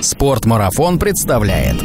Спортмарафон 0.00 0.98
представляет. 0.98 1.76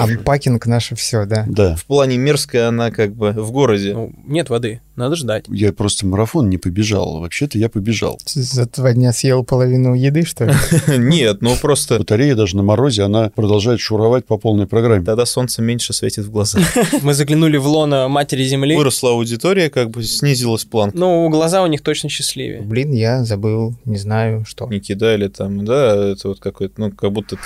Анпакинг 0.00 0.66
наше 0.66 0.94
все, 0.94 1.24
да. 1.26 1.44
Да. 1.48 1.76
В 1.76 1.84
плане 1.84 2.16
мерзкая 2.18 2.68
она 2.68 2.90
как 2.90 3.14
бы 3.14 3.32
в 3.32 3.50
городе. 3.52 3.92
Ну, 3.94 4.12
нет 4.26 4.50
воды, 4.50 4.80
надо 4.96 5.16
ждать. 5.16 5.44
Я 5.48 5.72
просто 5.72 6.06
марафон 6.06 6.48
не 6.48 6.58
побежал. 6.58 7.20
Вообще-то 7.20 7.58
я 7.58 7.68
побежал. 7.68 8.18
За 8.26 8.66
два 8.66 8.92
дня 8.92 9.12
съел 9.12 9.44
половину 9.44 9.94
еды, 9.94 10.24
что 10.24 10.44
ли? 10.46 10.54
Нет, 10.98 11.42
ну 11.42 11.56
просто 11.56 11.98
Батарея 11.98 12.34
даже 12.34 12.56
на 12.56 12.62
морозе, 12.62 13.02
она 13.02 13.30
продолжает 13.30 13.80
шуровать 13.80 14.26
по 14.26 14.36
полной 14.38 14.66
программе. 14.66 15.04
тогда 15.04 15.26
солнце 15.26 15.62
меньше 15.62 15.92
светит 15.92 16.24
в 16.24 16.30
глаза. 16.30 16.60
Мы 17.02 17.14
заглянули 17.14 17.56
в 17.56 17.66
лоно 17.66 18.08
матери 18.08 18.44
земли. 18.44 18.76
Выросла 18.76 19.10
аудитория, 19.10 19.70
как 19.70 19.90
бы 19.90 20.02
снизилась 20.02 20.64
планка. 20.64 20.96
Ну, 20.96 21.28
глаза 21.30 21.62
у 21.62 21.66
них 21.66 21.82
точно 21.82 22.08
счастливее. 22.08 22.62
Блин, 22.62 22.92
я 22.92 23.24
забыл, 23.24 23.74
не 23.84 23.96
знаю, 23.96 24.44
что. 24.46 24.66
Не 24.68 24.80
кидали 24.80 25.28
там, 25.28 25.64
да, 25.64 26.12
это 26.12 26.28
вот 26.28 26.40
какой-то, 26.40 26.80
ну, 26.80 26.90
как 26.90 27.12
будто 27.12 27.36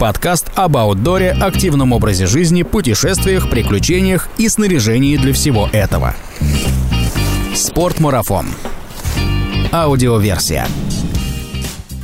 Подкаст 0.00 0.50
об 0.54 0.78
аутдоре, 0.78 1.30
активном 1.30 1.92
образе 1.92 2.24
жизни, 2.24 2.62
путешествиях, 2.62 3.50
приключениях 3.50 4.30
и 4.38 4.48
снаряжении 4.48 5.18
для 5.18 5.34
всего 5.34 5.68
этого. 5.74 6.16
Спортмарафон. 7.54 8.46
Аудиоверсия. 9.70 10.66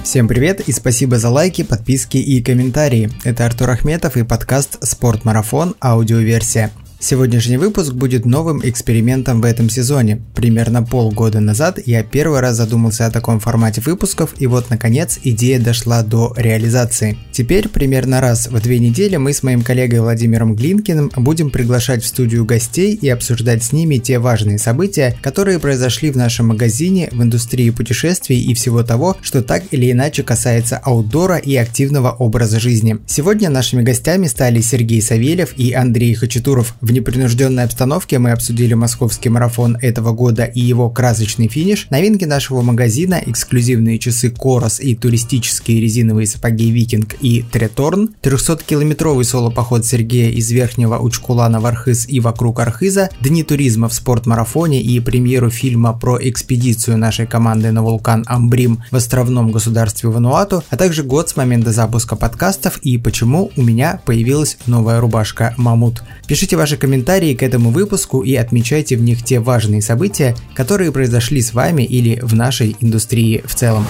Всем 0.04 0.28
привет 0.28 0.60
и 0.60 0.72
спасибо 0.72 1.18
за 1.18 1.30
лайки, 1.30 1.62
подписки 1.62 2.18
и 2.18 2.42
комментарии. 2.42 3.10
Это 3.24 3.46
Артур 3.46 3.70
Ахметов 3.70 4.18
и 4.18 4.24
подкаст 4.24 4.76
«Спортмарафон. 4.86 5.74
Аудиоверсия». 5.80 6.72
Сегодняшний 6.98 7.58
выпуск 7.58 7.92
будет 7.92 8.24
новым 8.24 8.62
экспериментом 8.64 9.42
в 9.42 9.44
этом 9.44 9.68
сезоне. 9.68 10.22
Примерно 10.34 10.82
полгода 10.82 11.40
назад 11.40 11.78
я 11.84 12.02
первый 12.02 12.40
раз 12.40 12.56
задумался 12.56 13.04
о 13.04 13.10
таком 13.10 13.38
формате 13.38 13.82
выпусков, 13.84 14.34
и 14.38 14.46
вот 14.46 14.70
наконец 14.70 15.18
идея 15.22 15.60
дошла 15.60 16.02
до 16.02 16.32
реализации. 16.38 17.18
Теперь 17.32 17.68
примерно 17.68 18.22
раз 18.22 18.48
в 18.48 18.58
две 18.62 18.78
недели 18.78 19.16
мы 19.16 19.34
с 19.34 19.42
моим 19.42 19.60
коллегой 19.60 20.00
Владимиром 20.00 20.56
Глинкиным 20.56 21.12
будем 21.16 21.50
приглашать 21.50 22.02
в 22.02 22.06
студию 22.06 22.46
гостей 22.46 22.94
и 22.94 23.10
обсуждать 23.10 23.62
с 23.62 23.72
ними 23.72 23.98
те 23.98 24.18
важные 24.18 24.58
события, 24.58 25.16
которые 25.20 25.58
произошли 25.58 26.10
в 26.10 26.16
нашем 26.16 26.48
магазине, 26.48 27.10
в 27.12 27.22
индустрии 27.22 27.68
путешествий 27.68 28.40
и 28.40 28.54
всего 28.54 28.82
того, 28.82 29.18
что 29.20 29.42
так 29.42 29.64
или 29.70 29.92
иначе 29.92 30.22
касается 30.22 30.78
аутдора 30.78 31.36
и 31.36 31.56
активного 31.56 32.12
образа 32.12 32.58
жизни. 32.58 32.96
Сегодня 33.06 33.50
нашими 33.50 33.82
гостями 33.82 34.28
стали 34.28 34.62
Сергей 34.62 35.02
Савельев 35.02 35.52
и 35.58 35.74
Андрей 35.74 36.14
Хачатуров. 36.14 36.74
В 36.86 36.92
непринужденной 36.92 37.64
обстановке 37.64 38.20
мы 38.20 38.30
обсудили 38.30 38.74
московский 38.74 39.28
марафон 39.28 39.76
этого 39.82 40.12
года 40.12 40.44
и 40.44 40.60
его 40.60 40.88
красочный 40.88 41.48
финиш, 41.48 41.88
новинки 41.90 42.24
нашего 42.24 42.62
магазина, 42.62 43.20
эксклюзивные 43.26 43.98
часы 43.98 44.30
Корос 44.30 44.78
и 44.78 44.94
туристические 44.94 45.80
резиновые 45.80 46.28
сапоги 46.28 46.70
Викинг 46.70 47.16
и 47.20 47.42
Треторн, 47.42 48.14
300-километровый 48.22 49.24
соло-поход 49.24 49.84
Сергея 49.84 50.30
из 50.30 50.48
Верхнего 50.52 50.98
Учкулана 50.98 51.58
в 51.58 51.66
Архыз 51.66 52.08
и 52.08 52.20
вокруг 52.20 52.60
Архиза, 52.60 53.10
дни 53.20 53.42
туризма 53.42 53.88
в 53.88 53.92
спортмарафоне 53.92 54.80
и 54.80 55.00
премьеру 55.00 55.50
фильма 55.50 55.92
про 55.92 56.20
экспедицию 56.20 56.98
нашей 56.98 57.26
команды 57.26 57.72
на 57.72 57.82
вулкан 57.82 58.22
Амбрим 58.28 58.84
в 58.92 58.94
островном 58.94 59.50
государстве 59.50 60.08
Вануату, 60.08 60.62
а 60.70 60.76
также 60.76 61.02
год 61.02 61.30
с 61.30 61.36
момента 61.36 61.72
запуска 61.72 62.14
подкастов 62.14 62.78
и 62.78 62.96
почему 62.96 63.50
у 63.56 63.62
меня 63.62 64.00
появилась 64.06 64.56
новая 64.68 65.00
рубашка 65.00 65.52
Мамут. 65.56 66.04
Пишите 66.28 66.56
ваши 66.56 66.75
комментарии 66.76 67.34
к 67.34 67.42
этому 67.42 67.70
выпуску 67.70 68.22
и 68.22 68.34
отмечайте 68.34 68.96
в 68.96 69.02
них 69.02 69.22
те 69.22 69.38
важные 69.40 69.82
события, 69.82 70.34
которые 70.54 70.92
произошли 70.92 71.40
с 71.40 71.52
вами 71.52 71.82
или 71.82 72.18
в 72.20 72.34
нашей 72.34 72.76
индустрии 72.80 73.42
в 73.44 73.54
целом. 73.54 73.86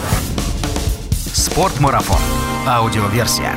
Спортмарафон. 1.33 2.21
Аудиоверсия. 2.67 3.55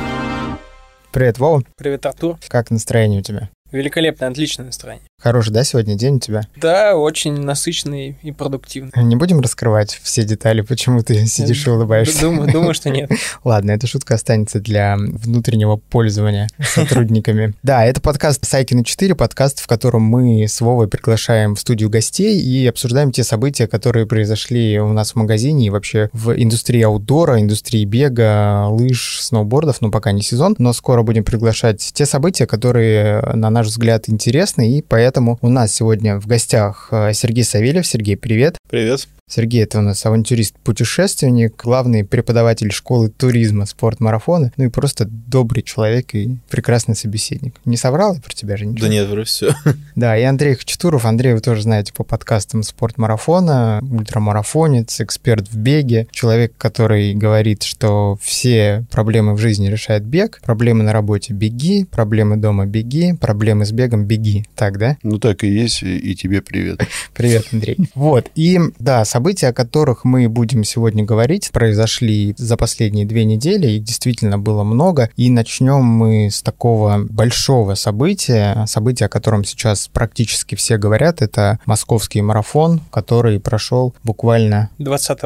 Привет, 1.12 1.38
Вова. 1.38 1.62
Привет, 1.76 2.06
Артур. 2.06 2.36
Как 2.48 2.70
настроение 2.70 3.20
у 3.20 3.22
тебя? 3.22 3.50
Великолепное, 3.72 4.28
отличное 4.28 4.66
настроение. 4.66 5.09
Хороший, 5.22 5.52
да, 5.52 5.64
сегодня 5.64 5.96
день 5.96 6.16
у 6.16 6.18
тебя? 6.18 6.40
Да, 6.56 6.96
очень 6.96 7.42
насыщенный 7.42 8.16
и 8.22 8.32
продуктивный. 8.32 8.90
Не 8.96 9.16
будем 9.16 9.40
раскрывать 9.40 10.00
все 10.02 10.24
детали, 10.24 10.62
почему 10.62 11.02
ты 11.02 11.26
сидишь 11.26 11.66
и 11.66 11.70
улыбаешься. 11.70 12.22
Думаю, 12.22 12.50
думаю, 12.50 12.72
что 12.72 12.88
нет. 12.88 13.10
Ладно, 13.44 13.72
эта 13.72 13.86
шутка 13.86 14.14
останется 14.14 14.60
для 14.60 14.96
внутреннего 14.96 15.76
пользования 15.76 16.48
сотрудниками. 16.58 17.52
Да, 17.62 17.84
это 17.84 18.00
подкаст 18.00 18.46
Сайкина 18.46 18.84
4, 18.84 19.14
подкаст, 19.14 19.60
в 19.60 19.66
котором 19.66 20.02
мы 20.02 20.44
с 20.44 20.60
Вовой 20.60 20.88
приглашаем 20.88 21.54
в 21.54 21.60
студию 21.60 21.90
гостей 21.90 22.40
и 22.40 22.66
обсуждаем 22.66 23.12
те 23.12 23.22
события, 23.22 23.66
которые 23.66 24.06
произошли 24.06 24.80
у 24.80 24.92
нас 24.92 25.12
в 25.12 25.16
магазине 25.16 25.66
и 25.66 25.70
вообще 25.70 26.08
в 26.12 26.32
индустрии 26.32 26.82
аутдора, 26.82 27.40
индустрии 27.40 27.84
бега, 27.84 28.66
лыж, 28.68 29.20
сноубордов, 29.20 29.82
ну 29.82 29.90
пока 29.90 30.12
не 30.12 30.22
сезон, 30.22 30.56
но 30.58 30.72
скоро 30.72 31.02
будем 31.02 31.22
приглашать 31.22 31.90
те 31.92 32.06
события, 32.06 32.46
которые, 32.46 33.20
на 33.34 33.50
наш 33.50 33.66
взгляд, 33.66 34.08
интересны, 34.08 34.78
и 34.78 34.82
поэтому 34.82 35.09
у 35.42 35.48
нас 35.48 35.74
сегодня 35.74 36.18
в 36.18 36.26
гостях 36.26 36.88
э, 36.90 37.12
Сергей 37.12 37.44
Савельев. 37.44 37.86
Сергей, 37.86 38.16
привет. 38.16 38.56
Привет. 38.68 39.08
Сергей, 39.30 39.62
это 39.62 39.78
у 39.78 39.82
нас 39.82 40.04
авантюрист-путешественник, 40.04 41.54
главный 41.56 42.04
преподаватель 42.04 42.72
школы 42.72 43.10
туризма, 43.10 43.64
спорт-марафона, 43.64 44.52
ну 44.56 44.64
и 44.64 44.68
просто 44.68 45.04
добрый 45.06 45.62
человек 45.62 46.16
и 46.16 46.36
прекрасный 46.48 46.96
собеседник. 46.96 47.54
Не 47.64 47.76
соврал 47.76 48.14
я 48.14 48.20
про 48.20 48.32
тебя 48.34 48.56
же 48.56 48.66
ничего? 48.66 48.88
Да 48.88 48.92
нет, 48.92 49.08
вроде 49.08 49.26
все. 49.26 49.54
Да, 49.94 50.16
и 50.16 50.22
Андрей 50.22 50.54
Хачатуров. 50.54 51.04
Андрей 51.04 51.34
вы 51.34 51.40
тоже 51.40 51.62
знаете 51.62 51.92
по 51.92 52.02
подкастам 52.02 52.64
спорт-марафона, 52.64 53.80
ультрамарафонец, 53.82 55.00
эксперт 55.00 55.48
в 55.48 55.56
беге, 55.56 56.08
человек, 56.10 56.54
который 56.58 57.14
говорит, 57.14 57.62
что 57.62 58.18
все 58.20 58.84
проблемы 58.90 59.34
в 59.34 59.38
жизни 59.38 59.68
решает 59.68 60.04
бег, 60.04 60.40
проблемы 60.42 60.82
на 60.82 60.92
работе– 60.92 61.34
беги, 61.34 61.84
проблемы 61.84 62.36
дома– 62.36 62.66
беги, 62.66 63.12
проблемы 63.12 63.64
с 63.64 63.70
бегом– 63.70 64.04
беги. 64.06 64.44
Так, 64.56 64.78
да? 64.78 64.96
Ну 65.04 65.18
так 65.20 65.44
и 65.44 65.48
есть, 65.48 65.84
и 65.84 66.16
тебе 66.16 66.42
привет. 66.42 66.80
Привет, 67.14 67.46
Андрей. 67.52 67.76
Вот, 67.94 68.28
и 68.34 68.58
да, 68.78 69.04
события, 69.20 69.48
о 69.48 69.52
которых 69.52 70.06
мы 70.06 70.30
будем 70.30 70.64
сегодня 70.64 71.04
говорить, 71.04 71.50
произошли 71.52 72.34
за 72.38 72.56
последние 72.56 73.04
две 73.04 73.26
недели, 73.26 73.72
их 73.72 73.84
действительно 73.84 74.38
было 74.38 74.64
много, 74.64 75.10
и 75.14 75.28
начнем 75.28 75.82
мы 75.82 76.30
с 76.30 76.40
такого 76.40 77.04
большого 77.10 77.74
события, 77.74 78.64
события, 78.66 79.04
о 79.04 79.08
котором 79.10 79.44
сейчас 79.44 79.88
практически 79.88 80.54
все 80.54 80.78
говорят, 80.78 81.20
это 81.20 81.58
московский 81.66 82.22
марафон, 82.22 82.80
который 82.90 83.38
прошел 83.40 83.94
буквально 84.04 84.70
20 84.78 85.18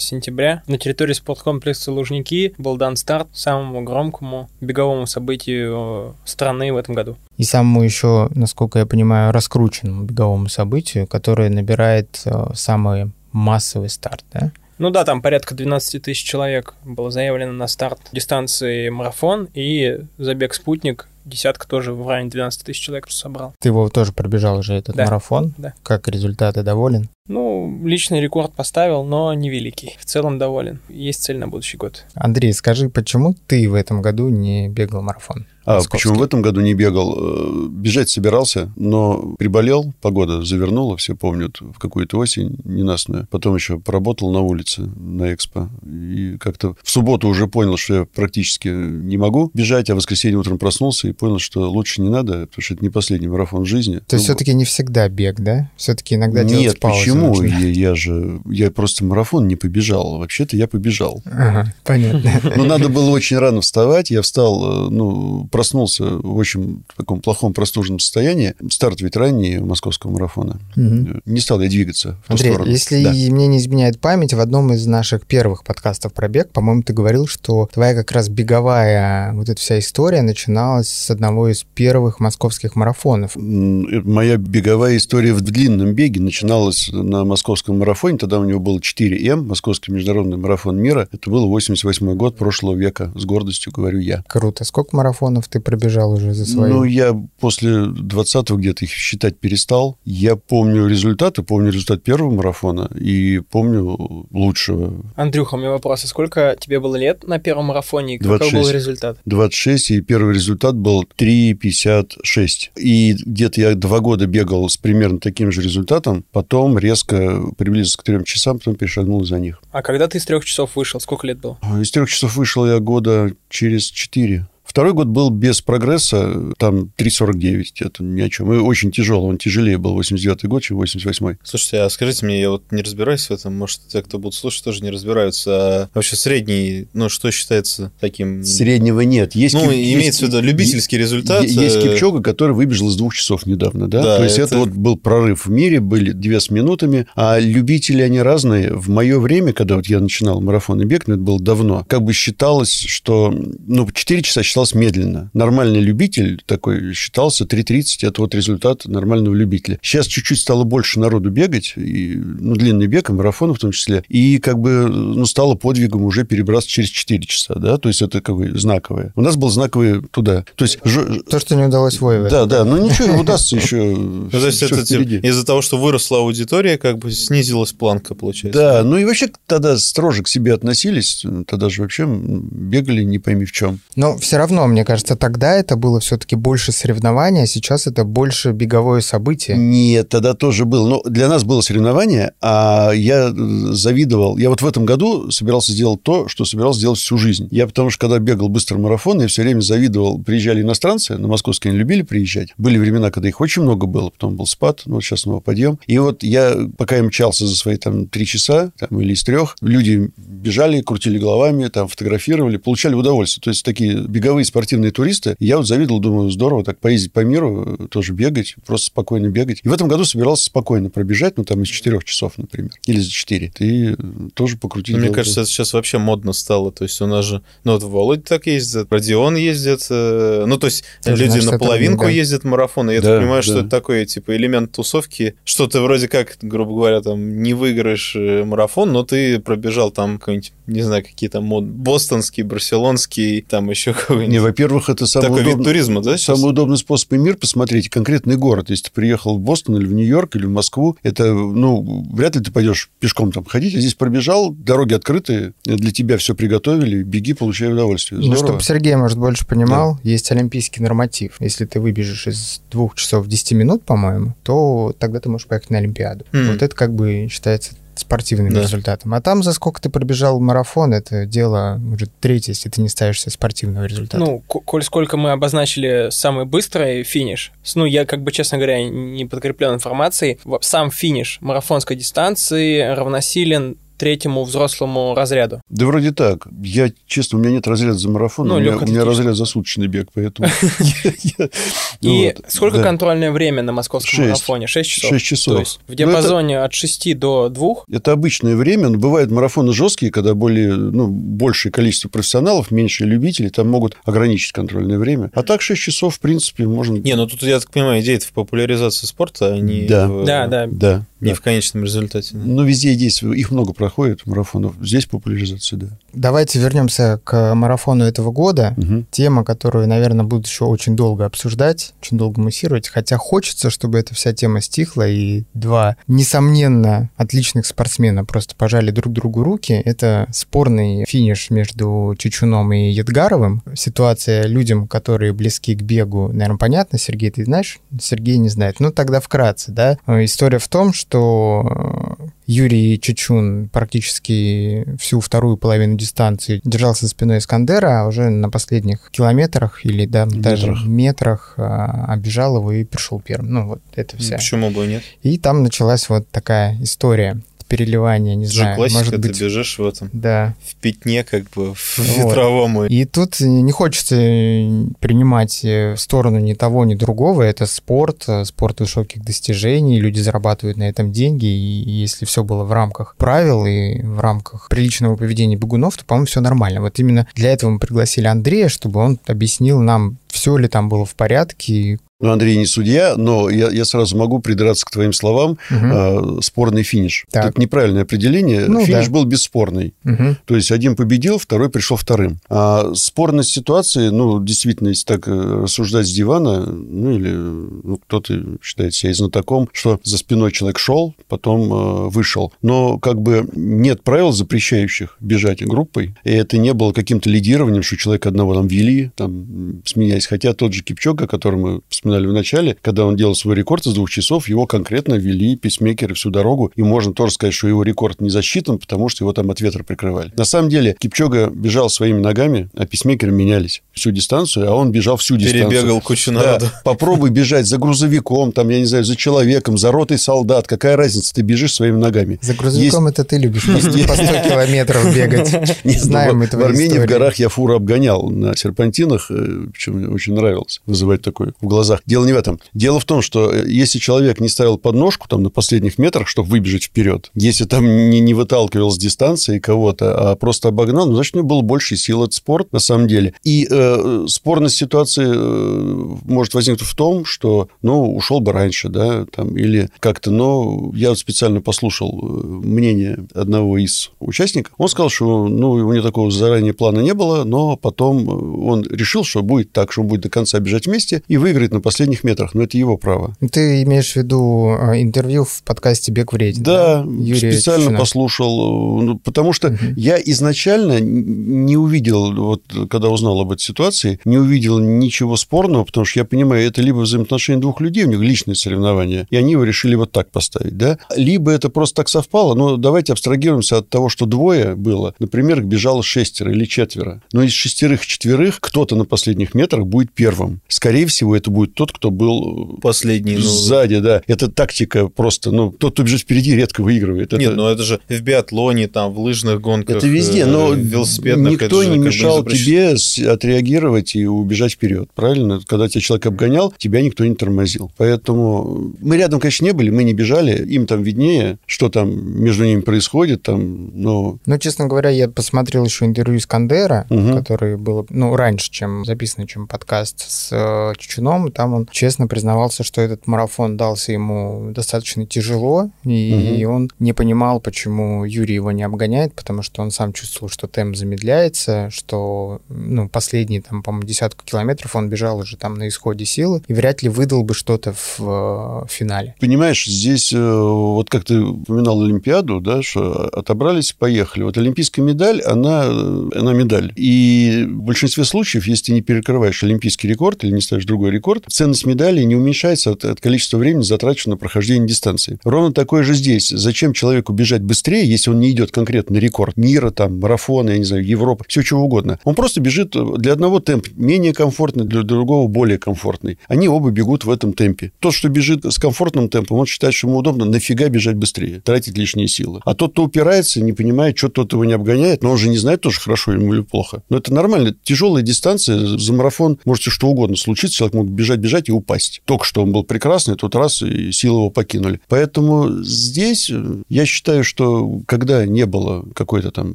сентября 0.00 0.62
на 0.66 0.78
территории 0.78 1.12
спорткомплекса 1.12 1.92
Лужники 1.92 2.54
был 2.56 2.78
дан 2.78 2.96
старт 2.96 3.28
самому 3.34 3.82
громкому 3.82 4.48
беговому 4.62 5.06
событию 5.06 6.16
страны 6.24 6.72
в 6.72 6.78
этом 6.78 6.94
году. 6.94 7.18
И 7.36 7.44
самому 7.44 7.82
еще, 7.82 8.28
насколько 8.34 8.78
я 8.78 8.86
понимаю, 8.86 9.32
раскрученному 9.32 10.04
беговому 10.04 10.48
событию, 10.48 11.06
которое 11.06 11.50
набирает 11.50 12.20
э, 12.24 12.46
самый 12.54 13.10
массовый 13.32 13.88
старт, 13.88 14.24
да? 14.32 14.52
Ну 14.78 14.90
да, 14.90 15.04
там 15.04 15.22
порядка 15.22 15.54
12 15.54 16.02
тысяч 16.02 16.24
человек 16.24 16.74
было 16.84 17.10
заявлено 17.10 17.52
на 17.52 17.68
старт 17.68 18.00
дистанции 18.12 18.88
марафон, 18.88 19.48
и 19.54 20.00
забег 20.18 20.52
«Спутник» 20.54 21.08
десятка 21.24 21.66
тоже 21.66 21.92
в 21.92 22.06
районе 22.08 22.28
12 22.30 22.64
тысяч 22.64 22.80
человек 22.80 23.08
собрал. 23.10 23.54
Ты 23.60 23.68
его 23.68 23.88
тоже 23.88 24.12
пробежал 24.12 24.58
уже 24.58 24.74
этот 24.74 24.96
Да. 24.96 25.04
марафон. 25.04 25.54
Да. 25.56 25.72
Как 25.82 26.08
результаты 26.08 26.62
доволен? 26.62 27.08
Ну, 27.26 27.80
личный 27.82 28.20
рекорд 28.20 28.52
поставил, 28.52 29.02
но 29.02 29.32
невеликий. 29.32 29.96
В 29.98 30.04
целом 30.04 30.36
доволен. 30.36 30.80
Есть 30.90 31.22
цель 31.22 31.38
на 31.38 31.48
будущий 31.48 31.78
год. 31.78 32.04
Андрей, 32.12 32.52
скажи, 32.52 32.90
почему 32.90 33.34
ты 33.46 33.66
в 33.66 33.72
этом 33.72 34.02
году 34.02 34.28
не 34.28 34.68
бегал 34.68 35.00
марафон? 35.00 35.46
А 35.64 35.76
Московский. 35.76 35.92
почему 35.92 36.14
в 36.18 36.22
этом 36.22 36.42
году 36.42 36.60
не 36.60 36.74
бегал? 36.74 37.16
Э, 37.16 37.68
Бежать 37.70 38.10
собирался, 38.10 38.70
но 38.76 39.34
приболел, 39.38 39.94
погода 40.02 40.42
завернула, 40.42 40.98
все 40.98 41.16
помнят, 41.16 41.58
в 41.60 41.78
какую-то 41.78 42.18
осень 42.18 42.58
ненастную. 42.64 43.26
Потом 43.30 43.54
еще 43.54 43.80
поработал 43.80 44.30
на 44.30 44.40
улице, 44.40 44.82
на 44.82 45.32
экспо. 45.32 45.70
И 45.86 46.36
как-то 46.38 46.76
в 46.82 46.90
субботу 46.90 47.28
уже 47.28 47.46
понял, 47.46 47.78
что 47.78 47.94
я 47.94 48.04
практически 48.04 48.68
не 48.68 49.16
могу 49.16 49.50
бежать, 49.54 49.88
а 49.88 49.94
в 49.94 49.96
воскресенье 49.96 50.36
утром 50.36 50.58
проснулся 50.58 51.08
и 51.08 51.12
понял, 51.12 51.38
что 51.38 51.70
лучше 51.70 52.02
не 52.02 52.10
надо, 52.10 52.46
потому 52.46 52.62
что 52.62 52.74
это 52.74 52.82
не 52.82 52.90
последний 52.90 53.28
марафон 53.28 53.62
в 53.62 53.66
жизни. 53.66 54.00
То 54.06 54.16
есть 54.16 54.28
Ну, 54.28 54.34
все-таки 54.34 54.52
не 54.52 54.66
всегда 54.66 55.08
бег, 55.08 55.40
да? 55.40 55.70
Все-таки 55.76 56.16
иногда 56.16 56.44
делать 56.44 56.66
Нет, 56.66 56.80
паузы 56.80 57.13
почему? 57.14 57.42
Я, 57.42 57.68
я 57.68 57.94
же... 57.94 58.40
Я 58.50 58.70
просто 58.70 59.04
марафон 59.04 59.48
не 59.48 59.56
побежал. 59.56 60.18
Вообще-то 60.18 60.56
я 60.56 60.66
побежал. 60.68 61.22
Ага, 61.24 61.72
понятно. 61.84 62.32
Но 62.56 62.64
надо 62.64 62.88
было 62.88 63.10
очень 63.10 63.38
рано 63.38 63.60
вставать. 63.60 64.10
Я 64.10 64.22
встал, 64.22 64.86
э, 64.86 64.90
ну, 64.90 65.48
проснулся 65.50 66.04
в 66.04 66.36
очень 66.36 66.84
таком 66.96 67.20
плохом 67.20 67.52
простуженном 67.54 67.98
состоянии. 67.98 68.54
Старт 68.70 69.00
ведь 69.00 69.16
ранний 69.16 69.58
московского 69.58 70.10
марафона. 70.10 70.58
Мгм. 70.76 71.22
Не 71.24 71.40
стал 71.40 71.60
я 71.60 71.68
двигаться 71.68 72.18
в 72.24 72.28
ту 72.28 72.32
Андрей, 72.34 72.50
сторону. 72.52 72.70
если 72.70 73.02
Да. 73.04 73.10
мне 73.12 73.46
не 73.46 73.58
изменяет 73.58 73.98
память, 74.00 74.34
в 74.34 74.40
одном 74.40 74.72
из 74.72 74.86
наших 74.86 75.26
первых 75.26 75.64
подкастов 75.64 76.12
про 76.12 76.28
бег, 76.28 76.50
по-моему, 76.50 76.82
ты 76.82 76.92
говорил, 76.92 77.26
что 77.26 77.68
твоя 77.72 77.94
как 77.94 78.12
раз 78.12 78.28
беговая 78.28 79.32
вот 79.34 79.48
эта 79.48 79.60
вся 79.60 79.78
история 79.78 80.22
начиналась 80.22 80.88
с 80.88 81.10
одного 81.10 81.48
из 81.48 81.64
первых 81.74 82.20
московских 82.20 82.76
марафонов. 82.76 83.36
Э, 83.36 83.40
Моя 83.40 84.36
беговая 84.36 84.96
история 84.96 85.32
в 85.32 85.40
длинном 85.40 85.92
беге 85.94 86.20
начиналась, 86.20 86.88
на 87.04 87.24
московском 87.24 87.78
марафоне, 87.78 88.18
тогда 88.18 88.38
у 88.38 88.44
него 88.44 88.60
было 88.60 88.78
4М, 88.78 89.42
Московский 89.44 89.92
международный 89.92 90.36
марафон 90.36 90.76
мира. 90.78 91.08
Это 91.12 91.30
был 91.30 91.48
88 91.48 92.14
год 92.14 92.36
прошлого 92.36 92.74
века, 92.74 93.12
с 93.14 93.24
гордостью 93.24 93.72
говорю 93.72 94.00
я. 94.00 94.24
Круто. 94.28 94.64
Сколько 94.64 94.96
марафонов 94.96 95.48
ты 95.48 95.60
пробежал 95.60 96.12
уже 96.12 96.32
за 96.34 96.46
свои? 96.46 96.70
Ну, 96.70 96.84
я 96.84 97.14
после 97.38 97.70
20-го 97.70 98.56
где-то 98.56 98.84
их 98.84 98.90
считать 98.90 99.38
перестал. 99.38 99.98
Я 100.04 100.36
помню 100.36 100.86
результаты, 100.86 101.42
помню 101.42 101.70
результат 101.70 102.02
первого 102.02 102.30
марафона 102.30 102.90
и 102.98 103.40
помню 103.50 104.26
лучшего. 104.30 105.04
Андрюха, 105.16 105.54
у 105.54 105.58
меня 105.58 105.70
вопрос. 105.70 106.04
А 106.04 106.06
сколько 106.06 106.56
тебе 106.58 106.80
было 106.80 106.96
лет 106.96 107.26
на 107.26 107.38
первом 107.38 107.66
марафоне 107.66 108.16
и 108.16 108.18
какой 108.18 108.38
26. 108.38 108.64
был 108.64 108.70
результат? 108.70 109.18
26, 109.24 109.90
и 109.90 110.00
первый 110.00 110.34
результат 110.34 110.76
был 110.76 111.04
3,56. 111.18 112.70
И 112.76 113.14
где-то 113.14 113.60
я 113.60 113.74
два 113.74 114.00
года 114.00 114.26
бегал 114.26 114.68
с 114.68 114.76
примерно 114.76 115.18
таким 115.18 115.52
же 115.52 115.62
результатом, 115.62 116.24
потом 116.32 116.78
резко 116.78 116.93
приблизился 117.02 117.98
к 117.98 118.02
трем 118.02 118.24
часам, 118.24 118.58
потом 118.58 118.76
перешагнул 118.76 119.24
за 119.24 119.38
них. 119.38 119.60
А 119.72 119.82
когда 119.82 120.06
ты 120.06 120.18
из 120.18 120.24
трех 120.24 120.44
часов 120.44 120.76
вышел, 120.76 121.00
сколько 121.00 121.26
лет 121.26 121.38
было? 121.38 121.58
Из 121.80 121.90
трех 121.90 122.08
часов 122.08 122.36
вышел 122.36 122.66
я 122.66 122.78
года 122.78 123.32
через 123.48 123.86
четыре. 123.86 124.46
Второй 124.74 124.92
год 124.92 125.06
был 125.06 125.30
без 125.30 125.60
прогресса, 125.60 126.50
там 126.58 126.90
3,49, 126.98 127.64
это 127.78 128.02
ни 128.02 128.20
о 128.20 128.28
чем. 128.28 128.52
И 128.52 128.56
очень 128.56 128.90
тяжелый, 128.90 129.28
он 129.28 129.38
тяжелее 129.38 129.78
был 129.78 129.94
89 129.94 130.46
год, 130.46 130.64
чем 130.64 130.78
88 130.78 131.36
Слушайте, 131.44 131.76
а 131.82 131.88
скажите 131.88 132.26
мне, 132.26 132.40
я 132.40 132.50
вот 132.50 132.72
не 132.72 132.82
разбираюсь 132.82 133.26
в 133.26 133.30
этом, 133.30 133.56
может, 133.56 133.82
те, 133.86 134.02
кто 134.02 134.18
будут 134.18 134.34
слушать, 134.34 134.64
тоже 134.64 134.82
не 134.82 134.90
разбираются. 134.90 135.50
А 135.54 135.88
вообще 135.94 136.16
средний, 136.16 136.88
ну, 136.92 137.08
что 137.08 137.30
считается 137.30 137.92
таким... 138.00 138.42
Среднего 138.42 139.02
нет. 139.02 139.36
Есть 139.36 139.54
Ну, 139.54 139.60
Кип- 139.60 139.74
имеется 139.74 140.24
в 140.24 140.28
виду 140.28 140.40
любительский 140.40 140.98
результат. 140.98 141.44
Е- 141.44 141.54
Есть 141.54 141.76
э, 141.76 141.82
Кипчога, 141.92 142.20
который 142.20 142.56
выбежал 142.56 142.88
из 142.88 142.96
двух 142.96 143.14
часов 143.14 143.46
недавно, 143.46 143.86
да? 143.86 144.02
Да, 144.02 144.16
То 144.16 144.24
есть 144.24 144.40
это... 144.40 144.56
это 144.56 144.58
вот 144.58 144.70
был 144.70 144.96
прорыв 144.96 145.46
в 145.46 145.50
мире, 145.50 145.78
были 145.78 146.10
две 146.10 146.40
с 146.40 146.50
минутами, 146.50 147.06
а 147.14 147.38
любители 147.38 148.02
они 148.02 148.20
разные. 148.20 148.74
В 148.74 148.88
мое 148.88 149.20
время, 149.20 149.52
когда 149.52 149.76
вот 149.76 149.86
я 149.86 150.00
начинал 150.00 150.40
марафонный 150.40 150.84
бег, 150.84 151.06
но 151.06 151.14
это 151.14 151.22
было 151.22 151.38
давно, 151.38 151.84
как 151.88 152.02
бы 152.02 152.12
считалось, 152.12 152.72
что, 152.74 153.32
ну, 153.68 153.88
4 153.88 154.20
часа 154.22 154.42
считалось 154.42 154.63
медленно. 154.72 155.30
Нормальный 155.34 155.80
любитель 155.80 156.40
такой 156.46 156.94
считался 156.94 157.44
3.30, 157.44 158.06
это 158.08 158.22
вот 158.22 158.34
результат 158.34 158.86
нормального 158.86 159.34
любителя. 159.34 159.78
Сейчас 159.82 160.06
чуть-чуть 160.06 160.38
стало 160.38 160.62
больше 160.62 161.00
народу 161.00 161.30
бегать, 161.30 161.74
и, 161.76 162.14
ну, 162.16 162.54
длинный 162.54 162.86
бег, 162.86 163.10
и 163.10 163.12
марафон 163.12 163.52
в 163.52 163.58
том 163.58 163.72
числе, 163.72 164.04
и 164.08 164.38
как 164.38 164.58
бы, 164.58 164.86
ну, 164.88 165.26
стало 165.26 165.56
подвигом 165.56 166.04
уже 166.04 166.24
перебраться 166.24 166.68
через 166.70 166.88
4 166.90 167.20
часа, 167.26 167.54
да, 167.56 167.76
то 167.78 167.88
есть 167.88 168.00
это 168.00 168.20
как 168.20 168.36
бы 168.36 168.56
знаковое. 168.58 169.12
У 169.16 169.20
нас 169.20 169.36
был 169.36 169.50
знаковый 169.50 170.00
туда. 170.10 170.44
То 170.54 170.64
есть 170.64 170.78
ж- 170.84 171.20
То, 171.28 171.40
что 171.40 171.56
не 171.56 171.64
удалось 171.64 172.00
воевать. 172.00 172.30
да, 172.30 172.46
да, 172.46 172.64
но 172.64 172.78
ничего, 172.78 173.20
удастся 173.20 173.56
еще. 173.56 173.74
Ну, 174.14 174.30
то 174.30 174.46
есть 174.46 174.62
это 174.62 174.76
из-за 174.80 175.44
того, 175.44 175.60
что 175.62 175.76
выросла 175.76 176.18
аудитория, 176.18 176.78
как 176.78 176.98
бы 176.98 177.10
снизилась 177.10 177.72
планка, 177.72 178.14
получается. 178.14 178.58
Да, 178.60 178.82
ну 178.84 178.96
и 178.96 179.04
вообще 179.04 179.28
тогда 179.46 179.76
строже 179.76 180.22
к 180.22 180.28
себе 180.28 180.54
относились, 180.54 181.24
тогда 181.46 181.68
же 181.68 181.82
вообще 181.82 182.06
бегали 182.06 183.02
не 183.02 183.18
пойми 183.18 183.44
в 183.44 183.52
чем. 183.52 183.80
Но 183.96 184.16
все 184.18 184.36
равно, 184.36 184.53
мне 184.66 184.84
кажется, 184.84 185.16
тогда 185.16 185.54
это 185.54 185.76
было 185.76 186.00
все-таки 186.00 186.36
больше 186.36 186.72
соревнования, 186.72 187.42
а 187.42 187.46
сейчас 187.46 187.86
это 187.86 188.04
больше 188.04 188.52
беговое 188.52 189.00
событие. 189.00 189.56
Нет, 189.56 190.08
тогда 190.08 190.34
тоже 190.34 190.64
было. 190.64 190.88
Но 190.88 191.02
для 191.04 191.28
нас 191.28 191.44
было 191.44 191.60
соревнование, 191.60 192.32
а 192.40 192.92
я 192.92 193.28
э, 193.28 193.32
завидовал. 193.72 194.38
Я 194.38 194.50
вот 194.50 194.62
в 194.62 194.66
этом 194.66 194.84
году 194.84 195.30
собирался 195.30 195.72
сделать 195.72 196.02
то, 196.02 196.28
что 196.28 196.44
собирался 196.44 196.80
сделать 196.80 196.98
всю 196.98 197.18
жизнь. 197.18 197.48
Я 197.50 197.66
потому 197.66 197.90
что, 197.90 198.00
когда 198.00 198.18
бегал 198.18 198.48
быстро 198.48 198.78
марафон, 198.78 199.20
я 199.20 199.28
все 199.28 199.42
время 199.42 199.60
завидовал. 199.60 200.22
Приезжали 200.22 200.62
иностранцы, 200.62 201.16
на 201.16 201.28
московские 201.28 201.70
они 201.70 201.78
любили 201.78 202.02
приезжать. 202.02 202.50
Были 202.56 202.78
времена, 202.78 203.10
когда 203.10 203.28
их 203.28 203.40
очень 203.40 203.62
много 203.62 203.86
было, 203.86 204.10
потом 204.10 204.36
был 204.36 204.46
спад, 204.46 204.82
ну 204.86 204.96
вот 204.96 205.04
сейчас 205.04 205.22
снова 205.22 205.40
подъем. 205.40 205.78
И 205.86 205.98
вот 205.98 206.22
я, 206.22 206.54
пока 206.76 206.96
я 206.96 207.02
мчался 207.02 207.46
за 207.46 207.54
свои 207.56 207.76
там 207.76 208.06
три 208.06 208.26
часа, 208.26 208.72
там, 208.78 209.00
или 209.00 209.12
из 209.12 209.24
трех, 209.24 209.56
люди 209.60 210.10
бежали, 210.16 210.80
крутили 210.82 211.18
головами, 211.18 211.68
там, 211.68 211.88
фотографировали, 211.88 212.56
получали 212.56 212.94
удовольствие. 212.94 213.42
То 213.42 213.50
есть 213.50 213.64
такие 213.64 213.94
беговые 213.94 214.43
спортивные 214.44 214.90
туристы. 214.90 215.36
Я 215.38 215.56
вот 215.58 215.66
завидовал, 215.66 216.00
думаю, 216.00 216.30
здорово 216.30 216.64
так 216.64 216.78
поездить 216.78 217.12
по 217.12 217.20
миру, 217.20 217.76
э, 217.78 217.86
тоже 217.88 218.12
бегать, 218.12 218.56
просто 218.66 218.86
спокойно 218.86 219.28
бегать. 219.28 219.60
И 219.62 219.68
в 219.68 219.72
этом 219.72 219.88
году 219.88 220.04
собирался 220.04 220.44
спокойно 220.44 220.90
пробежать, 220.90 221.36
ну, 221.36 221.44
там, 221.44 221.62
из 221.62 221.68
четырех 221.68 222.04
часов, 222.04 222.34
например, 222.36 222.72
или 222.86 222.98
за 223.00 223.10
четыре. 223.10 223.52
И 223.58 223.92
э, 223.92 223.96
тоже 224.34 224.56
покрутить. 224.56 224.94
Ну, 224.96 225.00
мне 225.02 225.10
кажется, 225.10 225.42
это 225.42 225.50
сейчас 225.50 225.72
вообще 225.72 225.98
модно 225.98 226.32
стало. 226.32 226.72
То 226.72 226.84
есть 226.84 227.00
у 227.00 227.06
нас 227.06 227.24
же... 227.24 227.42
Ну, 227.64 227.72
вот 227.72 227.82
Володя 227.82 228.22
так 228.22 228.46
ездит, 228.46 228.86
Родион 228.90 229.36
ездит. 229.36 229.86
э, 229.90 230.44
Ну, 230.46 230.56
то 230.58 230.66
есть 230.66 230.84
Тоже 231.02 231.26
люди 231.26 231.44
на 231.44 231.58
половинку 231.58 232.04
да. 232.04 232.10
ездят 232.10 232.44
марафоны. 232.44 232.92
Я 232.92 233.00
Да, 233.00 233.08
так 233.08 233.20
понимаю, 233.20 233.42
что 233.42 233.54
да. 233.54 233.60
это 233.60 233.68
такой, 233.68 234.06
типа, 234.06 234.36
элемент 234.36 234.72
тусовки. 234.72 235.34
Что 235.44 235.66
ты 235.66 235.80
вроде 235.80 236.08
как, 236.08 236.36
грубо 236.42 236.72
говоря, 236.74 237.00
там, 237.00 237.42
не 237.42 237.54
выиграешь 237.54 238.14
марафон, 238.14 238.92
но 238.92 239.04
ты 239.04 239.38
пробежал 239.38 239.90
там 239.90 240.18
какой-нибудь, 240.18 240.52
не 240.66 240.82
знаю, 240.82 241.04
какие 241.04 241.28
там 241.28 241.44
мод... 241.44 241.64
бостонский, 241.64 242.42
барселонский, 242.42 243.42
там 243.42 243.70
еще 243.70 243.90
Не, 243.90 243.94
какой-нибудь... 243.94 244.38
во-первых, 244.40 244.88
это 244.88 245.06
самый 245.06 245.24
Такой 245.26 245.40
вид 245.40 245.54
удобный, 245.54 245.64
туризма, 245.64 246.02
да, 246.02 246.16
сейчас? 246.16 246.38
самый 246.38 246.50
удобный 246.50 246.76
способ 246.78 247.12
и 247.12 247.18
мир 247.18 247.36
посмотреть 247.36 247.90
конкретный 247.90 248.36
город. 248.36 248.70
Если 248.70 248.84
ты 248.84 248.90
приехал 248.92 249.36
в 249.36 249.40
Бостон 249.40 249.76
или 249.76 249.86
в 249.86 249.92
Нью-Йорк 249.92 250.36
или 250.36 250.46
в 250.46 250.50
Москву, 250.50 250.96
это, 251.02 251.32
ну, 251.32 252.04
вряд 252.12 252.36
ли 252.36 252.42
ты 252.42 252.50
пойдешь 252.50 252.90
пешком 252.98 253.30
там 253.32 253.44
ходить. 253.44 253.74
А 253.74 253.80
здесь 253.80 253.94
пробежал, 253.94 254.52
дороги 254.52 254.94
открыты, 254.94 255.52
для 255.64 255.90
тебя 255.90 256.16
все 256.16 256.34
приготовили, 256.34 257.02
беги, 257.02 257.34
получай 257.34 257.72
удовольствие. 257.72 258.20
Ну, 258.20 258.26
Здорово. 258.28 258.46
чтобы 258.46 258.62
Сергей, 258.62 258.96
может, 258.96 259.18
больше 259.18 259.46
понимал, 259.46 259.98
есть 260.02 260.30
олимпийский 260.32 260.82
норматив. 260.82 261.36
Если 261.40 261.66
ты 261.66 261.80
выбежишь 261.80 262.26
из 262.26 262.62
двух 262.70 262.94
часов 262.94 263.26
10 263.26 263.52
минут, 263.52 263.84
по-моему, 263.84 264.34
то 264.42 264.94
тогда 264.98 265.20
ты 265.20 265.28
можешь 265.28 265.46
поехать 265.46 265.70
на 265.70 265.78
Олимпиаду. 265.78 266.24
Мгм. 266.32 266.52
Вот 266.52 266.62
это 266.62 266.74
как 266.74 266.94
бы 266.94 267.28
считается 267.30 267.72
спортивным 267.98 268.52
Да. 268.52 268.62
результатом. 268.62 269.14
А 269.14 269.20
там 269.20 269.42
за 269.42 269.52
сколько 269.52 269.80
ты 269.80 269.88
пробежал 269.90 270.40
марафон, 270.40 270.92
это 270.92 271.26
дело 271.26 271.80
уже 271.92 272.06
третье, 272.20 272.52
если 272.52 272.68
ты 272.68 272.80
не 272.82 272.88
ставишься 272.88 273.30
спортивного 273.30 273.84
результата. 273.84 274.18
Ну, 274.24 274.40
коль 274.40 274.82
сколько 274.82 275.16
мы 275.16 275.30
обозначили 275.32 276.08
самый 276.10 276.44
быстрый 276.44 277.02
финиш, 277.04 277.52
с- 277.62 277.74
ну, 277.74 277.84
я, 277.84 278.04
как 278.04 278.22
бы, 278.22 278.32
честно 278.32 278.58
говоря, 278.58 278.82
не 278.88 279.24
подкреплен 279.26 279.74
информацией, 279.74 280.38
сам 280.60 280.90
финиш 280.90 281.38
марафонской 281.40 281.96
дистанции 281.96 282.80
равносилен 282.80 283.76
третьему 284.04 284.44
взрослому 284.44 285.14
разряду. 285.14 285.62
Да 285.70 285.86
вроде 285.86 286.12
так. 286.12 286.46
Я, 286.62 286.92
честно, 287.06 287.38
у 287.38 287.40
меня 287.40 287.52
нет 287.52 287.66
разряда 287.66 287.94
за 287.94 288.10
марафон, 288.10 288.48
Ну, 288.48 288.56
у, 288.56 288.60
меня, 288.60 288.76
у 288.76 288.84
меня 288.84 289.02
разряд 289.02 289.34
за 289.34 289.46
суточный 289.46 289.86
бег, 289.86 290.08
поэтому... 290.12 290.46
И 292.02 292.34
сколько 292.48 292.82
контрольное 292.82 293.32
время 293.32 293.62
на 293.62 293.72
московском 293.72 294.26
марафоне? 294.26 294.66
6 294.66 294.90
часов. 294.90 295.10
Шесть 295.10 295.24
часов. 295.24 295.54
То 295.54 295.60
есть 295.60 295.80
в 295.86 295.90
Ну, 295.90 295.94
диапазоне 295.94 296.60
от 296.60 296.74
6 296.74 297.18
до 297.18 297.48
2 297.48 297.74
Это 297.90 298.12
обычное 298.12 298.56
время, 298.56 298.90
но 298.90 298.98
бывают 298.98 299.30
марафоны 299.30 299.72
жесткие, 299.72 300.12
когда 300.12 300.34
более, 300.34 300.74
ну, 300.74 301.08
большее 301.08 301.72
количество 301.72 302.10
профессионалов, 302.10 302.70
меньше 302.70 303.04
любителей, 303.04 303.48
там 303.48 303.70
могут 303.70 303.96
ограничить 304.04 304.52
контрольное 304.52 304.98
время. 304.98 305.30
А 305.32 305.42
так 305.42 305.62
6 305.62 305.80
часов, 305.80 306.16
в 306.16 306.20
принципе, 306.20 306.66
можно... 306.66 306.98
Не, 306.98 307.14
ну 307.14 307.26
тут, 307.26 307.42
я 307.42 307.58
так 307.58 307.70
понимаю, 307.70 308.02
идея 308.02 308.18
в 308.20 308.32
популяризации 308.32 309.06
спорта, 309.06 309.54
а 309.54 309.58
не, 309.58 309.86
Да. 309.86 310.08
Да, 310.08 310.68
да. 310.70 311.06
Не 311.24 311.30
да. 311.30 311.36
в 311.36 311.40
конечном 311.40 311.84
результате. 311.84 312.34
да. 312.34 312.44
Но 312.44 312.64
везде 312.64 312.92
есть, 312.92 313.22
их 313.22 313.50
много 313.50 313.72
проходит, 313.72 314.26
марафонов. 314.26 314.76
Здесь 314.80 315.06
популяризация, 315.06 315.78
да. 315.78 315.98
Давайте 316.14 316.58
вернемся 316.58 317.20
к 317.24 317.54
марафону 317.54 318.04
этого 318.04 318.30
года. 318.30 318.74
Мгм. 318.76 319.06
Тема, 319.10 319.44
которую, 319.44 319.88
наверное, 319.88 320.24
будут 320.24 320.46
еще 320.46 320.64
очень 320.64 320.96
долго 320.96 321.24
обсуждать, 321.24 321.94
очень 322.00 322.18
долго 322.18 322.40
муссировать, 322.40 322.88
хотя 322.88 323.16
хочется, 323.16 323.70
чтобы 323.70 323.98
эта 323.98 324.14
вся 324.14 324.32
тема 324.32 324.60
стихла, 324.60 325.08
и 325.08 325.44
два, 325.54 325.96
несомненно, 326.06 327.10
отличных 327.16 327.66
спортсмена 327.66 328.24
просто 328.24 328.54
пожали 328.54 328.90
друг 328.90 329.12
другу 329.12 329.42
руки. 329.42 329.72
Это 329.84 330.26
спорный 330.32 331.04
финиш 331.06 331.50
между 331.50 332.14
Чечуном 332.18 332.72
и 332.72 332.90
Едгаровым. 332.90 333.62
Ситуация 333.74 334.46
людям, 334.46 334.88
которые 334.88 335.32
близки 335.32 335.74
к 335.74 335.82
бегу, 335.82 336.28
наверное, 336.28 336.58
понятна. 336.58 336.98
Сергей, 336.98 337.30
ты 337.30 337.44
знаешь? 337.44 337.80
Сергей 338.00 338.38
не 338.38 338.48
знает. 338.48 338.80
Ну, 338.80 338.90
тогда 338.90 339.20
вкратце, 339.20 339.72
да. 339.72 339.98
Э, 340.06 340.24
История 340.24 340.58
в 340.58 340.68
том, 340.68 340.92
что 340.92 342.16
э, 342.18 342.24
Юрий 342.46 343.00
Чечун 343.00 343.68
практически 343.72 344.86
всю 344.98 345.20
вторую 345.20 345.56
половину 345.56 345.96
дистанции 345.96 346.60
держался 346.64 347.08
спиной 347.08 347.38
Искандера, 347.38 348.02
а 348.02 348.06
уже 348.06 348.28
на 348.30 348.50
последних 348.50 349.10
километрах 349.10 349.84
или 349.84 350.06
да, 350.06 350.26
даже 350.26 350.68
Метрах. 350.68 350.86
метрах 350.86 351.54
а, 351.56 352.12
оббежал 352.12 352.58
его 352.58 352.72
и 352.72 352.84
пришел 352.84 353.20
первым. 353.20 353.52
Ну, 353.52 353.66
вот 353.66 353.80
это 353.94 354.16
вся. 354.16 354.36
Почему 354.36 354.70
бы 354.70 354.84
и 354.84 354.88
нет? 354.88 355.02
И 355.22 355.38
там 355.38 355.62
началась 355.62 356.08
вот 356.08 356.28
такая 356.30 356.76
история 356.82 357.40
переливания, 357.76 358.34
не 358.34 358.46
же 358.46 358.52
знаю, 358.60 358.76
классика, 358.76 358.98
может 359.00 359.12
ты 359.14 359.28
быть... 359.28 359.40
бежишь 359.40 359.78
в 359.78 359.84
этом, 359.86 360.10
Да, 360.12 360.54
в 360.64 360.76
пятне, 360.76 361.24
как 361.24 361.44
бы, 361.50 361.74
в 361.74 361.98
Вот. 361.98 362.16
ветровом. 362.28 362.84
и- 362.84 363.04
тут 363.04 363.40
не 363.40 363.72
хочется 363.72 364.16
э, 364.16 364.84
принимать 365.00 365.64
э, 365.64 365.94
в 365.94 366.00
сторону 366.00 366.38
ни 366.38 366.54
того, 366.54 366.84
ни 366.84 366.94
другого. 366.94 367.42
Это 367.42 367.66
спорт, 367.66 368.24
э, 368.28 368.44
спорт 368.44 368.80
высоких 368.80 369.22
достижений, 369.24 370.00
люди 370.00 370.20
зарабатывают 370.20 370.76
на 370.78 370.88
этом 370.88 371.12
деньги, 371.12 371.46
и 371.46 371.90
если 371.90 372.24
все 372.24 372.44
было 372.44 372.64
в 372.64 372.72
рамках 372.72 373.16
правил 373.16 373.66
и 373.66 374.00
в 374.02 374.20
рамках 374.20 374.68
приличного 374.68 375.16
поведения 375.16 375.56
бегунов, 375.56 375.96
то, 375.96 376.04
по-моему, 376.04 376.26
все 376.26 376.40
нормально. 376.40 376.80
Вот 376.80 376.98
именно 376.98 377.26
для 377.34 377.50
этого 377.52 377.70
мы 377.70 377.78
пригласили 377.78 378.26
Андрея, 378.26 378.68
чтобы 378.68 379.00
он 379.00 379.18
объяснил 379.26 379.80
нам, 379.80 380.18
все 380.34 380.56
ли 380.56 380.68
там 380.68 380.88
было 380.88 381.06
в 381.06 381.14
порядке, 381.14 381.72
и 381.72 381.98
Ну, 382.20 382.30
Андрей 382.30 382.56
не 382.56 382.66
судья, 382.66 383.14
но 383.16 383.50
я, 383.50 383.70
я 383.70 383.84
сразу 383.84 384.16
могу 384.16 384.38
придраться 384.40 384.86
к 384.86 384.90
твоим 384.90 385.12
словам. 385.12 385.58
Угу. 385.70 386.38
Э, 386.38 386.38
спорный 386.42 386.82
финиш. 386.82 387.24
Так. 387.30 387.50
Это 387.50 387.60
неправильное 387.60 388.02
определение. 388.02 388.66
Ну, 388.66 388.84
финиш 388.84 389.06
да. 389.06 389.12
был 389.12 389.24
бесспорный. 389.24 389.94
Угу. 390.04 390.36
То 390.46 390.56
есть 390.56 390.70
один 390.70 390.96
победил, 390.96 391.38
второй 391.38 391.70
пришел 391.70 391.96
вторым. 391.96 392.38
А 392.48 392.94
спорность 392.94 393.50
ситуации, 393.50 394.08
ну, 394.08 394.42
действительно, 394.42 394.88
если 394.88 395.04
так 395.04 395.28
э, 395.28 395.32
рассуждать 395.64 396.06
с 396.06 396.12
дивана, 396.12 396.64
ну, 396.66 397.16
или 397.16 397.30
ну, 397.30 397.98
кто-то 397.98 398.34
считает 398.62 398.94
себя 398.94 399.12
знатоком, 399.12 399.68
что 399.72 400.00
за 400.02 400.18
спиной 400.18 400.50
человек 400.50 400.78
шел, 400.78 401.14
потом 401.28 401.72
э, 401.72 402.08
вышел. 402.08 402.52
Но 402.62 402.98
как 402.98 403.20
бы 403.20 403.46
нет 403.54 404.02
правил, 404.02 404.32
запрещающих 404.32 405.16
бежать 405.20 405.62
группой, 405.64 406.14
и 406.24 406.30
это 406.30 406.58
не 406.58 406.72
было 406.72 406.92
каким-то 406.92 407.28
лидированием, 407.28 407.82
что 407.82 407.96
человек 407.96 408.26
одного 408.26 408.54
там 408.54 408.66
вели, 408.66 409.10
там, 409.14 409.82
сменяясь. 409.84 410.23
Хотя 410.26 410.52
тот 410.52 410.72
же 410.72 410.82
Кипчога, 410.82 411.26
который 411.26 411.58
мы 411.58 411.80
вспоминали 411.88 412.26
в 412.26 412.32
начале, 412.32 412.76
когда 412.82 413.04
он 413.06 413.16
делал 413.16 413.34
свой 413.34 413.54
рекорд 413.54 413.86
из 413.86 413.94
двух 413.94 414.10
часов, 414.10 414.48
его 414.48 414.66
конкретно 414.66 415.14
вели 415.14 415.56
писмейкеры 415.56 416.14
всю 416.14 416.30
дорогу, 416.30 416.72
и 416.76 416.82
можно 416.82 417.12
тоже 417.12 417.34
сказать, 417.34 417.54
что 417.54 417.68
его 417.68 417.82
рекорд 417.82 418.20
не 418.20 418.30
засчитан, 418.30 418.78
потому 418.78 419.08
что 419.08 419.24
его 419.24 419.32
там 419.32 419.50
от 419.50 419.60
ветра 419.60 419.82
прикрывали. 419.82 420.32
На 420.36 420.44
самом 420.44 420.68
деле, 420.68 420.96
Кипчога 420.98 421.50
бежал 421.50 421.88
своими 421.90 422.20
ногами, 422.20 422.68
а 422.76 422.86
писмейкеры 422.86 423.32
менялись 423.32 423.82
всю 423.92 424.10
дистанцию, 424.10 424.70
а 424.70 424.74
он 424.74 424.90
бежал 424.90 425.16
всю 425.16 425.36
дистанцию. 425.36 425.70
Перебегал 425.70 426.00
кучу 426.00 426.32
народу. 426.32 426.66
Да, 426.66 426.80
попробуй 426.84 427.30
бежать 427.30 427.66
за 427.66 427.78
грузовиком, 427.78 428.52
там, 428.52 428.68
я 428.68 428.78
не 428.78 428.86
знаю, 428.86 429.04
за 429.04 429.16
человеком, 429.16 429.78
за 429.78 429.92
ротой 429.92 430.18
солдат. 430.18 430.66
Какая 430.66 430.96
разница, 430.96 431.34
ты 431.34 431.42
бежишь 431.42 431.74
своими 431.74 431.96
ногами. 431.96 432.38
За 432.42 432.54
грузовиком 432.54 433.06
Есть... 433.06 433.18
это 433.18 433.24
ты 433.24 433.38
любишь 433.38 433.66
по 433.66 433.80
100 433.80 434.48
километров 434.48 435.14
бегать. 435.14 435.78
Не 435.84 435.98
знаем 435.98 436.42
этого 436.42 436.62
В 436.62 436.64
Армении 436.66 436.98
в 436.98 437.06
горах 437.06 437.36
я 437.36 437.48
фуру 437.48 437.76
обгонял 437.76 438.30
на 438.30 438.56
серпантинах, 438.56 439.30
э, 439.30 439.66
причем 439.72 440.13
очень 440.14 440.34
нравилось 440.34 440.80
вызывать 440.86 441.22
такой 441.22 441.52
в 441.60 441.66
глазах. 441.66 442.00
Дело 442.06 442.24
не 442.24 442.32
в 442.32 442.36
этом. 442.36 442.60
Дело 442.72 443.00
в 443.00 443.04
том, 443.04 443.22
что 443.22 443.52
э, 443.52 443.64
если 443.68 443.98
человек 443.98 444.40
не 444.40 444.48
ставил 444.48 444.78
подножку 444.78 445.28
там 445.28 445.42
на 445.42 445.50
последних 445.50 445.98
метрах, 445.98 446.28
чтобы 446.28 446.48
выбежать 446.48 446.84
вперед, 446.84 447.30
если 447.34 447.64
там 447.64 447.84
не, 447.84 448.20
не 448.20 448.34
выталкивал 448.34 448.90
с 448.90 448.98
дистанции 448.98 449.58
кого-то, 449.58 450.32
а 450.32 450.36
просто 450.36 450.68
обогнал, 450.68 451.06
ну, 451.06 451.14
значит, 451.14 451.34
у 451.34 451.38
него 451.38 451.48
было 451.48 451.60
больше 451.62 451.96
сил 451.96 452.22
от 452.22 452.32
спорт 452.32 452.72
на 452.72 452.78
самом 452.78 453.08
деле. 453.08 453.34
И 453.42 453.66
э, 453.70 454.26
спорность 454.28 454.76
ситуации 454.76 455.26
э, 455.26 456.16
может 456.24 456.54
возникнуть 456.54 456.86
в 456.86 456.94
том, 456.94 457.24
что, 457.24 457.68
ну, 457.82 458.14
ушел 458.14 458.40
бы 458.40 458.52
раньше, 458.52 458.88
да, 458.88 459.26
там, 459.26 459.56
или 459.56 459.90
как-то, 460.00 460.30
но 460.30 460.92
я 460.94 461.10
вот 461.10 461.18
специально 461.18 461.60
послушал 461.60 462.20
э, 462.22 462.46
мнение 462.46 463.26
одного 463.34 463.78
из 463.78 464.10
участников. 464.20 464.72
Он 464.78 464.88
сказал, 464.88 465.10
что, 465.10 465.48
ну, 465.48 465.72
у 465.72 465.92
него 465.92 466.02
такого 466.02 466.30
заранее 466.30 466.72
плана 466.72 467.00
не 467.00 467.14
было, 467.14 467.44
но 467.44 467.76
потом 467.76 468.28
он 468.68 468.82
решил, 468.84 469.24
что 469.24 469.42
будет 469.42 469.72
так, 469.72 469.92
что 469.92 470.02
он 470.04 470.08
будет 470.08 470.22
до 470.22 470.28
конца 470.28 470.60
бежать 470.60 470.86
вместе 470.86 471.22
и 471.28 471.36
выиграет 471.36 471.72
на 471.72 471.80
последних 471.80 472.24
метрах. 472.24 472.54
Но 472.54 472.62
это 472.62 472.78
его 472.78 472.96
право. 472.96 473.36
Ты 473.50 473.82
имеешь 473.82 474.12
в 474.12 474.16
виду 474.16 474.76
а, 474.78 475.00
интервью 475.00 475.44
в 475.44 475.62
подкасте 475.62 476.12
«Бег 476.12 476.32
в 476.32 476.36
рейде», 476.36 476.60
да? 476.60 477.02
да 477.02 477.10
Юрия 477.10 477.52
специально 477.52 477.84
Чечина. 477.84 477.98
послушал, 477.98 479.00
ну, 479.00 479.18
потому 479.18 479.52
что 479.52 479.68
угу. 479.68 479.76
я 479.96 480.18
изначально 480.20 481.00
не 481.00 481.76
увидел, 481.76 482.32
вот 482.34 482.62
когда 482.90 483.08
узнал 483.08 483.40
об 483.40 483.52
этой 483.52 483.62
ситуации, 483.62 484.20
не 484.24 484.38
увидел 484.38 484.78
ничего 484.78 485.36
спорного, 485.36 485.84
потому 485.84 486.04
что 486.04 486.20
я 486.20 486.24
понимаю, 486.24 486.66
это 486.66 486.82
либо 486.82 486.98
взаимоотношения 486.98 487.60
двух 487.60 487.80
людей, 487.80 488.04
у 488.04 488.08
них 488.08 488.20
личные 488.20 488.54
соревнования, 488.54 489.26
и 489.30 489.36
они 489.36 489.52
его 489.52 489.64
решили 489.64 489.94
вот 489.94 490.12
так 490.12 490.30
поставить, 490.30 490.76
да? 490.76 490.98
Либо 491.16 491.50
это 491.50 491.68
просто 491.70 491.96
так 491.96 492.08
совпало, 492.08 492.54
но 492.54 492.76
давайте 492.76 493.12
абстрагируемся 493.12 493.78
от 493.78 493.88
того, 493.88 494.08
что 494.08 494.26
двое 494.26 494.74
было. 494.74 495.14
Например, 495.18 495.62
бежало 495.62 496.02
шестеро 496.02 496.52
или 496.52 496.64
четверо. 496.64 497.22
Но 497.32 497.42
из 497.42 497.52
шестерых 497.52 498.06
четверых 498.06 498.60
кто-то 498.60 498.96
на 498.96 499.04
последних 499.04 499.54
метрах 499.54 499.83
будет 499.84 500.12
первым. 500.12 500.60
Скорее 500.68 501.06
всего, 501.06 501.36
это 501.36 501.50
будет 501.50 501.74
тот, 501.74 501.92
кто 501.92 502.10
был 502.10 502.78
последний, 502.82 503.36
ну, 503.36 503.42
сзади, 503.42 503.98
да. 504.00 504.22
Это 504.26 504.50
тактика 504.50 505.08
просто, 505.08 505.50
ну, 505.50 505.70
тот, 505.70 505.94
кто 505.94 506.02
бежит 506.02 506.20
впереди, 506.20 506.54
редко 506.54 506.82
выигрывает. 506.82 507.32
Нет, 507.32 507.42
это... 507.42 507.56
ну 507.56 507.68
это 507.68 507.82
же 507.82 508.00
в 508.08 508.20
биатлоне, 508.20 508.88
там, 508.88 509.12
в 509.12 509.20
лыжных 509.20 509.60
гонках. 509.60 509.96
Это 509.96 510.06
везде, 510.06 510.46
но 510.46 510.74
э, 510.74 510.76
никто 510.76 511.84
не 511.84 511.98
мешал 511.98 512.44
тебе 512.44 512.94
отреагировать 513.28 514.14
и 514.16 514.26
убежать 514.26 514.72
вперед, 514.72 515.08
правильно? 515.14 515.60
Когда 515.66 515.88
тебя 515.88 516.00
человек 516.00 516.26
обгонял, 516.26 516.74
тебя 516.76 517.00
никто 517.00 517.24
не 517.24 517.34
тормозил. 517.34 517.90
Поэтому 517.96 518.94
мы 519.00 519.16
рядом, 519.16 519.40
конечно, 519.40 519.64
не 519.64 519.72
были, 519.72 519.90
мы 519.90 520.04
не 520.04 520.14
бежали, 520.14 520.64
им 520.64 520.86
там 520.86 521.02
виднее, 521.02 521.58
что 521.66 521.88
там 521.88 522.42
между 522.42 522.64
ними 522.64 522.80
происходит, 522.80 523.42
там, 523.42 523.90
но... 523.94 524.38
Ну, 524.46 524.58
честно 524.58 524.86
говоря, 524.86 525.10
я 525.10 525.28
посмотрел 525.28 525.84
еще 525.84 526.04
интервью 526.04 526.38
Искандера, 526.38 527.06
угу. 527.10 527.36
который 527.36 527.76
был, 527.76 528.06
ну, 528.10 528.36
раньше, 528.36 528.70
чем 528.70 529.04
записанный, 529.04 529.46
чем 529.46 529.66
подкаст 529.74 530.30
с 530.30 530.50
э, 530.52 530.92
Чечуном, 530.96 531.50
там 531.50 531.74
он 531.74 531.88
честно 531.90 532.28
признавался, 532.28 532.84
что 532.84 533.00
этот 533.00 533.26
марафон 533.26 533.76
дался 533.76 534.12
ему 534.12 534.70
достаточно 534.70 535.26
тяжело, 535.26 535.90
и, 536.04 536.62
угу. 536.64 536.74
он 536.74 536.90
не 537.00 537.12
понимал, 537.12 537.58
почему 537.58 538.24
Юрий 538.24 538.54
его 538.54 538.70
не 538.70 538.84
обгоняет, 538.84 539.34
потому 539.34 539.62
что 539.62 539.82
он 539.82 539.90
сам 539.90 540.12
чувствовал, 540.12 540.48
что 540.48 540.68
темп 540.68 540.94
замедляется, 540.94 541.90
что, 541.90 542.60
ну, 542.68 543.08
последние, 543.08 543.62
там, 543.62 543.82
по-моему, 543.82 544.06
десятку 544.06 544.44
километров 544.44 544.94
он 544.94 545.08
бежал 545.08 545.38
уже 545.38 545.56
там 545.56 545.74
на 545.74 545.88
исходе 545.88 546.24
силы, 546.24 546.62
и 546.68 546.72
вряд 546.72 547.02
ли 547.02 547.08
выдал 547.08 547.42
бы 547.42 547.52
что-то 547.52 547.94
в, 547.94 548.20
в 548.20 548.88
финале. 548.88 549.34
Понимаешь, 549.40 549.86
здесь, 549.86 550.32
э, 550.32 550.38
вот 550.38 551.10
как 551.10 551.24
ты 551.24 551.40
упоминал 551.40 552.00
Олимпиаду, 552.00 552.60
да, 552.60 552.80
что 552.80 553.26
отобрались, 553.26 553.92
поехали. 553.92 554.44
Вот 554.44 554.56
олимпийская 554.56 555.04
медаль, 555.04 555.42
она, 555.42 555.82
она 555.86 556.52
медаль. 556.52 556.92
И 556.94 557.66
в 557.68 557.82
большинстве 557.82 558.22
случаев, 558.22 558.68
если 558.68 558.84
ты 558.84 558.92
не 558.92 559.02
перекрываешь 559.02 559.63
олимпийский 559.64 560.08
рекорд 560.08 560.44
или 560.44 560.52
не 560.52 560.60
ставишь 560.60 560.84
другой 560.84 561.10
рекорд, 561.10 561.44
ценность 561.48 561.86
медали 561.86 562.22
не 562.22 562.36
уменьшается 562.36 562.92
от, 562.92 563.04
от 563.04 563.20
количества 563.20 563.58
времени, 563.58 563.82
затраченного 563.82 564.34
на 564.34 564.36
прохождение 564.38 564.88
дистанции. 564.88 565.38
Ровно 565.44 565.72
такое 565.72 566.02
же 566.02 566.14
здесь. 566.14 566.48
Зачем 566.48 566.92
человеку 566.92 567.32
бежать 567.32 567.62
быстрее, 567.62 568.08
если 568.08 568.30
он 568.30 568.40
не 568.40 568.50
идет 568.50 568.70
конкретно 568.70 569.14
на 569.14 569.18
рекорд 569.20 569.56
мира, 569.56 569.90
там, 569.90 570.18
марафона, 570.18 570.70
я 570.70 570.78
не 570.78 570.84
знаю, 570.84 571.06
Европы, 571.06 571.44
все 571.48 571.62
чего 571.62 571.84
угодно. 571.84 572.18
Он 572.24 572.34
просто 572.34 572.60
бежит 572.60 572.94
для 573.18 573.32
одного 573.32 573.60
темп 573.60 573.88
менее 573.94 574.32
комфортный, 574.32 574.84
для 574.84 575.02
другого 575.02 575.48
более 575.48 575.78
комфортный. 575.78 576.38
Они 576.48 576.68
оба 576.68 576.90
бегут 576.90 577.24
в 577.24 577.30
этом 577.30 577.52
темпе. 577.52 577.92
Тот, 578.00 578.14
что 578.14 578.28
бежит 578.28 578.64
с 578.64 578.78
комфортным 578.78 579.28
темпом, 579.28 579.58
он 579.58 579.66
считает, 579.66 579.94
что 579.94 580.08
ему 580.08 580.18
удобно, 580.18 580.44
нафига 580.44 580.88
бежать 580.88 581.16
быстрее, 581.16 581.60
тратить 581.60 581.96
лишние 581.96 582.28
силы. 582.28 582.60
А 582.64 582.74
тот, 582.74 582.92
кто 582.92 583.04
упирается, 583.04 583.60
не 583.60 583.72
понимает, 583.72 584.18
что 584.18 584.28
тот 584.28 584.52
его 584.52 584.64
не 584.64 584.72
обгоняет, 584.72 585.22
но 585.22 585.30
он 585.30 585.38
же 585.38 585.48
не 585.48 585.58
знает 585.58 585.80
тоже, 585.80 586.00
хорошо 586.00 586.32
ему 586.32 586.52
или 586.54 586.62
плохо. 586.62 587.02
Но 587.08 587.18
это 587.18 587.32
нормально. 587.32 587.74
Тяжелая 587.84 588.22
дистанция, 588.22 588.98
за 588.98 589.12
марафон 589.12 589.53
можете 589.64 589.90
что 589.90 590.08
угодно 590.08 590.36
случиться, 590.36 590.76
человек 590.76 590.94
мог 590.94 591.08
бежать, 591.08 591.38
бежать 591.38 591.68
и 591.68 591.72
упасть. 591.72 592.22
Только 592.24 592.44
что 592.44 592.62
он 592.62 592.72
был 592.72 592.84
прекрасный, 592.84 593.36
тот 593.36 593.54
раз 593.54 593.82
и 593.82 594.12
силы 594.12 594.38
его 594.38 594.50
покинули. 594.50 595.00
Поэтому 595.08 595.82
здесь 595.82 596.50
я 596.88 597.06
считаю, 597.06 597.44
что 597.44 598.00
когда 598.06 598.46
не 598.46 598.66
было 598.66 599.04
какой-то 599.14 599.50
там 599.50 599.74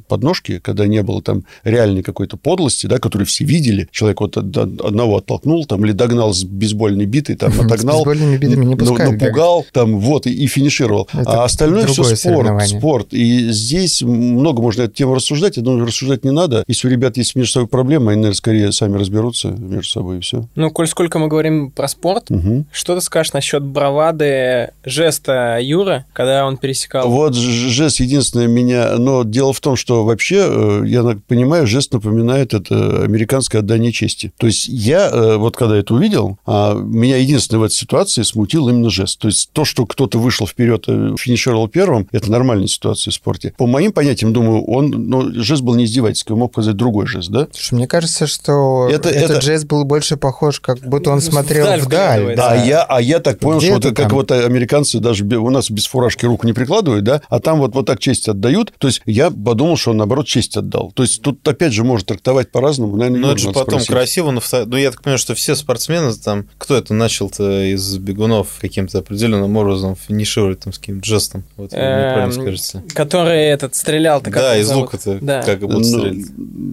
подножки, 0.00 0.58
когда 0.58 0.86
не 0.86 1.02
было 1.02 1.22
там 1.22 1.44
реальной 1.64 2.02
какой-то 2.02 2.36
подлости, 2.36 2.86
да, 2.86 2.98
которую 2.98 3.26
все 3.26 3.44
видели, 3.44 3.88
человек 3.90 4.20
вот 4.20 4.36
одного 4.36 5.18
оттолкнул 5.18 5.64
там 5.64 5.84
или 5.84 5.92
догнал 5.92 6.32
с 6.32 6.44
бейсбольной 6.44 7.06
битой, 7.06 7.36
там 7.36 7.52
отогнал, 7.60 8.04
напугал, 8.04 9.66
там 9.72 9.98
вот 9.98 10.26
и, 10.26 10.46
финишировал. 10.46 11.08
А 11.12 11.44
остальное 11.44 11.86
все 11.86 12.04
спорт, 12.16 12.66
спорт. 12.66 13.12
И 13.12 13.50
здесь 13.50 14.02
много 14.02 14.62
можно 14.62 14.82
эту 14.82 14.94
тему 14.94 15.14
рассуждать, 15.14 15.56
я 15.56 15.62
думаю, 15.62 15.86
рассуждать 15.86 16.24
не 16.24 16.32
надо. 16.32 16.64
Если 16.66 16.88
у 16.88 16.90
ребят 16.90 17.16
есть 17.16 17.36
между 17.36 17.52
собой 17.52 17.68
проблемы, 17.68 18.12
они, 18.12 18.20
наверное, 18.22 18.36
скорее 18.36 18.72
сами 18.72 18.96
разберутся 18.96 19.48
между 19.70 19.90
собой 19.90 20.18
и 20.18 20.20
все. 20.20 20.46
Ну, 20.54 20.70
коль 20.70 20.86
сколько 20.86 21.18
мы 21.18 21.28
говорим 21.28 21.70
про 21.70 21.88
спорт, 21.88 22.30
угу. 22.30 22.64
что 22.72 22.94
ты 22.94 23.00
скажешь 23.00 23.32
насчет 23.32 23.62
бравады 23.62 24.70
жеста 24.84 25.58
Юра, 25.60 26.06
когда 26.12 26.46
он 26.46 26.56
пересекал? 26.56 27.08
Вот 27.08 27.34
жест 27.34 28.00
единственное 28.00 28.46
меня... 28.46 28.96
Но 28.98 29.24
дело 29.24 29.52
в 29.52 29.60
том, 29.60 29.76
что 29.76 30.04
вообще, 30.04 30.46
э, 30.46 30.82
я 30.86 31.02
понимаю, 31.26 31.66
жест 31.66 31.92
напоминает 31.92 32.54
это 32.54 33.02
американское 33.02 33.60
отдание 33.60 33.92
чести. 33.92 34.32
То 34.36 34.46
есть 34.46 34.66
я, 34.68 35.08
э, 35.08 35.36
вот 35.36 35.56
когда 35.56 35.76
это 35.76 35.94
увидел, 35.94 36.38
а 36.46 36.74
меня 36.74 37.16
единственное 37.16 37.60
в 37.60 37.64
этой 37.64 37.74
ситуации 37.74 38.22
смутил 38.22 38.68
именно 38.68 38.90
жест. 38.90 39.18
То 39.18 39.28
есть 39.28 39.50
то, 39.52 39.64
что 39.64 39.86
кто-то 39.86 40.18
вышел 40.18 40.46
вперед 40.46 40.88
и 40.88 41.16
финишировал 41.16 41.68
первым, 41.68 42.08
это 42.12 42.30
нормальная 42.30 42.68
ситуация 42.68 43.10
в 43.10 43.14
спорте. 43.14 43.54
По 43.56 43.66
моим 43.66 43.92
понятиям, 43.92 44.32
думаю, 44.32 44.64
он, 44.64 44.90
ну, 44.90 45.32
жест 45.42 45.62
был 45.62 45.74
не 45.74 45.84
издевательский, 45.84 46.32
он 46.32 46.40
мог 46.40 46.52
показать 46.52 46.76
другой 46.76 47.06
жест, 47.06 47.30
да? 47.30 47.48
Слушай, 47.52 47.74
мне 47.74 47.86
кажется, 47.86 48.26
что 48.26 48.88
это, 48.90 49.08
этот 49.08 49.30
это... 49.30 49.40
жест 49.40 49.59
был 49.64 49.84
больше 49.84 50.16
похож, 50.16 50.60
как 50.60 50.78
будто 50.78 51.10
он 51.10 51.20
смотрел 51.20 51.66
вдаль. 51.66 51.80
вдаль 51.80 52.36
да. 52.36 52.50
А, 52.52 52.56
я, 52.56 52.82
а 52.82 53.00
я 53.00 53.18
так 53.18 53.38
понял, 53.38 53.58
Где 53.58 53.68
что 53.68 53.78
это 53.78 53.94
как 53.94 54.12
вот 54.12 54.30
американцы 54.30 54.98
даже 54.98 55.24
у 55.24 55.50
нас 55.50 55.70
без 55.70 55.86
фуражки 55.86 56.26
руку 56.26 56.46
не 56.46 56.52
прикладывают, 56.52 57.04
да, 57.04 57.22
а 57.28 57.40
там 57.40 57.58
вот, 57.58 57.74
вот 57.74 57.86
так 57.86 57.98
честь 57.98 58.28
отдают. 58.28 58.72
То 58.78 58.88
есть 58.88 59.02
я 59.06 59.30
подумал, 59.30 59.76
что 59.76 59.90
он, 59.90 59.98
наоборот, 59.98 60.26
честь 60.26 60.56
отдал. 60.56 60.92
То 60.92 61.02
есть 61.02 61.22
тут, 61.22 61.46
опять 61.46 61.72
же, 61.72 61.84
может 61.84 62.06
трактовать 62.06 62.50
по-разному. 62.50 62.96
Наверное, 62.96 63.20
ну, 63.20 63.30
это 63.30 63.38
же 63.38 63.48
потом 63.48 63.80
спросить. 63.80 63.88
красиво. 63.88 64.30
Но, 64.30 64.40
ну, 64.66 64.76
я 64.76 64.90
так 64.90 65.02
понимаю, 65.02 65.18
что 65.18 65.34
все 65.34 65.54
спортсмены 65.54 66.12
там... 66.14 66.48
Кто 66.58 66.76
это 66.76 66.94
начал-то 66.94 67.72
из 67.72 67.98
бегунов 67.98 68.58
каким-то 68.60 68.98
определенным 68.98 69.56
образом 69.56 69.96
финишировать 69.96 70.60
там 70.60 70.72
с 70.72 70.78
каким-то 70.78 71.06
жестом? 71.06 71.44
Вот, 71.56 71.72
неправильно 71.72 72.24
эм, 72.24 72.32
скажется. 72.32 72.82
Который 72.94 73.44
этот 73.44 73.74
стрелял-то 73.74 74.30
Да, 74.30 74.56
из 74.56 74.70
лука-то 74.70 75.18
как 75.44 75.60
будто 75.60 75.78
ну, 75.78 75.84
стрелять. 75.84 76.26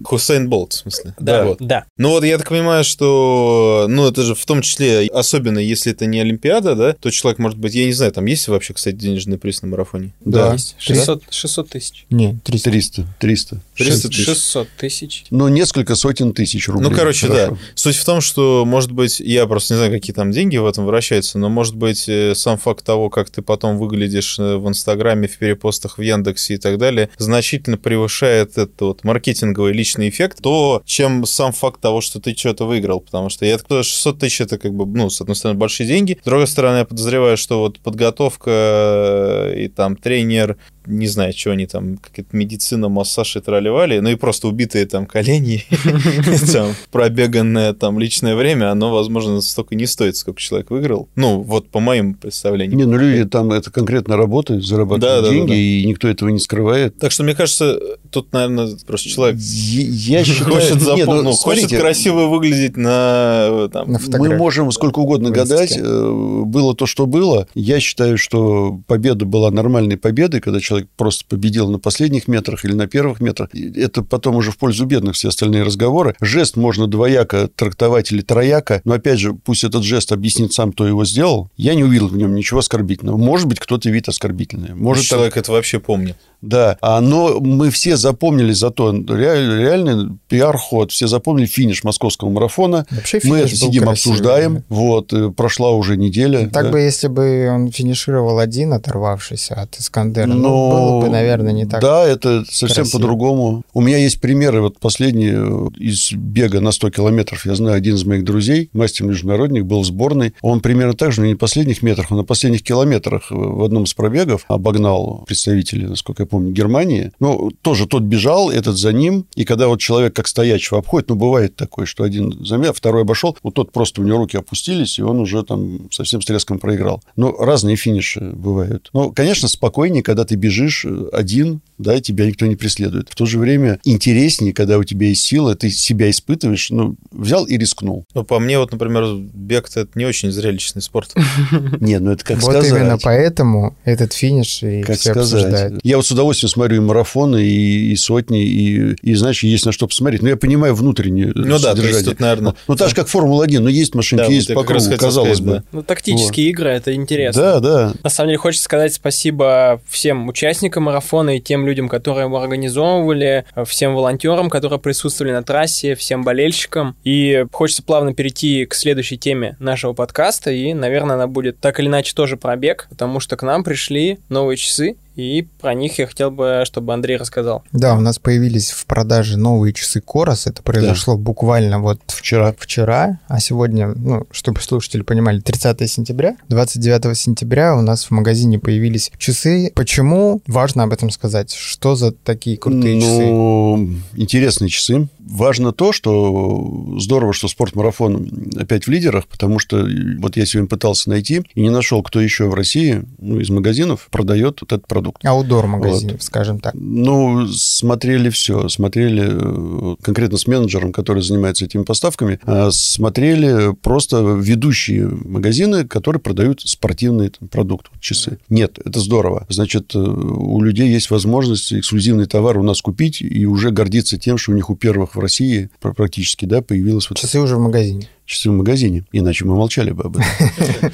Хусейн 0.04 0.48
Болт, 0.48 0.72
в 0.72 0.76
смысле. 0.76 1.14
Да, 1.18 1.44
вот. 1.44 1.58
да. 1.60 1.84
Ну 1.96 2.10
вот 2.10 2.24
я 2.24 2.38
так 2.38 2.48
понимаю, 2.48 2.77
что... 2.82 3.86
Ну 3.88 4.06
это 4.06 4.22
же 4.22 4.34
в 4.34 4.44
том 4.44 4.62
числе, 4.62 5.06
особенно 5.08 5.58
если 5.58 5.92
это 5.92 6.06
не 6.06 6.20
Олимпиада, 6.20 6.74
да, 6.74 6.92
то 6.94 7.10
человек 7.10 7.38
может 7.38 7.58
быть, 7.58 7.74
я 7.74 7.86
не 7.86 7.92
знаю, 7.92 8.12
там 8.12 8.26
есть 8.26 8.48
вообще, 8.48 8.74
кстати, 8.74 8.96
денежный 8.96 9.38
приз 9.38 9.62
на 9.62 9.68
марафоне? 9.68 10.12
Да. 10.20 10.52
Есть. 10.52 10.76
600, 10.78 11.24
600 11.30 11.68
тысяч. 11.68 12.06
Не, 12.10 12.38
300. 12.44 12.70
300, 12.70 13.06
300. 13.18 13.60
300 13.76 14.08
тысяч. 14.08 14.24
600 14.24 14.68
тысяч. 14.76 15.24
Ну, 15.30 15.48
несколько 15.48 15.94
сотен 15.94 16.32
тысяч 16.32 16.68
рублей. 16.68 16.88
Ну, 16.88 16.94
короче, 16.94 17.26
Хорошо. 17.26 17.50
да. 17.52 17.58
Суть 17.74 17.96
в 17.96 18.04
том, 18.04 18.20
что, 18.20 18.64
может 18.66 18.92
быть, 18.92 19.20
я 19.20 19.46
просто 19.46 19.74
не 19.74 19.78
знаю, 19.78 19.92
какие 19.92 20.14
там 20.14 20.30
деньги 20.30 20.56
в 20.56 20.66
этом 20.66 20.86
вращаются, 20.86 21.38
но, 21.38 21.48
может 21.48 21.76
быть, 21.76 22.08
э, 22.08 22.34
сам 22.34 22.58
факт 22.58 22.84
того, 22.84 23.10
как 23.10 23.30
ты 23.30 23.42
потом 23.42 23.78
выглядишь 23.78 24.38
э, 24.38 24.56
в 24.56 24.68
Инстаграме, 24.68 25.28
в 25.28 25.38
перепостах 25.38 25.98
в 25.98 26.02
Яндексе 26.02 26.54
и 26.54 26.56
так 26.58 26.78
далее, 26.78 27.10
значительно 27.18 27.76
превышает 27.76 28.52
этот 28.52 28.80
вот 28.80 29.04
маркетинговый 29.04 29.72
личный 29.72 30.08
эффект, 30.08 30.38
то, 30.42 30.82
чем 30.84 31.26
сам 31.26 31.52
факт 31.52 31.80
того, 31.80 32.00
что 32.00 32.20
ты 32.20 32.34
что-то 32.36 32.66
выиграл. 32.68 33.00
Потому 33.00 33.28
что 33.28 33.44
я 33.44 33.58
600 33.58 34.18
тысяч 34.18 34.40
это 34.40 34.58
как 34.58 34.72
бы, 34.72 34.86
ну, 34.86 35.10
с 35.10 35.20
одной 35.20 35.34
стороны, 35.34 35.58
большие 35.58 35.86
деньги. 35.86 36.18
С 36.20 36.24
другой 36.24 36.46
стороны, 36.46 36.78
я 36.78 36.84
подозреваю, 36.84 37.36
что 37.36 37.60
вот 37.60 37.80
подготовка 37.80 38.50
э, 38.50 39.64
и 39.64 39.68
там 39.68 39.96
тренер, 39.96 40.56
не 40.88 41.06
знаю, 41.06 41.32
что 41.36 41.50
они 41.52 41.66
там, 41.66 41.98
какая-то 41.98 42.36
медицина, 42.36 42.88
массаж 42.88 43.36
и 43.36 43.40
тролливали, 43.40 43.98
ну 44.00 44.08
и 44.10 44.14
просто 44.16 44.48
убитые 44.48 44.86
там 44.86 45.06
колени, 45.06 45.64
там, 46.52 46.74
пробеганное 46.90 47.72
там 47.72 47.98
личное 47.98 48.34
время, 48.34 48.70
оно, 48.70 48.90
возможно, 48.92 49.40
столько 49.40 49.74
не 49.74 49.86
стоит, 49.86 50.16
сколько 50.16 50.40
человек 50.40 50.70
выиграл. 50.70 51.08
Ну, 51.16 51.40
вот 51.40 51.68
по 51.68 51.80
моим 51.80 52.14
представлениям. 52.14 52.76
Не, 52.78 52.84
ну 52.84 52.96
люди 52.96 53.24
там 53.28 53.50
это 53.52 53.70
конкретно 53.70 54.16
работают, 54.16 54.64
зарабатывают 54.66 55.30
деньги, 55.30 55.54
и 55.54 55.84
никто 55.86 56.08
этого 56.08 56.28
не 56.28 56.38
скрывает. 56.38 56.96
Так 56.98 57.12
что, 57.12 57.22
мне 57.24 57.34
кажется, 57.34 57.78
тут, 58.10 58.32
наверное, 58.32 58.70
просто 58.86 59.08
человек 59.08 59.36
хочет, 60.44 60.74
Нет, 60.76 60.82
запом- 60.82 61.06
ну, 61.16 61.22
ну, 61.22 61.32
хочет 61.32 61.70
красиво 61.70 62.26
выглядеть 62.28 62.76
на, 62.76 63.46
э, 63.50 63.68
На 63.72 63.84
Мы 63.84 63.98
фотографии. 63.98 64.36
можем 64.36 64.72
сколько 64.72 65.00
угодно 65.00 65.30
гадать. 65.30 65.76
э, 65.76 66.42
Было 66.44 66.74
то, 66.74 66.86
что 66.86 67.06
было. 67.06 67.46
Я 67.54 67.80
считаю, 67.80 68.16
что 68.18 68.80
победа 68.86 69.24
была 69.24 69.50
нормальной 69.50 69.96
победой, 69.96 70.40
когда 70.40 70.60
человек 70.60 70.77
просто 70.96 71.24
победил 71.28 71.70
на 71.70 71.78
последних 71.78 72.28
метрах 72.28 72.64
или 72.64 72.72
на 72.72 72.86
первых 72.86 73.20
метрах. 73.20 73.50
Это 73.54 74.02
потом 74.02 74.36
уже 74.36 74.50
в 74.50 74.58
пользу 74.58 74.86
бедных 74.86 75.14
все 75.14 75.28
остальные 75.28 75.62
разговоры. 75.62 76.14
Жест 76.20 76.56
можно 76.56 76.86
двояко 76.86 77.48
трактовать 77.54 78.12
или 78.12 78.22
трояко, 78.22 78.80
но 78.84 78.94
опять 78.94 79.18
же, 79.18 79.34
пусть 79.34 79.64
этот 79.64 79.82
жест 79.82 80.12
объяснит 80.12 80.52
сам, 80.52 80.72
кто 80.72 80.86
его 80.86 81.04
сделал. 81.04 81.50
Я 81.56 81.74
не 81.74 81.84
увидел 81.84 82.08
в 82.08 82.16
нем 82.16 82.34
ничего 82.34 82.60
оскорбительного. 82.60 83.16
Может 83.16 83.48
быть, 83.48 83.60
кто-то 83.60 83.90
вид 83.90 84.08
оскорбительный. 84.08 84.74
Может, 84.74 85.04
человек 85.04 85.36
это 85.36 85.52
вообще 85.52 85.80
помнит. 85.80 86.16
Да, 86.40 86.76
а, 86.80 87.00
но 87.00 87.40
мы 87.40 87.70
все 87.70 87.96
запомнили 87.96 88.52
зато 88.52 88.92
реаль- 88.92 89.58
реальный 89.60 90.10
пиар-ход, 90.28 90.92
все 90.92 91.06
запомнили 91.08 91.46
финиш 91.46 91.84
московского 91.84 92.30
марафона. 92.30 92.86
Вообще 92.90 93.20
Мы 93.24 93.38
это 93.38 93.48
сидим, 93.54 93.82
красивый, 93.84 94.16
обсуждаем. 94.18 94.54
да. 94.56 94.62
Вот, 94.68 95.12
э, 95.12 95.30
прошла 95.30 95.70
уже 95.72 95.96
неделя. 95.96 96.48
Так 96.48 96.64
да. 96.66 96.70
бы, 96.70 96.80
если 96.80 97.08
бы 97.08 97.48
он 97.52 97.70
финишировал 97.72 98.38
один, 98.38 98.72
оторвавшись 98.72 99.50
от 99.50 99.76
Искандера, 99.78 100.26
ну, 100.26 100.34
Но- 100.38 100.70
было 100.70 101.00
бы, 101.00 101.08
наверное, 101.08 101.52
не 101.52 101.66
так. 101.66 101.80
Да, 101.80 102.04
это 102.06 102.44
совсем 102.48 102.84
красиво. 102.84 102.98
по-другому. 102.98 103.62
У 103.74 103.80
меня 103.80 103.96
есть 103.98 104.20
примеры, 104.20 104.60
вот 104.60 104.78
последний 104.78 105.30
э, 105.32 105.68
из 105.78 106.12
бега 106.12 106.60
на 106.60 106.72
100 106.72 106.90
километров. 106.90 107.46
Я 107.46 107.54
знаю, 107.54 107.76
один 107.76 107.96
из 107.96 108.04
моих 108.04 108.24
друзей, 108.24 108.70
мастер-международник, 108.72 109.64
был 109.64 109.80
в 109.82 109.86
сборной. 109.86 110.34
Он 110.42 110.60
примерно 110.60 110.94
так 110.94 111.12
же, 111.12 111.20
но 111.20 111.26
не 111.26 111.32
на 111.32 111.38
последних 111.38 111.82
метрах, 111.82 112.06
а 112.10 112.14
на 112.14 112.24
последних 112.24 112.62
километрах 112.62 113.32
э, 113.32 113.34
в 113.34 113.62
одном 113.62 113.84
из 113.84 113.94
пробегов 113.94 114.44
обогнал 114.48 115.24
представителя, 115.26 115.88
насколько 115.88 116.22
я 116.22 116.26
помню, 116.28 116.52
Германии. 116.52 117.12
Ну, 117.20 117.50
тоже 117.62 117.86
тот 117.86 118.02
бежал, 118.02 118.50
этот 118.50 118.76
за 118.76 118.92
ним. 118.92 119.26
И 119.34 119.44
когда 119.44 119.68
вот 119.68 119.80
человек 119.80 120.14
как 120.14 120.28
стоячего 120.28 120.78
обходит, 120.78 121.08
ну, 121.08 121.16
бывает 121.16 121.56
такое, 121.56 121.86
что 121.86 122.04
один 122.04 122.44
замер, 122.44 122.72
второй 122.72 123.02
обошел, 123.02 123.36
вот 123.42 123.54
тот 123.54 123.72
просто 123.72 124.00
у 124.00 124.04
него 124.04 124.18
руки 124.18 124.36
опустились, 124.36 124.98
и 124.98 125.02
он 125.02 125.20
уже 125.20 125.42
там 125.42 125.90
совсем 125.90 126.20
с 126.20 126.26
треском 126.26 126.58
проиграл. 126.58 127.02
Ну, 127.16 127.36
разные 127.36 127.76
финиши 127.76 128.20
бывают. 128.20 128.90
Ну, 128.92 129.12
конечно, 129.12 129.48
спокойнее, 129.48 130.02
когда 130.02 130.24
ты 130.24 130.34
бежишь 130.34 130.84
э, 130.84 131.08
один, 131.12 131.60
да, 131.78 131.96
и 131.96 132.00
тебя 132.00 132.26
никто 132.26 132.46
не 132.46 132.56
преследует. 132.56 133.08
В 133.08 133.14
то 133.14 133.26
же 133.26 133.38
время 133.38 133.80
интереснее, 133.84 134.52
когда 134.52 134.78
у 134.78 134.84
тебя 134.84 135.08
есть 135.08 135.22
сила, 135.22 135.54
ты 135.54 135.70
себя 135.70 136.10
испытываешь, 136.10 136.70
ну, 136.70 136.96
взял 137.10 137.44
и 137.44 137.56
рискнул. 137.56 138.04
Ну, 138.14 138.24
по 138.24 138.38
мне, 138.38 138.58
вот, 138.58 138.72
например, 138.72 139.04
бег 139.16 139.68
это 139.74 139.98
не 139.98 140.04
очень 140.04 140.30
зрелищный 140.30 140.82
спорт. 140.82 141.14
Не, 141.80 141.98
ну 141.98 142.12
это 142.12 142.24
как 142.24 142.38
вот 142.38 142.52
сказать. 142.52 142.70
именно 142.70 142.98
поэтому 142.98 143.76
этот 143.84 144.12
финиш 144.12 144.62
и 144.62 144.82
все 144.92 145.12
обсуждают. 145.12 145.80
Я 145.82 145.96
вот 145.96 146.06
с 146.06 146.12
удовольствием 146.18 146.50
смотрю 146.50 146.76
и 146.76 146.80
марафоны, 146.80 147.44
и, 147.44 147.92
и 147.92 147.96
сотни, 147.96 148.42
и, 148.42 148.94
и, 149.02 149.14
знаешь, 149.14 149.42
есть 149.42 149.64
на 149.66 149.72
что 149.72 149.86
посмотреть. 149.86 150.22
Но 150.22 150.28
я 150.28 150.36
понимаю 150.36 150.74
внутреннее 150.74 151.32
Ну 151.34 151.58
да, 151.58 151.74
то 151.74 151.82
есть 151.82 152.04
тут, 152.04 152.20
наверное... 152.20 152.54
Ну, 152.66 152.76
так 152.76 152.88
же, 152.88 152.94
как 152.94 153.08
Формула-1, 153.08 153.60
ну, 153.60 153.68
есть 153.68 153.94
машинки, 153.94 154.22
Да, 154.22 154.32
есть 154.32 154.48
вот 154.48 154.54
по 154.54 154.64
кругу, 154.64 154.96
казалось 154.96 155.38
сказать, 155.38 155.62
бы. 155.62 155.64
Ну, 155.72 155.82
тактические 155.82 156.50
игры, 156.50 156.70
это 156.70 156.94
интересно. 156.94 157.42
Да, 157.42 157.60
да. 157.60 157.92
На 158.02 158.10
самом 158.10 158.28
деле 158.28 158.38
хочется 158.38 158.64
сказать 158.64 158.94
спасибо 158.94 159.80
всем 159.88 160.28
участникам 160.28 160.84
марафона 160.84 161.36
и 161.36 161.40
тем 161.40 161.66
людям, 161.66 161.88
которые 161.88 162.26
его 162.26 162.40
организовывали, 162.40 163.44
всем 163.66 163.94
волонтерам, 163.94 164.50
которые 164.50 164.78
присутствовали 164.78 165.32
на 165.32 165.42
трассе, 165.42 165.94
всем 165.94 166.24
болельщикам. 166.24 166.96
И 167.04 167.44
хочется 167.52 167.82
плавно 167.82 168.14
перейти 168.14 168.66
к 168.66 168.74
следующей 168.74 169.18
теме 169.18 169.56
нашего 169.58 169.92
подкаста, 169.92 170.50
и, 170.50 170.74
наверное, 170.74 171.14
она 171.14 171.26
будет 171.26 171.60
так 171.60 171.80
или 171.80 171.86
иначе 171.86 172.14
тоже 172.14 172.36
про 172.36 172.56
бег, 172.56 172.86
потому 172.90 173.20
что 173.20 173.36
к 173.36 173.42
нам 173.42 173.64
пришли 173.64 174.18
новые 174.28 174.56
часы, 174.56 174.96
и 175.18 175.42
про 175.60 175.74
них 175.74 175.98
я 175.98 176.06
хотел 176.06 176.30
бы, 176.30 176.62
чтобы 176.64 176.94
Андрей 176.94 177.16
рассказал. 177.16 177.64
Да, 177.72 177.96
у 177.96 178.00
нас 178.00 178.20
появились 178.20 178.70
в 178.70 178.86
продаже 178.86 179.36
новые 179.36 179.72
часы 179.72 180.00
Корос. 180.00 180.46
Это 180.46 180.62
произошло 180.62 181.16
буквально 181.16 181.80
вот 181.80 182.00
Вчера. 182.06 182.54
вчера, 182.56 183.18
а 183.26 183.40
сегодня, 183.40 183.88
ну, 183.96 184.28
чтобы 184.30 184.60
слушатели 184.60 185.02
понимали, 185.02 185.40
30 185.40 185.90
сентября. 185.90 186.36
29 186.48 187.18
сентября 187.18 187.74
у 187.76 187.80
нас 187.82 188.04
в 188.04 188.10
магазине 188.12 188.60
появились 188.60 189.10
часы. 189.18 189.72
Почему? 189.74 190.40
Важно 190.46 190.84
об 190.84 190.92
этом 190.92 191.10
сказать. 191.10 191.52
Что 191.52 191.96
за 191.96 192.12
такие 192.12 192.56
крутые 192.56 193.00
часы? 193.00 193.26
ну, 193.26 193.90
интересные 194.14 194.68
часы. 194.68 195.08
Важно 195.30 195.72
то, 195.72 195.92
что 195.92 196.94
здорово, 196.98 197.32
что 197.32 197.48
спортмарафон 197.48 198.28
опять 198.56 198.86
в 198.86 198.90
лидерах, 198.90 199.26
потому 199.26 199.58
что 199.58 199.86
вот 200.18 200.36
я 200.36 200.46
сегодня 200.46 200.68
пытался 200.68 201.10
найти 201.10 201.42
и 201.54 201.60
не 201.60 201.70
нашел, 201.70 202.02
кто 202.02 202.20
еще 202.20 202.46
в 202.48 202.54
России 202.54 203.04
ну, 203.18 203.38
из 203.38 203.50
магазинов 203.50 204.08
продает 204.10 204.60
вот 204.62 204.72
этот 204.72 204.86
продукт. 204.86 205.24
Аудор 205.26 205.66
магазин, 205.66 206.18
скажем 206.20 206.60
так. 206.60 206.74
Ну, 206.74 207.46
смотрели 207.48 208.30
все. 208.30 208.68
Смотрели 208.68 209.28
э, 209.30 209.96
конкретно 210.02 210.38
с 210.38 210.46
менеджером, 210.46 210.92
который 210.92 211.22
занимается 211.22 211.66
этими 211.66 211.82
поставками, 211.82 212.40
а 212.44 212.70
смотрели 212.70 213.74
просто 213.74 214.20
ведущие 214.22 215.08
магазины, 215.08 215.86
которые 215.86 216.22
продают 216.22 216.62
спортивный 216.62 217.28
там, 217.28 217.48
продукт, 217.48 217.88
вот 217.92 218.00
часы. 218.00 218.38
Нет, 218.48 218.78
это 218.82 218.98
здорово. 219.00 219.46
Значит, 219.50 219.94
э, 219.94 219.98
у 219.98 220.62
людей 220.62 220.90
есть 220.90 221.10
возможность 221.10 221.72
эксклюзивный 221.72 222.26
товар 222.26 222.56
у 222.56 222.62
нас 222.62 222.80
купить 222.80 223.20
и 223.20 223.44
уже 223.44 223.70
гордиться 223.70 224.18
тем, 224.18 224.38
что 224.38 224.52
у 224.52 224.54
них 224.54 224.70
у 224.70 224.74
первых 224.74 225.17
в 225.18 225.22
России 225.22 225.68
пр- 225.80 225.94
практически 225.94 226.44
да, 226.44 226.62
появилось 226.62 227.08
вот 227.10 227.18
Часы 227.18 227.40
уже 227.40 227.56
в 227.56 227.60
магазине. 227.60 228.08
Часы 228.28 228.50
в 228.50 228.52
магазине, 228.52 229.04
иначе 229.10 229.44
мы 229.46 229.56
молчали 229.56 229.90
бы 229.90 230.04
об 230.04 230.18
этом. 230.18 230.28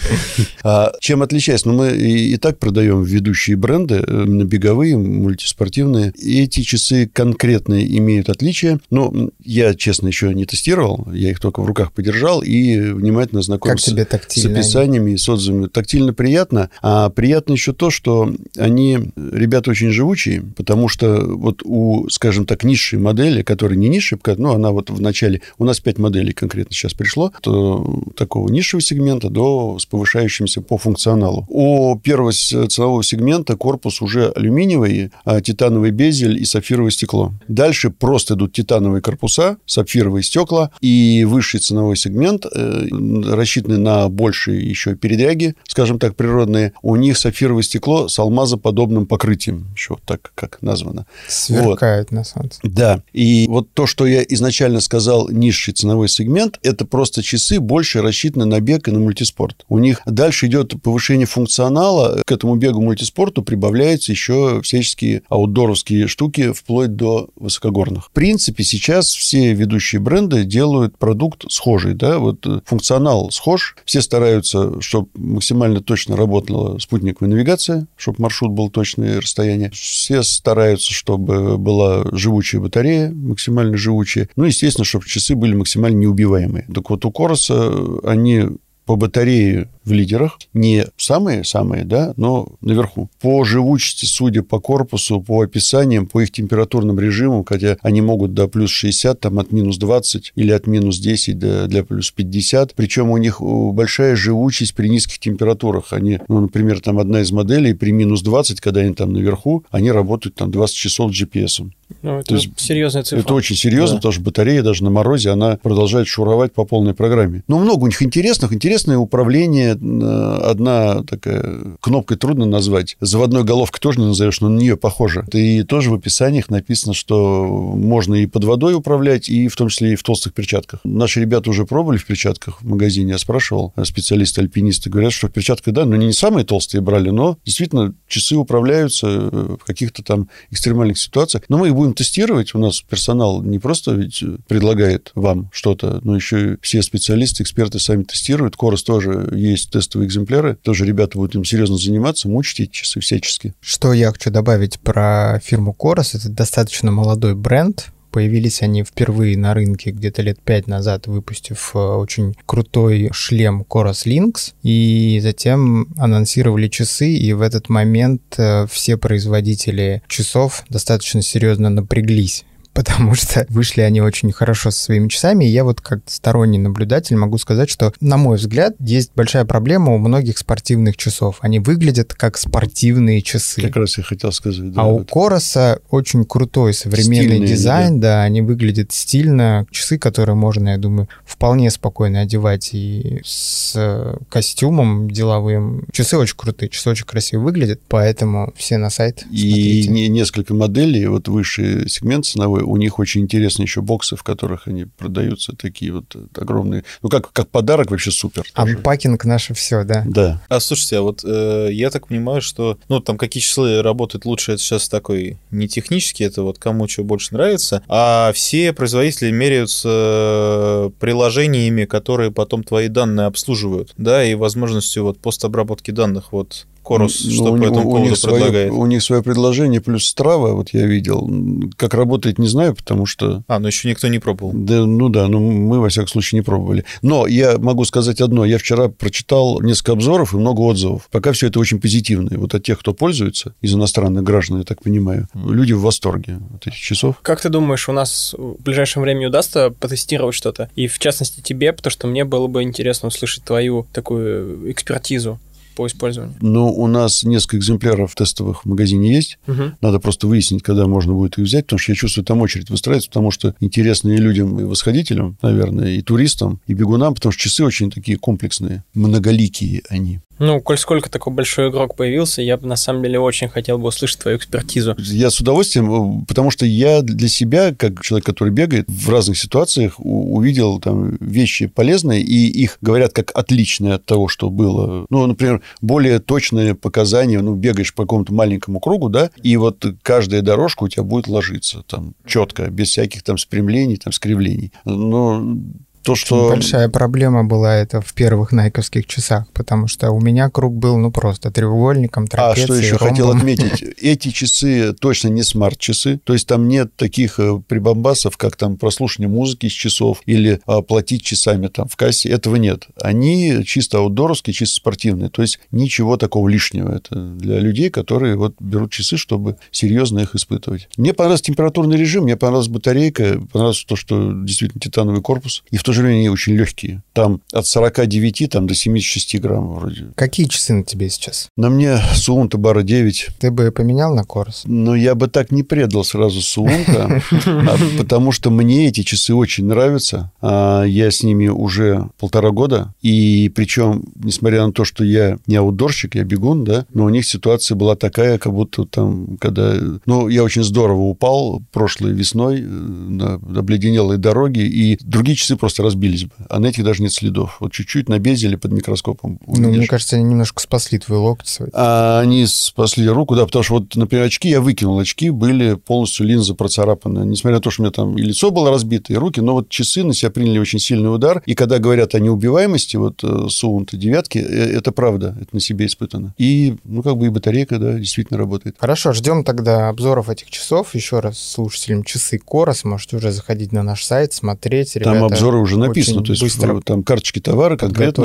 А 0.62 0.92
чем 1.00 1.22
отличается? 1.22 1.68
Ну, 1.68 1.74
мы 1.74 1.90
и, 1.90 2.32
и 2.32 2.36
так 2.38 2.58
продаем 2.58 3.02
ведущие 3.02 3.56
бренды, 3.56 4.02
э, 4.06 4.24
беговые, 4.24 4.96
мультиспортивные. 4.96 6.12
И 6.16 6.42
эти 6.42 6.62
часы 6.62 7.10
конкретно 7.12 7.84
имеют 7.84 8.30
отличия. 8.30 8.80
Но 8.90 9.12
я, 9.44 9.74
честно, 9.74 10.06
еще 10.06 10.32
не 10.32 10.46
тестировал. 10.46 11.06
Я 11.12 11.30
их 11.30 11.40
только 11.40 11.60
в 11.60 11.66
руках 11.66 11.92
подержал 11.92 12.40
и 12.40 12.78
внимательно 12.78 13.42
знакомился 13.42 13.90
с 13.90 14.44
они? 14.44 14.54
описаниями 14.54 15.10
и 15.12 15.16
с 15.18 15.28
отзывами. 15.28 15.66
Тактильно 15.66 16.14
приятно. 16.14 16.70
А 16.80 17.10
приятно 17.10 17.52
еще 17.52 17.74
то, 17.74 17.90
что 17.90 18.34
они, 18.56 18.98
ребята, 19.16 19.70
очень 19.70 19.90
живучие, 19.90 20.42
потому 20.56 20.88
что 20.88 21.26
вот 21.26 21.60
у, 21.64 22.08
скажем 22.08 22.46
так, 22.46 22.64
низшей 22.64 22.98
модели, 22.98 23.42
которая 23.42 23.76
не 23.76 23.88
низшая, 23.88 24.18
ну, 24.38 24.52
она 24.54 24.70
вот 24.70 24.88
в 24.88 25.00
начале... 25.00 25.42
У 25.58 25.64
нас 25.64 25.80
пять 25.80 25.98
моделей 25.98 26.32
конкретно 26.32 26.74
сейчас 26.74 26.94
пришло, 26.94 27.23
то 27.40 28.02
такого 28.16 28.48
низшего 28.48 28.80
сегмента 28.80 29.28
до 29.28 29.78
с 29.78 29.86
повышающимся 29.86 30.60
по 30.60 30.78
функционалу. 30.78 31.46
У 31.48 31.98
первого 31.98 32.32
ценового 32.32 33.02
сегмента 33.02 33.56
корпус 33.56 34.02
уже 34.02 34.30
алюминиевый, 34.30 35.10
а 35.24 35.40
титановый 35.40 35.90
безель 35.90 36.40
и 36.40 36.44
сапфировое 36.44 36.90
стекло. 36.90 37.32
Дальше 37.48 37.90
просто 37.90 38.34
идут 38.34 38.52
титановые 38.52 39.02
корпуса, 39.02 39.58
сапфировые 39.66 40.22
стекла, 40.22 40.70
и 40.80 41.24
высший 41.28 41.60
ценовой 41.60 41.96
сегмент, 41.96 42.46
э, 42.46 42.88
рассчитанный 43.26 43.78
на 43.78 44.08
большие 44.08 44.68
еще 44.68 44.94
передряги, 44.94 45.54
скажем 45.64 45.98
так, 45.98 46.16
природные, 46.16 46.72
у 46.82 46.96
них 46.96 47.18
сапфировое 47.18 47.62
стекло 47.62 48.08
с 48.08 48.18
алмазоподобным 48.18 49.06
покрытием, 49.06 49.66
еще 49.74 49.94
вот 49.94 50.02
так 50.04 50.32
как 50.34 50.62
названо. 50.62 51.06
Сверкают 51.28 52.12
на 52.12 52.24
солнце. 52.24 52.60
Да, 52.62 53.02
и 53.12 53.46
вот 53.48 53.72
то, 53.72 53.86
что 53.86 54.06
я 54.06 54.22
изначально 54.22 54.80
сказал, 54.80 55.28
низший 55.28 55.74
ценовой 55.74 56.08
сегмент, 56.08 56.58
это 56.62 56.84
просто 56.84 57.13
просто 57.14 57.22
часы 57.22 57.60
больше 57.60 58.02
рассчитаны 58.02 58.44
на 58.44 58.60
бег 58.60 58.88
и 58.88 58.90
на 58.90 58.98
мультиспорт. 58.98 59.64
У 59.68 59.78
них 59.78 60.00
дальше 60.04 60.46
идет 60.46 60.74
повышение 60.82 61.26
функционала. 61.26 62.22
К 62.26 62.32
этому 62.32 62.56
бегу 62.56 62.80
мультиспорту 62.80 63.42
прибавляются 63.42 64.10
еще 64.10 64.60
всяческие 64.62 65.22
аутдоровские 65.28 66.08
штуки, 66.08 66.52
вплоть 66.52 66.96
до 66.96 67.28
высокогорных. 67.36 68.06
В 68.06 68.10
принципе, 68.10 68.64
сейчас 68.64 69.12
все 69.12 69.52
ведущие 69.54 70.00
бренды 70.00 70.44
делают 70.44 70.98
продукт 70.98 71.44
схожий. 71.50 71.94
Да? 71.94 72.18
Вот 72.18 72.44
э, 72.46 72.60
функционал 72.64 73.30
схож. 73.30 73.76
Все 73.84 74.00
стараются, 74.00 74.80
чтобы 74.80 75.08
максимально 75.14 75.80
точно 75.80 76.16
работала 76.16 76.78
спутниковая 76.78 77.30
навигация, 77.30 77.86
чтобы 77.96 78.22
маршрут 78.22 78.50
был 78.52 78.70
точное 78.70 79.20
расстояние. 79.20 79.70
Все 79.72 80.24
стараются, 80.24 80.92
чтобы 80.92 81.58
была 81.58 82.04
живучая 82.10 82.60
батарея, 82.60 83.10
максимально 83.10 83.76
живучая. 83.76 84.28
Ну, 84.34 84.44
естественно, 84.44 84.84
чтобы 84.84 85.06
часы 85.06 85.36
были 85.36 85.54
максимально 85.54 85.98
неубиваемые. 85.98 86.66
Так 86.74 86.90
вот, 86.90 87.03
у 87.04 87.10
Короса 87.10 87.72
они 88.04 88.48
по 88.86 88.96
батарее 88.96 89.68
в 89.84 89.92
лидерах, 89.92 90.38
не 90.52 90.86
самые-самые, 90.96 91.84
да, 91.84 92.14
но 92.16 92.48
наверху. 92.60 93.08
По 93.20 93.44
живучести, 93.44 94.06
судя 94.06 94.42
по 94.42 94.60
корпусу, 94.60 95.20
по 95.20 95.42
описаниям, 95.42 96.06
по 96.06 96.22
их 96.22 96.30
температурным 96.30 96.98
режимам, 96.98 97.44
хотя 97.44 97.76
они 97.82 98.00
могут 98.00 98.34
до 98.34 98.48
плюс 98.48 98.70
60, 98.70 99.20
там 99.20 99.38
от 99.38 99.52
минус 99.52 99.78
20 99.78 100.32
или 100.36 100.50
от 100.52 100.66
минус 100.66 100.98
10 100.98 101.38
до 101.38 101.66
для 101.66 101.84
плюс 101.84 102.10
50. 102.10 102.74
Причем 102.74 103.10
у 103.10 103.16
них 103.16 103.40
большая 103.40 104.16
живучесть 104.16 104.74
при 104.74 104.88
низких 104.88 105.18
температурах. 105.18 105.92
Они, 105.92 106.20
ну, 106.28 106.40
например, 106.40 106.80
там 106.80 106.98
одна 106.98 107.20
из 107.20 107.32
моделей 107.32 107.74
при 107.74 107.90
минус 107.90 108.22
20, 108.22 108.60
когда 108.60 108.80
они 108.80 108.94
там 108.94 109.12
наверху, 109.12 109.64
они 109.70 109.90
работают 109.90 110.36
там 110.36 110.50
20 110.50 110.76
часов 110.76 111.14
с 111.14 111.22
GPS. 111.22 111.68
Ну, 112.02 112.18
это 112.18 112.28
То 112.28 112.34
есть, 112.36 112.50
серьезная 112.58 113.02
цифра. 113.02 113.22
Это 113.22 113.34
очень 113.34 113.56
серьезно, 113.56 113.96
да. 113.96 113.96
потому 113.96 114.12
что 114.12 114.22
батарея 114.22 114.62
даже 114.62 114.84
на 114.84 114.90
морозе, 114.90 115.30
она 115.30 115.56
продолжает 115.56 116.06
шуровать 116.06 116.52
по 116.52 116.64
полной 116.64 116.94
программе. 116.94 117.42
Но 117.48 117.58
много 117.58 117.84
у 117.84 117.86
них 117.86 118.02
интересных. 118.02 118.52
Интересное 118.52 118.98
управление 118.98 119.73
одна 119.74 121.02
такая 121.02 121.76
кнопкой 121.80 122.16
трудно 122.16 122.46
назвать. 122.46 122.96
Заводной 123.00 123.44
головкой 123.44 123.80
тоже 123.80 124.00
не 124.00 124.06
назовешь, 124.06 124.40
но 124.40 124.48
на 124.48 124.58
нее 124.58 124.76
похоже. 124.76 125.24
И 125.32 125.62
тоже 125.62 125.90
в 125.90 125.94
описаниях 125.94 126.48
написано, 126.50 126.94
что 126.94 127.46
можно 127.46 128.14
и 128.14 128.26
под 128.26 128.44
водой 128.44 128.74
управлять, 128.74 129.28
и 129.28 129.48
в 129.48 129.56
том 129.56 129.68
числе 129.68 129.92
и 129.92 129.96
в 129.96 130.02
толстых 130.02 130.32
перчатках. 130.34 130.80
Наши 130.84 131.20
ребята 131.20 131.50
уже 131.50 131.66
пробовали 131.66 131.98
в 131.98 132.06
перчатках 132.06 132.62
в 132.62 132.66
магазине. 132.66 133.12
Я 133.12 133.18
спрашивал, 133.18 133.72
специалисты-альпинисты 133.82 134.90
говорят, 134.90 135.12
что 135.12 135.28
в 135.28 135.32
перчатках, 135.32 135.74
да, 135.74 135.84
но 135.84 135.96
не 135.96 136.12
самые 136.12 136.44
толстые 136.44 136.80
брали, 136.80 137.10
но 137.10 137.38
действительно 137.44 137.94
часы 138.08 138.36
управляются 138.36 139.06
в 139.08 139.64
каких-то 139.64 140.02
там 140.02 140.28
экстремальных 140.50 140.98
ситуациях. 140.98 141.44
Но 141.48 141.58
мы 141.58 141.68
их 141.68 141.74
будем 141.74 141.94
тестировать. 141.94 142.54
У 142.54 142.58
нас 142.58 142.80
персонал 142.80 143.42
не 143.42 143.58
просто 143.58 143.92
ведь 143.92 144.22
предлагает 144.48 145.12
вам 145.14 145.50
что-то, 145.52 146.00
но 146.02 146.14
еще 146.14 146.54
и 146.54 146.56
все 146.60 146.82
специалисты, 146.82 147.42
эксперты 147.42 147.78
сами 147.78 148.04
тестируют. 148.04 148.56
Корос 148.56 148.82
тоже 148.82 149.28
есть 149.32 149.63
есть 149.64 149.70
тестовые 149.70 150.08
экземпляры. 150.08 150.56
Тоже 150.62 150.84
ребята 150.84 151.18
будут 151.18 151.34
им 151.34 151.44
серьезно 151.44 151.76
заниматься, 151.76 152.28
мучить 152.28 152.60
эти 152.60 152.70
часы 152.70 153.00
всячески. 153.00 153.54
Что 153.60 153.92
я 153.92 154.10
хочу 154.12 154.30
добавить 154.30 154.78
про 154.80 155.40
фирму 155.42 155.72
Корос. 155.72 156.14
Это 156.14 156.28
достаточно 156.28 156.90
молодой 156.90 157.34
бренд, 157.34 157.90
Появились 158.10 158.62
они 158.62 158.84
впервые 158.84 159.36
на 159.36 159.54
рынке 159.54 159.90
где-то 159.90 160.22
лет 160.22 160.38
пять 160.40 160.68
назад, 160.68 161.08
выпустив 161.08 161.72
э, 161.74 161.78
очень 161.78 162.36
крутой 162.46 163.10
шлем 163.10 163.66
Coros 163.68 164.06
Lynx, 164.06 164.52
и 164.62 165.18
затем 165.20 165.88
анонсировали 165.98 166.68
часы, 166.68 167.10
и 167.10 167.32
в 167.32 167.40
этот 167.40 167.68
момент 167.68 168.22
э, 168.36 168.68
все 168.70 168.96
производители 168.98 170.00
часов 170.06 170.62
достаточно 170.68 171.22
серьезно 171.22 171.70
напряглись 171.70 172.44
потому 172.74 173.14
что 173.14 173.46
вышли 173.50 173.80
они 173.80 174.00
очень 174.00 174.32
хорошо 174.32 174.70
со 174.70 174.82
своими 174.82 175.08
часами. 175.08 175.44
И 175.44 175.48
я 175.48 175.64
вот 175.64 175.80
как 175.80 176.00
сторонний 176.06 176.58
наблюдатель 176.58 177.16
могу 177.16 177.38
сказать, 177.38 177.70
что, 177.70 177.92
на 178.00 178.16
мой 178.16 178.36
взгляд, 178.36 178.74
есть 178.80 179.12
большая 179.14 179.44
проблема 179.44 179.94
у 179.94 179.98
многих 179.98 180.36
спортивных 180.38 180.96
часов. 180.96 181.38
Они 181.40 181.60
выглядят 181.60 182.12
как 182.12 182.36
спортивные 182.36 183.22
часы. 183.22 183.62
Как 183.62 183.76
раз 183.76 183.96
я 183.96 184.04
хотел 184.04 184.32
сказать. 184.32 184.72
Да, 184.72 184.82
а 184.82 184.86
у 184.86 185.04
Короса 185.04 185.80
очень 185.90 186.24
крутой 186.24 186.74
современный 186.74 187.36
Стильные, 187.36 187.48
дизайн, 187.48 188.00
да. 188.00 188.08
да, 188.08 188.22
они 188.22 188.42
выглядят 188.42 188.92
стильно. 188.92 189.66
Часы, 189.70 189.98
которые 189.98 190.34
можно, 190.34 190.70
я 190.70 190.78
думаю, 190.78 191.08
вполне 191.24 191.70
спокойно 191.70 192.20
одевать 192.20 192.70
и 192.72 193.20
с 193.24 194.18
костюмом 194.28 195.10
деловым. 195.10 195.86
Часы 195.92 196.16
очень 196.16 196.36
крутые, 196.36 196.68
часы 196.68 196.90
очень 196.90 197.06
красиво 197.06 197.42
выглядят, 197.42 197.80
поэтому 197.88 198.52
все 198.56 198.78
на 198.78 198.90
сайт 198.90 199.24
И 199.30 199.84
смотрите. 199.84 200.08
несколько 200.08 200.54
моделей, 200.54 201.06
вот 201.06 201.28
высший 201.28 201.88
сегмент 201.88 202.26
ценовой, 202.26 202.63
у 202.64 202.76
них 202.76 202.98
очень 202.98 203.22
интересные 203.22 203.64
еще 203.64 203.80
боксы, 203.82 204.16
в 204.16 204.22
которых 204.22 204.68
они 204.68 204.84
продаются, 204.84 205.54
такие 205.56 205.92
вот 205.92 206.16
огромные. 206.36 206.84
Ну, 207.02 207.08
как, 207.08 207.32
как 207.32 207.48
подарок 207.48 207.90
вообще 207.90 208.10
супер. 208.10 208.44
Анпакинг 208.54 209.24
наше 209.24 209.54
все, 209.54 209.84
да. 209.84 210.02
Да. 210.06 210.42
А 210.48 210.60
слушайте, 210.60 210.98
а 210.98 211.02
вот 211.02 211.22
э, 211.24 211.68
я 211.72 211.90
так 211.90 212.08
понимаю, 212.08 212.40
что, 212.42 212.78
ну, 212.88 213.00
там 213.00 213.18
какие 213.18 213.42
числы 213.42 213.82
работают 213.82 214.24
лучше, 214.24 214.52
это 214.52 214.62
сейчас 214.62 214.88
такой 214.88 215.38
не 215.50 215.68
технический, 215.68 216.24
это 216.24 216.42
вот 216.42 216.58
кому 216.58 216.88
что 216.88 217.04
больше 217.04 217.34
нравится, 217.34 217.82
а 217.88 218.32
все 218.34 218.72
производители 218.72 219.30
меряются 219.30 219.88
э, 219.90 220.90
приложениями, 220.98 221.84
которые 221.84 222.30
потом 222.30 222.64
твои 222.64 222.88
данные 222.88 223.26
обслуживают, 223.26 223.92
да, 223.96 224.24
и 224.24 224.34
возможностью 224.34 225.04
вот 225.04 225.18
постобработки 225.18 225.90
данных. 225.90 226.32
Вот 226.32 226.66
Корус, 226.84 227.24
ну, 227.24 227.30
что 227.30 227.52
у, 227.54 227.58
по 227.58 227.64
этому 227.64 227.90
у, 227.90 227.98
них 227.98 228.20
предлагает? 228.20 228.68
Свое, 228.68 228.70
у 228.70 228.86
них 228.86 229.02
свое 229.02 229.22
предложение 229.22 229.80
плюс 229.80 230.06
Страва, 230.06 230.52
вот 230.52 230.74
я 230.74 230.84
видел. 230.86 231.28
Как 231.76 231.94
работает, 231.94 232.38
не 232.38 232.46
знаю, 232.46 232.74
потому 232.74 233.06
что... 233.06 233.42
А, 233.48 233.58
но 233.58 233.68
еще 233.68 233.88
никто 233.88 234.06
не 234.08 234.18
пробовал. 234.18 234.52
Да, 234.54 234.84
ну 234.84 235.08
да, 235.08 235.26
ну 235.26 235.40
мы, 235.40 235.80
во 235.80 235.88
всяком 235.88 236.08
случае, 236.08 236.40
не 236.40 236.44
пробовали. 236.44 236.84
Но 237.00 237.26
я 237.26 237.56
могу 237.56 237.86
сказать 237.86 238.20
одно. 238.20 238.44
Я 238.44 238.58
вчера 238.58 238.88
прочитал 238.88 239.62
несколько 239.62 239.92
обзоров 239.92 240.34
и 240.34 240.36
много 240.36 240.60
отзывов. 240.60 241.08
Пока 241.10 241.32
все 241.32 241.46
это 241.46 241.58
очень 241.58 241.80
позитивно. 241.80 242.30
Вот 242.36 242.54
от 242.54 242.62
тех, 242.62 242.78
кто 242.78 242.92
пользуется, 242.92 243.54
из 243.62 243.74
иностранных 243.74 244.22
граждан, 244.22 244.58
я 244.58 244.64
так 244.64 244.82
понимаю, 244.82 245.26
люди 245.34 245.72
в 245.72 245.80
восторге 245.80 246.38
от 246.54 246.66
этих 246.66 246.78
часов. 246.78 247.16
Как 247.22 247.40
ты 247.40 247.48
думаешь, 247.48 247.88
у 247.88 247.92
нас 247.92 248.34
в 248.36 248.62
ближайшем 248.62 249.00
времени 249.00 249.24
удастся 249.24 249.70
потестировать 249.70 250.34
что-то? 250.34 250.68
И 250.76 250.86
в 250.86 250.98
частности 250.98 251.40
тебе, 251.40 251.72
потому 251.72 251.90
что 251.90 252.06
мне 252.06 252.24
было 252.24 252.46
бы 252.46 252.62
интересно 252.62 253.08
услышать 253.08 253.44
твою 253.44 253.86
такую 253.94 254.70
экспертизу 254.70 255.40
по 255.74 255.86
использованию? 255.86 256.36
Ну, 256.40 256.72
у 256.72 256.86
нас 256.86 257.24
несколько 257.24 257.58
экземпляров 257.58 258.14
тестовых 258.14 258.64
в 258.64 258.68
магазине 258.68 259.14
есть. 259.14 259.38
Угу. 259.46 259.62
Надо 259.80 259.98
просто 259.98 260.26
выяснить, 260.26 260.62
когда 260.62 260.86
можно 260.86 261.12
будет 261.12 261.38
их 261.38 261.44
взять, 261.44 261.66
потому 261.66 261.78
что 261.78 261.92
я 261.92 261.96
чувствую, 261.96 262.24
там 262.24 262.40
очередь 262.40 262.70
выстраивается, 262.70 263.10
потому 263.10 263.30
что 263.30 263.54
интересно 263.60 264.10
и 264.10 264.16
людям, 264.16 264.58
и 264.60 264.64
восходителям, 264.64 265.36
наверное, 265.42 265.94
и 265.94 266.02
туристам, 266.02 266.60
и 266.66 266.74
бегунам, 266.74 267.14
потому 267.14 267.32
что 267.32 267.42
часы 267.42 267.64
очень 267.64 267.90
такие 267.90 268.18
комплексные, 268.18 268.84
многоликие 268.94 269.82
они. 269.88 270.20
Ну, 270.38 270.60
коль 270.60 270.78
сколько 270.78 271.10
такой 271.10 271.32
большой 271.32 271.70
игрок 271.70 271.94
появился, 271.94 272.42
я 272.42 272.56
бы 272.56 272.66
на 272.66 272.76
самом 272.76 273.02
деле 273.02 273.18
очень 273.20 273.48
хотел 273.48 273.78
бы 273.78 273.88
услышать 273.88 274.18
твою 274.18 274.36
экспертизу. 274.36 274.96
Я 274.98 275.30
с 275.30 275.40
удовольствием, 275.40 276.22
э, 276.22 276.24
потому 276.26 276.50
что 276.50 276.66
я 276.66 277.02
для 277.02 277.28
себя, 277.28 277.74
как 277.74 278.02
человек, 278.02 278.26
который 278.26 278.52
бегает, 278.52 278.86
в 278.88 279.08
разных 279.10 279.38
ситуациях 279.38 279.94
увидел 279.98 280.80
там 280.80 281.16
вещи 281.20 281.66
полезные, 281.66 282.22
и 282.22 282.46
их 282.46 282.78
говорят 282.80 283.12
как 283.12 283.30
отличные 283.34 283.94
от 283.94 284.04
того, 284.04 284.28
что 284.28 284.50
было. 284.50 285.06
Ну, 285.08 285.26
например, 285.26 285.62
более 285.80 286.18
точные 286.18 286.74
показания, 286.74 287.40
ну, 287.40 287.54
бегаешь 287.54 287.94
по 287.94 288.02
какому-то 288.02 288.32
маленькому 288.32 288.80
кругу, 288.80 289.08
да, 289.08 289.30
и 289.42 289.56
вот 289.56 289.84
каждая 290.02 290.42
дорожка 290.42 290.84
у 290.84 290.88
тебя 290.88 291.04
будет 291.04 291.28
ложиться 291.28 291.82
там 291.86 292.14
четко, 292.26 292.70
без 292.70 292.88
всяких 292.88 293.22
там 293.22 293.38
спрямлений, 293.38 293.96
там 293.96 294.12
скривлений. 294.12 294.72
Но 294.84 295.56
то, 296.04 296.14
что... 296.14 296.50
Большая 296.50 296.88
проблема 296.88 297.44
была 297.44 297.74
это 297.76 298.00
в 298.00 298.12
первых 298.12 298.52
найковских 298.52 299.06
часах, 299.06 299.46
потому 299.52 299.88
что 299.88 300.10
у 300.10 300.20
меня 300.20 300.50
круг 300.50 300.74
был, 300.74 300.98
ну, 300.98 301.10
просто 301.10 301.50
треугольником, 301.50 302.26
трапецией, 302.26 302.64
А 302.64 302.66
что 302.66 302.74
еще 302.74 302.96
ромбом. 302.96 303.08
хотел 303.08 303.30
отметить? 303.30 303.82
Эти 304.02 304.28
часы 304.28 304.92
точно 304.92 305.28
не 305.28 305.42
смарт-часы, 305.42 306.20
то 306.22 306.34
есть 306.34 306.46
там 306.46 306.68
нет 306.68 306.94
таких 306.96 307.40
э, 307.40 307.58
прибамбасов, 307.66 308.36
как 308.36 308.56
там 308.56 308.76
прослушивание 308.76 309.28
музыки 309.28 309.66
из 309.66 309.72
часов 309.72 310.20
или 310.26 310.60
платить 310.86 311.22
часами 311.22 311.68
там 311.68 311.88
в 311.88 311.96
кассе, 311.96 312.28
этого 312.28 312.56
нет. 312.56 312.86
Они 313.00 313.64
чисто 313.64 313.98
аутдоровские, 313.98 314.52
чисто 314.52 314.76
спортивные, 314.76 315.30
то 315.30 315.40
есть 315.40 315.58
ничего 315.70 316.16
такого 316.18 316.48
лишнего. 316.48 316.94
Это 316.94 317.14
для 317.14 317.58
людей, 317.58 317.88
которые 317.88 318.36
вот 318.36 318.56
берут 318.60 318.92
часы, 318.92 319.16
чтобы 319.16 319.56
серьезно 319.70 320.20
их 320.20 320.34
испытывать. 320.34 320.88
Мне 320.98 321.14
понравился 321.14 321.44
температурный 321.44 321.96
режим, 321.96 322.24
мне 322.24 322.36
понравилась 322.36 322.68
батарейка, 322.68 323.40
понравилось 323.52 323.84
то, 323.84 323.96
что 323.96 324.32
действительно 324.34 324.80
титановый 324.80 325.22
корпус, 325.22 325.64
и 325.70 325.78
в 325.78 325.82
то 325.82 325.93
время 326.02 326.18
они 326.18 326.28
очень 326.28 326.54
легкие. 326.54 327.02
Там 327.12 327.40
от 327.52 327.66
49 327.66 328.50
там, 328.50 328.66
до 328.66 328.74
76 328.74 329.40
грамм 329.40 329.74
вроде. 329.74 330.06
Какие 330.16 330.46
часы 330.46 330.72
на 330.74 330.84
тебе 330.84 331.08
сейчас? 331.08 331.48
На 331.56 331.70
мне 331.70 331.98
Суунта 332.14 332.58
Бара 332.58 332.82
9. 332.82 333.28
Ты 333.38 333.50
бы 333.50 333.70
поменял 333.70 334.14
на 334.14 334.24
Корс? 334.24 334.62
Ну, 334.64 334.94
я 334.94 335.14
бы 335.14 335.28
так 335.28 335.52
не 335.52 335.62
предал 335.62 336.04
сразу 336.04 336.40
Суунта, 336.40 337.22
а 337.46 337.76
потому 337.98 338.32
что 338.32 338.50
мне 338.50 338.88
эти 338.88 339.02
часы 339.02 339.34
очень 339.34 339.66
нравятся. 339.66 340.32
А 340.42 340.82
я 340.84 341.10
с 341.10 341.22
ними 341.22 341.48
уже 341.48 342.08
полтора 342.18 342.50
года. 342.50 342.92
И 343.00 343.50
причем, 343.54 344.04
несмотря 344.16 344.66
на 344.66 344.72
то, 344.72 344.84
что 344.84 345.04
я 345.04 345.38
не 345.46 345.56
аутдорщик, 345.56 346.16
я 346.16 346.24
бегун, 346.24 346.64
да, 346.64 346.86
но 346.92 347.04
у 347.04 347.08
них 347.08 347.26
ситуация 347.26 347.76
была 347.76 347.94
такая, 347.94 348.38
как 348.38 348.52
будто 348.52 348.84
там, 348.84 349.36
когда... 349.40 349.74
Ну, 350.06 350.28
я 350.28 350.42
очень 350.42 350.64
здорово 350.64 351.02
упал 351.02 351.62
прошлой 351.72 352.12
весной 352.12 352.60
э, 352.60 352.64
на 352.64 353.34
обледенелой 353.34 354.18
дороге, 354.18 354.66
и 354.66 354.98
другие 355.00 355.36
часы 355.36 355.56
просто 355.56 355.82
разбились 355.84 356.24
бы. 356.24 356.32
А 356.48 356.58
на 356.58 356.66
этих 356.66 356.84
даже 356.84 357.02
нет 357.02 357.12
следов. 357.12 357.58
Вот 357.60 357.72
чуть-чуть 357.72 358.08
набезили 358.08 358.56
под 358.56 358.72
микроскопом. 358.72 359.38
Ну, 359.46 359.70
мне 359.70 359.86
кажется, 359.86 360.16
они 360.16 360.24
немножко 360.24 360.60
спасли 360.60 360.98
твой 360.98 361.18
локоть. 361.18 361.46
свой. 361.46 361.68
А 361.72 362.20
они 362.20 362.46
спасли 362.46 363.08
руку, 363.08 363.36
да, 363.36 363.46
потому 363.46 363.62
что 363.62 363.74
вот, 363.74 363.94
например, 363.94 364.26
очки 364.26 364.48
я 364.48 364.60
выкинул. 364.60 364.98
Очки 364.98 365.30
были 365.30 365.74
полностью 365.74 366.26
линза 366.26 366.54
процарапаны. 366.54 367.24
Несмотря 367.24 367.56
на 367.56 367.62
то, 367.62 367.70
что 367.70 367.82
у 367.82 367.84
меня 367.84 367.92
там 367.92 368.16
и 368.16 368.22
лицо 368.22 368.50
было 368.50 368.70
разбито, 368.70 369.12
и 369.12 369.16
руки, 369.16 369.40
но 369.40 369.54
вот 369.54 369.68
часы 369.68 370.02
на 370.02 370.14
себя 370.14 370.30
приняли 370.30 370.58
очень 370.58 370.78
сильный 370.78 371.14
удар. 371.14 371.42
И 371.46 371.54
когда 371.54 371.78
говорят 371.78 372.14
о 372.14 372.20
неубиваемости, 372.20 372.96
вот 372.96 373.22
э, 373.22 373.46
Суунта 373.48 373.96
девятки, 373.96 374.38
э, 374.38 374.76
это 374.76 374.92
правда, 374.92 375.36
это 375.40 375.54
на 375.54 375.60
себе 375.60 375.86
испытано. 375.86 376.34
И, 376.38 376.76
ну, 376.84 377.02
как 377.02 377.16
бы 377.16 377.26
и 377.26 377.28
батарейка, 377.28 377.78
да, 377.78 377.94
действительно 377.94 378.38
работает. 378.38 378.76
Хорошо, 378.78 379.12
ждем 379.12 379.44
тогда 379.44 379.88
обзоров 379.88 380.28
этих 380.28 380.50
часов. 380.50 380.94
Еще 380.94 381.20
раз 381.20 381.38
слушателям 381.38 382.04
часы 382.04 382.38
Корос. 382.38 382.84
Можете 382.84 383.16
уже 383.16 383.32
заходить 383.32 383.72
на 383.72 383.82
наш 383.82 384.04
сайт, 384.04 384.32
смотреть. 384.32 384.94
Там 384.94 385.16
Ребята 385.16 385.34
обзоры 385.34 385.58
уже 385.58 385.73
очень 385.76 385.88
написаны. 385.88 386.24
То 386.24 386.32
есть 386.32 386.42
быстро 386.42 386.80
там 386.80 387.02
карточки 387.02 387.40
товара 387.40 387.76
конкретно. 387.76 388.24